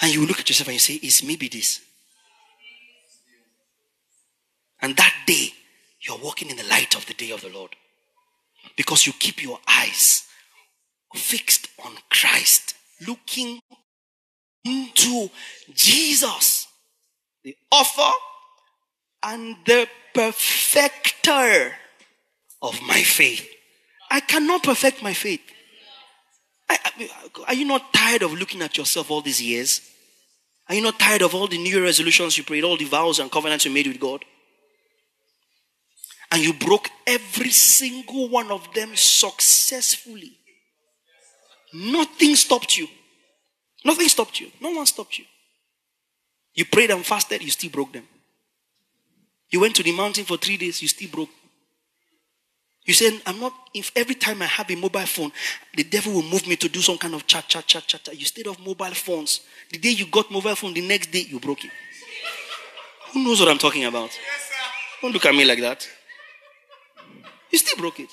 And 0.00 0.14
you 0.14 0.24
look 0.24 0.38
at 0.38 0.48
yourself 0.48 0.68
and 0.68 0.74
you 0.74 0.78
say, 0.78 0.94
It's 0.94 1.24
maybe 1.24 1.48
this. 1.48 1.80
And 4.80 4.96
that 4.96 5.14
day, 5.26 5.48
you're 6.02 6.18
walking 6.18 6.50
in 6.50 6.56
the 6.56 6.68
light 6.68 6.94
of 6.94 7.04
the 7.06 7.14
day 7.14 7.32
of 7.32 7.40
the 7.40 7.48
Lord. 7.48 7.74
Because 8.76 9.08
you 9.08 9.12
keep 9.12 9.42
your 9.42 9.58
eyes 9.66 10.27
fixed 11.14 11.68
on 11.84 11.92
Christ, 12.10 12.74
looking 13.06 13.60
into 14.64 15.30
Jesus, 15.74 16.66
the 17.44 17.56
author 17.70 18.12
and 19.22 19.56
the 19.66 19.88
perfecter 20.14 21.72
of 22.62 22.80
my 22.82 23.02
faith. 23.02 23.48
I 24.10 24.20
cannot 24.20 24.62
perfect 24.62 25.02
my 25.02 25.12
faith. 25.12 25.40
I, 26.68 26.78
I, 26.84 27.28
are 27.48 27.54
you 27.54 27.64
not 27.64 27.92
tired 27.92 28.22
of 28.22 28.32
looking 28.32 28.62
at 28.62 28.76
yourself 28.76 29.10
all 29.10 29.20
these 29.20 29.40
years? 29.40 29.80
Are 30.68 30.74
you 30.74 30.82
not 30.82 30.98
tired 30.98 31.22
of 31.22 31.34
all 31.34 31.46
the 31.46 31.56
new 31.56 31.82
resolutions 31.82 32.36
you 32.36 32.44
prayed, 32.44 32.64
all 32.64 32.76
the 32.76 32.84
vows 32.84 33.18
and 33.18 33.30
covenants 33.30 33.64
you 33.64 33.70
made 33.70 33.86
with 33.86 34.00
God? 34.00 34.24
And 36.30 36.42
you 36.42 36.52
broke 36.52 36.90
every 37.06 37.50
single 37.50 38.28
one 38.28 38.50
of 38.50 38.74
them 38.74 38.94
successfully. 38.94 40.37
Nothing 41.72 42.34
stopped 42.34 42.76
you. 42.78 42.88
Nothing 43.84 44.08
stopped 44.08 44.40
you. 44.40 44.50
No 44.60 44.70
one 44.70 44.86
stopped 44.86 45.18
you. 45.18 45.24
You 46.54 46.64
prayed 46.64 46.90
and 46.90 47.04
fasted, 47.04 47.42
you 47.42 47.50
still 47.50 47.70
broke 47.70 47.92
them. 47.92 48.04
You 49.50 49.60
went 49.60 49.76
to 49.76 49.82
the 49.82 49.92
mountain 49.92 50.24
for 50.24 50.36
three 50.36 50.56
days, 50.56 50.82
you 50.82 50.88
still 50.88 51.08
broke. 51.10 51.30
You 52.84 52.94
said, 52.94 53.20
I'm 53.26 53.38
not, 53.38 53.52
if 53.74 53.92
every 53.94 54.14
time 54.14 54.40
I 54.40 54.46
have 54.46 54.70
a 54.70 54.74
mobile 54.74 55.00
phone, 55.00 55.30
the 55.76 55.84
devil 55.84 56.14
will 56.14 56.22
move 56.22 56.46
me 56.46 56.56
to 56.56 56.68
do 56.70 56.80
some 56.80 56.96
kind 56.96 57.14
of 57.14 57.26
chat, 57.26 57.46
chat, 57.46 57.66
chat, 57.66 57.86
chat. 57.86 58.18
You 58.18 58.24
stayed 58.24 58.46
off 58.46 58.58
mobile 58.58 58.86
phones. 58.94 59.42
The 59.70 59.78
day 59.78 59.90
you 59.90 60.06
got 60.06 60.30
mobile 60.30 60.54
phone, 60.54 60.72
the 60.72 60.86
next 60.86 61.10
day 61.10 61.26
you 61.28 61.38
broke 61.38 61.64
it. 61.64 61.70
Who 63.12 63.24
knows 63.24 63.40
what 63.40 63.50
I'm 63.50 63.58
talking 63.58 63.84
about? 63.84 64.10
Yes, 64.10 64.50
Don't 65.02 65.12
look 65.12 65.26
at 65.26 65.34
me 65.34 65.44
like 65.44 65.60
that. 65.60 65.86
You 67.50 67.58
still 67.58 67.76
broke 67.78 68.00
it. 68.00 68.08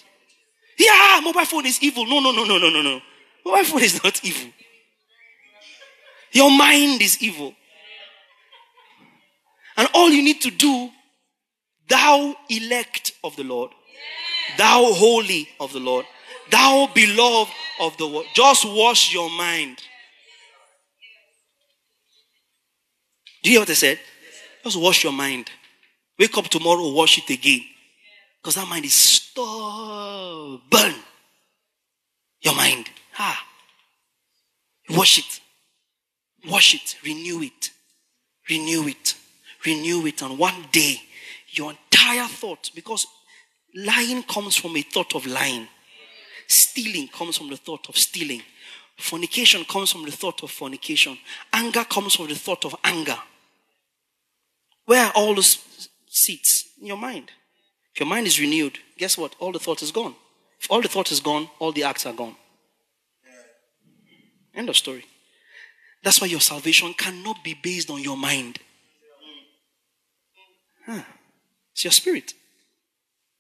Yeah, 0.77 1.21
mobile 1.23 1.45
phone 1.45 1.65
is 1.65 1.81
evil. 1.81 2.05
No, 2.05 2.19
no, 2.19 2.31
no, 2.31 2.43
no, 2.43 2.57
no, 2.57 2.69
no, 2.69 2.81
no. 2.81 3.01
Mobile 3.45 3.63
phone 3.63 3.83
is 3.83 4.03
not 4.03 4.23
evil. 4.23 4.51
Your 6.31 6.51
mind 6.51 7.01
is 7.01 7.21
evil. 7.21 7.53
And 9.77 9.87
all 9.93 10.09
you 10.09 10.23
need 10.23 10.41
to 10.41 10.51
do 10.51 10.89
Thou 11.87 12.35
elect 12.49 13.11
of 13.23 13.35
the 13.35 13.43
Lord, 13.43 13.71
thou 14.57 14.91
holy 14.93 15.47
of 15.59 15.71
the 15.71 15.79
Lord, 15.79 16.05
thou 16.49 16.89
beloved 16.93 17.51
of 17.79 17.95
the 17.97 18.07
world. 18.07 18.25
Just 18.33 18.65
wash 18.65 19.13
your 19.13 19.29
mind. 19.29 19.77
Do 23.43 23.51
you 23.51 23.57
hear 23.57 23.61
what 23.61 23.69
I 23.69 23.73
said? 23.73 23.99
Just 24.63 24.77
wash 24.77 25.03
your 25.03 25.13
mind. 25.13 25.51
Wake 26.17 26.35
up 26.37 26.45
tomorrow, 26.45 26.91
wash 26.91 27.19
it 27.19 27.29
again. 27.29 27.61
Because 28.41 28.55
that 28.55 28.67
mind 28.67 28.85
is 28.85 28.93
stubborn. 28.93 30.61
Your 32.41 32.55
mind. 32.55 32.89
Ah. 33.17 33.45
Wash 34.89 35.19
it. 35.19 35.39
Wash 36.49 36.75
it. 36.75 36.95
Renew 37.03 37.41
it. 37.41 37.71
Renew 38.49 38.87
it. 38.87 39.15
Renew 39.65 40.05
it. 40.05 40.21
And 40.21 40.37
one 40.37 40.65
day 40.71 41.01
your 41.49 41.71
entire 41.71 42.27
thought, 42.27 42.71
because 42.75 43.07
lying 43.73 44.23
comes 44.23 44.55
from 44.55 44.75
a 44.75 44.81
thought 44.81 45.15
of 45.15 45.25
lying, 45.25 45.67
stealing 46.47 47.07
comes 47.07 47.37
from 47.37 47.49
the 47.49 47.57
thought 47.57 47.89
of 47.89 47.97
stealing, 47.97 48.41
fornication 48.97 49.63
comes 49.65 49.91
from 49.91 50.05
the 50.05 50.11
thought 50.11 50.43
of 50.43 50.51
fornication, 50.51 51.17
anger 51.53 51.83
comes 51.83 52.15
from 52.15 52.27
the 52.27 52.35
thought 52.35 52.65
of 52.65 52.75
anger. 52.83 53.17
Where 54.85 55.05
are 55.05 55.13
all 55.15 55.33
those 55.33 55.89
seats 56.07 56.65
in 56.79 56.87
your 56.87 56.97
mind? 56.97 57.31
If 57.93 58.01
your 58.01 58.09
mind 58.09 58.27
is 58.27 58.39
renewed, 58.39 58.77
guess 58.97 59.17
what? 59.17 59.35
All 59.39 59.51
the 59.51 59.59
thought 59.59 59.81
is 59.81 59.91
gone. 59.91 60.15
If 60.59 60.69
all 60.69 60.81
the 60.81 60.87
thought 60.87 61.11
is 61.11 61.19
gone, 61.19 61.49
all 61.59 61.71
the 61.71 61.83
acts 61.83 62.05
are 62.05 62.13
gone. 62.13 62.35
End 64.55 64.69
of 64.69 64.77
story. 64.77 65.05
That's 66.03 66.21
why 66.21 66.27
your 66.27 66.39
salvation 66.39 66.93
cannot 66.93 67.43
be 67.43 67.55
based 67.61 67.89
on 67.89 68.01
your 68.01 68.15
mind. 68.15 68.59
Huh. 70.85 71.01
It's 71.73 71.83
your 71.83 71.91
spirit. 71.91 72.33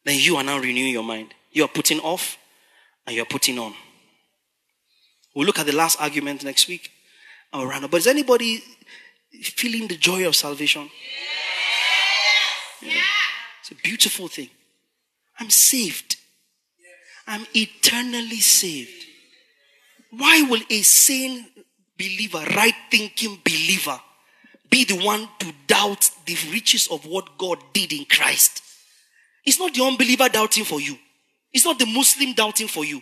Then 0.03 0.19
you 0.19 0.35
are 0.35 0.43
now 0.43 0.59
renewing 0.59 0.91
your 0.91 1.03
mind. 1.03 1.33
You 1.51 1.63
are 1.63 1.69
putting 1.69 1.99
off 1.99 2.37
and 3.05 3.15
you 3.15 3.21
are 3.21 3.27
putting 3.27 3.57
on. 3.59 3.73
We'll 5.35 5.45
look 5.45 5.59
at 5.59 5.65
the 5.65 5.75
last 5.75 6.01
argument 6.01 6.43
next 6.43 6.67
week. 6.67 6.91
Around. 7.53 7.89
But 7.89 7.97
is 7.97 8.07
anybody 8.07 8.61
feeling 9.41 9.87
the 9.87 9.95
joy 9.95 10.27
of 10.27 10.35
salvation? 10.35 10.89
Yeah. 12.81 12.91
It's 13.61 13.71
a 13.71 13.75
beautiful 13.75 14.27
thing. 14.27 14.49
I'm 15.39 15.49
saved. 15.49 16.17
I'm 17.27 17.45
eternally 17.53 18.41
saved. 18.41 19.05
Why 20.17 20.43
will 20.49 20.61
a 20.69 20.81
sane 20.81 21.45
believer, 21.97 22.43
right 22.55 22.75
thinking 22.91 23.39
believer, 23.43 23.99
be 24.69 24.85
the 24.85 25.03
one 25.03 25.27
to 25.39 25.53
doubt 25.67 26.09
the 26.25 26.37
riches 26.51 26.87
of 26.87 27.05
what 27.05 27.37
God 27.37 27.59
did 27.73 27.91
in 27.93 28.05
Christ? 28.05 28.61
It's 29.45 29.59
not 29.59 29.73
the 29.73 29.83
unbeliever 29.83 30.29
doubting 30.29 30.65
for 30.65 30.81
you. 30.81 30.97
It's 31.53 31.65
not 31.65 31.79
the 31.79 31.85
Muslim 31.85 32.33
doubting 32.33 32.67
for 32.67 32.83
you. 32.83 33.01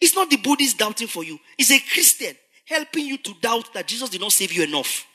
It's 0.00 0.14
not 0.14 0.30
the 0.30 0.36
Buddhist 0.36 0.78
doubting 0.78 1.08
for 1.08 1.24
you. 1.24 1.38
It's 1.58 1.70
a 1.70 1.78
Christian 1.78 2.34
helping 2.66 3.06
you 3.06 3.18
to 3.18 3.34
doubt 3.40 3.72
that 3.74 3.86
Jesus 3.86 4.10
did 4.10 4.20
not 4.20 4.32
save 4.32 4.52
you 4.52 4.62
enough. 4.62 5.06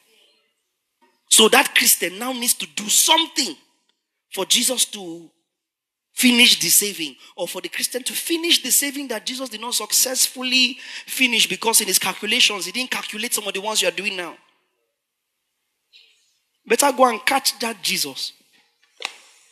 So 1.30 1.50
that 1.50 1.74
Christian 1.74 2.20
now 2.20 2.34
needs 2.34 2.54
to 2.56 2.68
do 2.76 2.88
something 2.88 3.56
for 4.32 4.46
Jesus 4.46 4.86
to 4.86 5.30
finish 6.16 6.60
the 6.60 6.70
saving, 6.70 7.16
or 7.36 7.48
for 7.48 7.62
the 7.62 7.68
Christian 7.68 8.02
to 8.02 8.14
finish 8.14 8.64
the 8.64 8.72
saving 8.72 9.10
that 9.10 9.26
Jesus 9.26 9.50
did 9.50 9.60
not 9.60 9.74
successfully 9.74 10.78
finish 11.06 11.48
because 11.48 11.82
in 11.82 11.88
his 11.88 12.00
calculations, 12.00 12.66
he 12.66 12.72
didn't 12.72 12.90
calculate 12.90 13.34
some 13.34 13.46
of 13.46 13.54
the 13.54 13.60
ones 13.60 13.82
you 13.82 13.88
are 13.90 13.92
doing 13.92 14.16
now. 14.16 14.36
Better 16.66 16.92
go 16.94 17.10
and 17.10 17.24
catch 17.26 17.60
that 17.60 17.82
Jesus. 17.84 18.32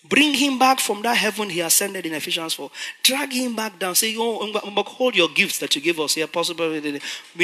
Bring 0.08 0.34
him 0.34 0.58
back 0.58 0.80
from 0.80 1.02
that 1.04 1.16
heaven 1.16 1.50
he 1.50 1.60
ascended 1.62 2.06
in 2.06 2.14
Ephesians 2.14 2.54
4. 2.54 2.72
Drag 3.04 3.32
him 3.32 3.56
back 3.56 3.78
down. 3.78 3.96
Say, 3.96 4.16
oh, 4.18 4.52
hold 4.86 5.16
your 5.16 5.30
gifts 5.30 5.60
that 5.60 5.76
you 5.76 5.82
gave 5.82 6.00
us 6.00 6.16
here. 6.16 6.28
Possible. 6.28 6.70
We 6.70 6.82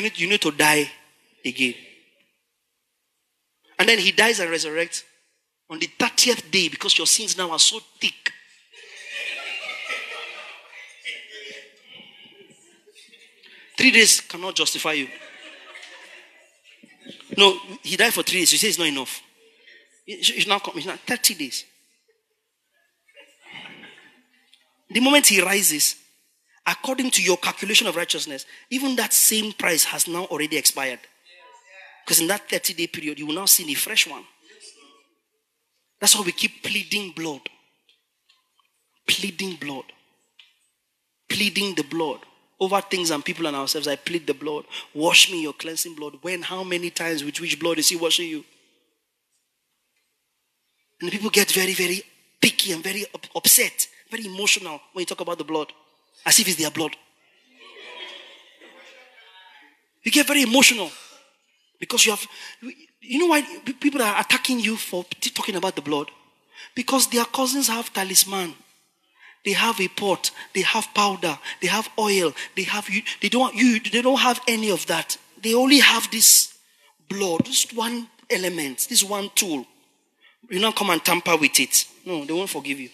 need, 0.01 0.19
you 0.19 0.27
need 0.27 0.41
to 0.41 0.51
die 0.51 0.89
again. 1.45 1.75
And 3.77 3.87
then 3.87 3.99
he 3.99 4.11
dies 4.11 4.39
and 4.39 4.49
resurrects 4.49 5.03
on 5.69 5.79
the 5.79 5.87
30th 5.87 6.51
day 6.51 6.67
because 6.67 6.97
your 6.97 7.07
sins 7.07 7.37
now 7.37 7.51
are 7.51 7.59
so 7.59 7.79
thick 8.01 8.28
Three 13.79 13.91
days 13.91 14.19
cannot 14.19 14.55
justify 14.55 14.91
you. 14.91 15.07
No, 17.37 17.57
he 17.81 17.95
died 17.95 18.13
for 18.13 18.23
three 18.23 18.39
days. 18.39 18.51
You 18.51 18.57
say 18.57 18.67
it's 18.67 18.77
not 18.77 18.87
enough. 18.87 19.21
It's 20.05 20.47
not, 20.47 20.67
it's 20.75 20.85
not 20.85 20.99
30 20.99 21.33
days. 21.35 21.63
The 24.89 24.99
moment 24.99 25.27
he 25.27 25.41
rises, 25.41 25.95
according 26.67 27.11
to 27.11 27.23
your 27.23 27.37
calculation 27.37 27.87
of 27.87 27.95
righteousness, 27.95 28.45
even 28.69 28.97
that 28.97 29.13
same 29.13 29.53
price 29.53 29.85
has 29.85 30.09
now 30.09 30.25
already 30.25 30.57
expired. 30.57 30.99
Because 32.05 32.19
in 32.19 32.27
that 32.27 32.49
30 32.49 32.73
day 32.73 32.87
period, 32.87 33.17
you 33.17 33.27
will 33.27 33.35
now 33.35 33.45
see 33.45 33.71
a 33.71 33.75
fresh 33.75 34.05
one. 34.09 34.25
That's 36.01 36.17
why 36.17 36.25
we 36.25 36.33
keep 36.33 36.63
pleading 36.63 37.13
blood. 37.15 37.47
Pleading 39.07 39.55
blood. 39.55 39.85
Pleading 41.29 41.75
the 41.75 41.83
blood 41.83 42.25
over 42.59 42.81
things 42.81 43.09
and 43.11 43.23
people 43.23 43.47
and 43.47 43.55
ourselves. 43.55 43.87
I 43.87 43.95
plead 43.95 44.27
the 44.27 44.33
blood. 44.33 44.65
Wash 44.93 45.31
me 45.31 45.41
your 45.41 45.53
cleansing 45.53 45.95
blood. 45.95 46.13
When, 46.21 46.41
how 46.41 46.63
many 46.63 46.89
times, 46.89 47.23
with 47.23 47.39
which 47.39 47.59
blood 47.59 47.77
is 47.77 47.89
he 47.89 47.95
washing 47.95 48.27
you? 48.27 48.43
And 51.01 51.11
people 51.11 51.29
get 51.29 51.49
very, 51.51 51.73
very 51.73 52.01
picky 52.41 52.73
and 52.73 52.83
very 52.83 53.05
upset, 53.35 53.87
very 54.11 54.25
emotional 54.25 54.81
when 54.93 55.03
you 55.03 55.05
talk 55.05 55.21
about 55.21 55.37
the 55.37 55.43
blood, 55.43 55.71
as 56.25 56.39
if 56.39 56.47
it's 56.47 56.57
their 56.57 56.71
blood. 56.71 56.95
You 60.03 60.11
get 60.11 60.27
very 60.27 60.43
emotional 60.43 60.91
because 61.79 62.05
you 62.05 62.11
have, 62.11 62.25
you 63.01 63.19
know 63.19 63.27
why 63.27 63.41
people 63.79 64.01
are 64.01 64.19
attacking 64.19 64.59
you 64.59 64.75
for 64.75 65.05
talking 65.33 65.55
about 65.55 65.75
the 65.75 65.81
blood? 65.81 66.09
Because 66.75 67.07
their 67.07 67.25
cousins 67.25 67.67
have 67.67 67.93
talisman. 67.93 68.53
They 69.45 69.53
have 69.53 69.79
a 69.79 69.87
pot, 69.87 70.31
they 70.53 70.61
have 70.61 70.87
powder, 70.93 71.37
they 71.61 71.67
have 71.67 71.89
oil, 71.97 72.33
they 72.55 72.63
have 72.63 72.89
you 72.89 73.01
they 73.21 73.29
don't 73.29 73.55
you 73.55 73.79
they 73.79 74.01
don't 74.01 74.19
have 74.19 74.41
any 74.47 74.69
of 74.69 74.85
that. 74.87 75.17
They 75.41 75.53
only 75.53 75.79
have 75.79 76.11
this 76.11 76.53
blood, 77.07 77.45
just 77.45 77.73
one 77.73 78.07
element, 78.29 78.87
this 78.89 79.03
one 79.03 79.29
tool. 79.35 79.65
You 80.49 80.59
not 80.59 80.75
come 80.75 80.89
and 80.89 81.03
tamper 81.03 81.37
with 81.37 81.59
it. 81.59 81.85
No, 82.05 82.25
they 82.25 82.33
won't 82.33 82.49
forgive 82.49 82.79
you. 82.79 82.89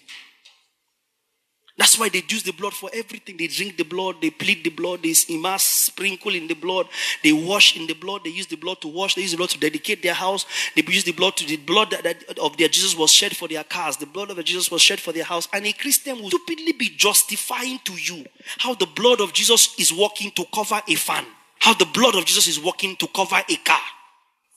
That's 1.77 1.99
why 1.99 2.07
they 2.07 2.23
use 2.29 2.43
the 2.43 2.53
blood 2.53 2.73
for 2.73 2.89
everything. 2.93 3.35
They 3.35 3.47
drink 3.47 3.75
the 3.75 3.83
blood, 3.83 4.15
they 4.21 4.29
plead 4.29 4.63
the 4.63 4.69
blood, 4.69 5.03
they 5.03 5.13
immerse, 5.27 5.63
sprinkle 5.63 6.33
in 6.33 6.47
the 6.47 6.53
blood, 6.53 6.87
they 7.21 7.33
wash 7.33 7.75
in 7.75 7.85
the 7.85 7.93
blood, 7.93 8.21
they 8.23 8.29
use 8.29 8.47
the 8.47 8.55
blood 8.55 8.79
to 8.81 8.87
wash, 8.87 9.15
they 9.15 9.23
use 9.23 9.31
the 9.31 9.37
blood 9.37 9.49
to 9.49 9.59
dedicate 9.59 10.01
their 10.01 10.13
house, 10.13 10.45
they 10.75 10.83
use 10.87 11.03
the 11.03 11.11
blood 11.11 11.35
to 11.35 11.45
the 11.45 11.57
blood 11.57 11.91
that, 11.91 12.03
that 12.03 12.39
of 12.39 12.55
their 12.55 12.69
Jesus 12.69 12.95
was 12.95 13.11
shed 13.11 13.35
for 13.35 13.49
their 13.49 13.63
cars, 13.65 13.97
the 13.97 14.05
blood 14.05 14.29
of 14.29 14.41
Jesus 14.45 14.71
was 14.71 14.81
shed 14.81 15.01
for 15.01 15.11
their 15.11 15.25
house. 15.25 15.49
And 15.51 15.65
a 15.65 15.73
Christian 15.73 16.21
will 16.21 16.29
stupidly 16.29 16.71
be 16.71 16.89
justifying 16.89 17.79
to 17.83 17.93
you 17.93 18.25
how 18.59 18.73
the 18.75 18.87
blood 18.87 19.19
of 19.19 19.33
Jesus 19.33 19.77
is 19.77 19.91
working 19.91 20.31
to 20.31 20.45
cover 20.53 20.81
a 20.87 20.95
fan, 20.95 21.25
how 21.59 21.73
the 21.73 21.85
blood 21.85 22.15
of 22.15 22.25
Jesus 22.25 22.47
is 22.47 22.59
working 22.59 22.95
to 22.97 23.07
cover 23.07 23.41
a 23.49 23.55
car. 23.57 23.81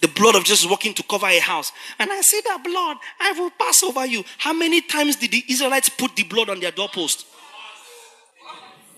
The 0.01 0.09
blood 0.09 0.37
of 0.37 0.45
Jesus 0.45 0.71
working 0.71 0.95
to 0.95 1.03
cover 1.03 1.27
a 1.27 1.39
house. 1.41 1.73
And 1.99 2.13
I 2.13 2.21
see 2.21 2.41
that 2.45 2.63
blood, 2.63 2.99
I 3.21 3.33
will 3.33 3.51
pass 3.51 3.83
over 3.83 4.07
you. 4.07 4.25
How 4.39 4.53
many 4.53 4.81
times 4.81 5.17
did 5.17 5.33
the 5.33 5.45
Israelites 5.49 5.89
put 5.89 6.15
the 6.15 6.23
blood 6.23 6.49
on 6.49 6.61
their 6.61 6.71
doorpost? 6.71 7.27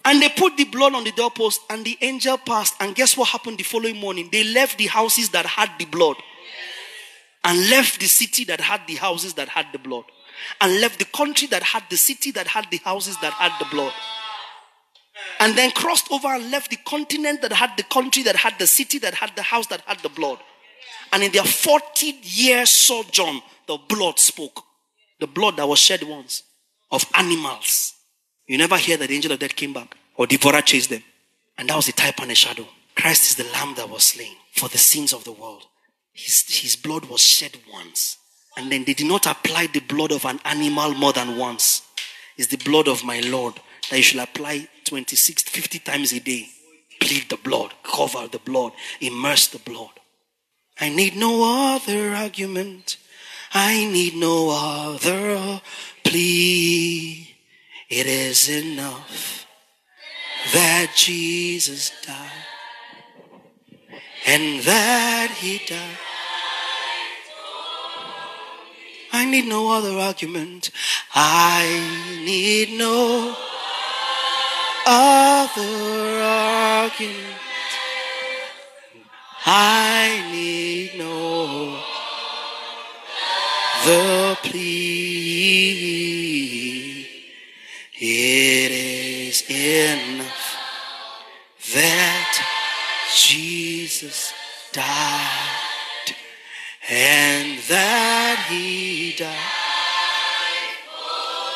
And 0.05 0.21
they 0.21 0.29
put 0.31 0.57
the 0.57 0.65
blood 0.65 0.95
on 0.95 1.05
the 1.05 1.13
doorpost, 1.13 1.61
and 1.69 1.85
the 1.85 1.97
angel 2.01 2.39
passed. 2.39 2.75
And 2.81 2.95
guess 2.95 3.17
what 3.17 3.29
happened 3.29 3.59
the 3.59 3.65
following 3.65 3.97
morning? 3.97 4.29
They 4.33 4.45
left 4.45 4.79
the 4.79 4.87
houses 4.87 5.31
that 5.31 5.45
had 5.45 5.71
the 5.79 5.85
blood, 5.85 6.17
and 7.45 7.71
left 7.71 8.01
the 8.01 8.07
city 8.07 8.45
that 8.45 8.61
had 8.61 8.83
the 8.87 8.95
houses 8.95 9.35
that 9.35 9.49
had 9.49 9.67
the 9.73 9.79
blood, 9.79 10.05
and 10.61 10.81
left 10.81 10.99
the 10.99 11.05
country 11.07 11.49
that 11.49 11.63
had 11.63 11.83
the 11.91 11.97
city 11.97 12.31
that 12.33 12.47
had 12.47 12.67
the 12.71 12.79
houses 12.79 13.17
that 13.21 13.33
had 13.35 13.53
the 13.59 13.67
blood. 13.71 13.93
And 15.39 15.57
then 15.57 15.71
crossed 15.71 16.11
over 16.11 16.29
and 16.29 16.51
left 16.51 16.71
the 16.71 16.77
continent 16.77 17.43
that 17.43 17.53
had 17.53 17.77
the 17.77 17.83
country 17.83 18.23
that 18.23 18.37
had 18.37 18.59
the 18.59 18.67
city 18.67 18.99
that 19.01 19.15
had 19.15 19.37
the 19.37 19.43
house 19.43 19.67
that 19.69 19.83
had 19.83 19.99
the 20.01 20.09
blood. 20.09 20.39
And 21.13 21.23
in 21.23 21.33
their 21.33 21.45
40 21.45 22.19
year 22.23 22.67
sojourn, 22.67 23.41
the 23.67 23.79
blood 23.89 24.19
spoke. 24.19 24.63
The 25.19 25.27
blood 25.27 25.57
that 25.57 25.69
was 25.69 25.79
shed 25.79 26.03
once 26.03 26.43
of 26.91 27.05
animals. 27.15 27.95
You 28.47 28.59
never 28.59 28.77
hear 28.77 28.97
that 28.97 29.09
the 29.09 29.15
angel 29.15 29.33
of 29.33 29.39
death 29.39 29.55
came 29.55 29.73
back 29.73 29.97
or 30.17 30.27
devourer 30.27 30.63
chased 30.63 30.91
them. 30.91 31.03
And 31.59 31.69
that 31.69 31.77
was 31.77 31.87
the 31.87 31.93
type 31.93 32.21
and 32.21 32.31
a 32.31 32.35
shadow. 32.35 32.67
Christ 32.97 33.31
is 33.31 33.37
the 33.37 33.53
lamb 33.53 33.75
that 33.77 33.89
was 33.89 34.03
slain 34.03 34.35
for 34.53 34.69
the 34.69 34.79
sins 34.79 35.13
of 35.13 35.25
the 35.25 35.33
world. 35.33 35.65
His, 36.13 36.45
his 36.49 36.77
blood 36.77 37.05
was 37.07 37.21
shed 37.21 37.57
once. 37.73 38.17
And 38.57 38.71
then 38.73 38.85
they 38.85 38.95
did 38.95 39.07
not 39.07 39.27
apply 39.27 39.69
the 39.69 39.81
blood 39.81 40.13
of 40.13 40.25
an 40.25 40.41
animal 40.45 40.95
more 40.95 41.13
than 41.13 41.37
once. 41.37 41.83
It's 42.37 42.49
the 42.49 42.57
blood 42.57 42.89
of 42.89 43.05
my 43.05 43.21
Lord 43.21 43.55
that 43.91 43.97
you 43.97 44.03
should 44.03 44.21
apply 44.21 44.69
26, 44.85 45.43
50 45.43 45.79
times 45.81 46.13
a 46.13 46.21
day. 46.21 46.49
Plead 47.01 47.29
the 47.29 47.37
blood, 47.37 47.73
cover 47.83 48.27
the 48.29 48.39
blood, 48.39 48.73
immerse 49.01 49.47
the 49.49 49.59
blood. 49.59 50.00
I 50.81 50.89
need 50.89 51.17
no 51.17 51.75
other 51.75 52.15
argument. 52.15 52.97
I 53.53 53.85
need 53.85 54.17
no 54.17 54.51
other 54.51 55.61
plea. 56.05 57.37
It 57.89 58.07
is 58.07 58.49
enough 58.49 59.47
that 60.55 60.93
Jesus 60.95 61.93
died 62.07 62.47
and 64.27 64.63
that 64.63 65.31
he 65.39 65.59
died. 65.67 65.99
I 69.13 69.25
need 69.25 69.47
no 69.47 69.73
other 69.73 69.99
argument. 69.99 70.71
I 71.15 71.67
need 72.25 72.79
no 72.79 73.37
other 74.87 76.23
argument. 76.23 77.40
I 79.47 80.29
need 80.31 80.99
no 80.99 81.81
the 83.85 84.37
plea. 84.43 85.41
It 88.03 88.73
is 88.73 89.43
enough 89.51 90.57
that 91.75 92.47
Jesus 93.15 94.33
died 94.73 96.15
and 96.89 97.59
that 97.69 98.47
he 98.49 99.15
died 99.17 99.37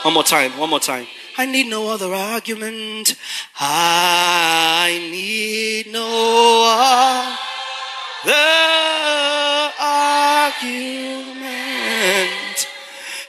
One 0.05 0.15
more 0.15 0.23
time, 0.23 0.57
one 0.59 0.71
more 0.71 0.81
time. 0.81 1.07
I 1.37 1.47
need 1.47 1.67
no 1.67 1.89
other 1.89 2.15
argument. 2.15 3.17
I 3.59 5.09
need 5.11 5.93
no 5.93 6.77
other 6.79 7.54
argument. 10.55 11.09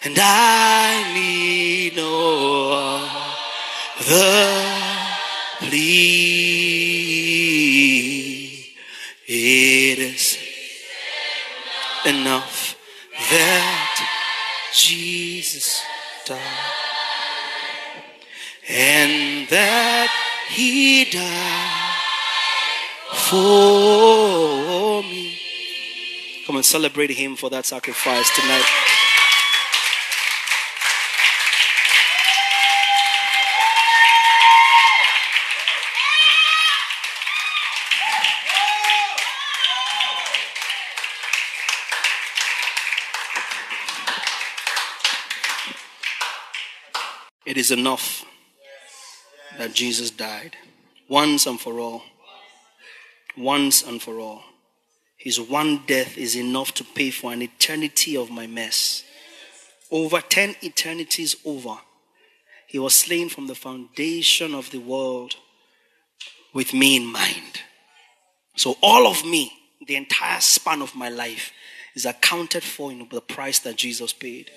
And 0.03 0.17
I 0.19 1.13
need 1.13 1.95
no 1.95 3.07
other 3.99 4.55
plea. 5.59 6.35
It 9.27 9.99
is 9.99 10.37
enough 12.05 12.77
that 13.31 13.95
Jesus 14.73 15.81
died 16.25 16.39
and 18.67 19.47
that 19.49 20.09
he 20.49 21.05
died 21.05 21.95
for. 23.13 24.34
Come 26.56 26.60
and 26.60 26.66
celebrate 26.66 27.10
him 27.10 27.36
for 27.36 27.49
that 27.49 27.66
sacrifice 27.66 28.34
tonight. 28.34 28.64
It 47.45 47.58
is 47.58 47.72
enough 47.72 48.24
that 49.58 49.74
Jesus 49.74 50.10
died 50.10 50.56
once 51.10 51.47
and 51.47 51.60
for 51.60 51.82
all. 51.82 52.03
Once 53.36 53.84
and 53.84 54.01
for 54.01 54.22
all. 54.22 54.55
His 55.26 55.41
one 55.41 55.82
death 55.88 56.19
is 56.19 56.36
enough 56.36 56.71
to 56.76 56.84
pay 56.84 57.09
for 57.09 57.34
an 57.34 57.41
eternity 57.41 58.15
of 58.15 58.30
my 58.30 58.45
mess. 58.45 59.03
Over 59.89 60.21
10 60.21 60.57
eternities 60.61 61.36
over. 61.43 61.78
He 62.67 62.78
was 62.78 62.93
slain 62.93 63.30
from 63.30 63.47
the 63.47 63.55
foundation 63.55 64.53
of 64.53 64.69
the 64.69 64.78
world 64.78 65.36
with 66.53 66.76
me 66.76 66.97
in 66.97 67.07
mind. 67.07 67.61
So, 68.55 68.78
all 68.84 69.07
of 69.07 69.26
me, 69.26 69.51
the 69.88 69.95
entire 69.95 70.41
span 70.41 70.84
of 70.84 70.95
my 70.95 71.09
life, 71.09 71.51
is 71.95 72.05
accounted 72.05 72.61
for 72.61 72.91
in 72.91 73.07
the 73.09 73.21
price 73.21 73.57
that 73.59 73.78
Jesus 73.78 74.13
paid. 74.13 74.51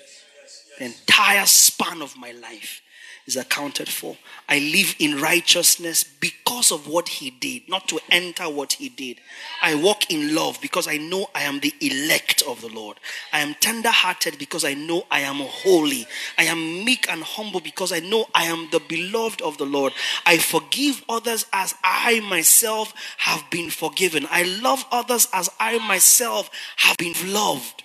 The 0.77 0.85
entire 0.85 1.47
span 1.47 2.03
of 2.03 2.15
my 2.15 2.31
life 2.31 2.81
is 3.29 3.37
accounted 3.37 3.87
for. 3.87 4.17
I 4.49 4.57
live 4.57 4.95
in 4.97 5.21
righteousness 5.21 6.03
because 6.03 6.71
of 6.71 6.87
what 6.87 7.07
he 7.07 7.29
did, 7.29 7.69
not 7.69 7.87
to 7.89 7.99
enter 8.09 8.49
what 8.49 8.73
he 8.73 8.89
did. 8.89 9.19
I 9.61 9.75
walk 9.75 10.09
in 10.11 10.33
love 10.33 10.59
because 10.61 10.87
I 10.87 10.97
know 10.97 11.27
I 11.35 11.43
am 11.43 11.59
the 11.59 11.73
elect 11.79 12.41
of 12.47 12.59
the 12.61 12.69
Lord. 12.69 12.97
I 13.31 13.39
am 13.39 13.53
tender 13.59 13.91
hearted 13.91 14.39
because 14.39 14.65
I 14.65 14.73
know 14.73 15.03
I 15.11 15.19
am 15.19 15.35
holy. 15.35 16.07
I 16.39 16.45
am 16.45 16.83
meek 16.83 17.07
and 17.07 17.21
humble 17.21 17.59
because 17.59 17.91
I 17.91 17.99
know 17.99 18.25
I 18.33 18.45
am 18.45 18.67
the 18.71 18.79
beloved 18.79 19.43
of 19.43 19.59
the 19.59 19.65
Lord. 19.65 19.93
I 20.25 20.39
forgive 20.39 21.03
others 21.07 21.45
as 21.53 21.75
I 21.83 22.19
myself 22.21 22.93
have 23.17 23.43
been 23.51 23.69
forgiven. 23.69 24.25
I 24.31 24.43
love 24.43 24.83
others 24.91 25.27
as 25.31 25.51
I 25.59 25.77
myself 25.87 26.49
have 26.77 26.97
been 26.97 27.13
loved 27.31 27.83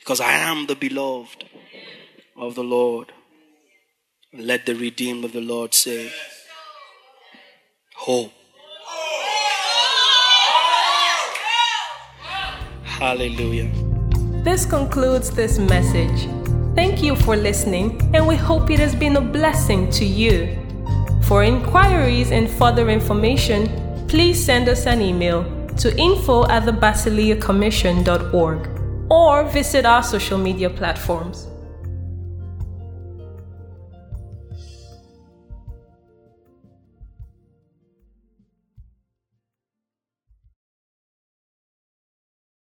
because 0.00 0.20
I 0.20 0.32
am 0.32 0.66
the 0.66 0.74
beloved 0.74 1.44
of 2.36 2.56
the 2.56 2.64
Lord. 2.64 3.12
Let 4.38 4.66
the 4.66 4.74
redeemed 4.74 5.24
of 5.24 5.32
the 5.32 5.40
Lord 5.40 5.72
say, 5.72 6.12
Hope. 7.94 8.32
Hallelujah. 12.84 13.70
This 14.44 14.66
concludes 14.66 15.30
this 15.30 15.58
message. 15.58 16.28
Thank 16.74 17.02
you 17.02 17.16
for 17.16 17.34
listening, 17.34 17.98
and 18.14 18.26
we 18.26 18.36
hope 18.36 18.70
it 18.70 18.78
has 18.78 18.94
been 18.94 19.16
a 19.16 19.22
blessing 19.22 19.88
to 19.92 20.04
you. 20.04 20.54
For 21.22 21.42
inquiries 21.42 22.30
and 22.30 22.50
further 22.50 22.90
information, 22.90 24.06
please 24.06 24.44
send 24.44 24.68
us 24.68 24.86
an 24.86 25.00
email 25.00 25.44
to 25.78 25.96
info 25.96 26.46
at 26.48 26.66
the 26.66 26.72
or 29.08 29.44
visit 29.44 29.86
our 29.86 30.02
social 30.02 30.36
media 30.36 30.68
platforms. 30.68 31.48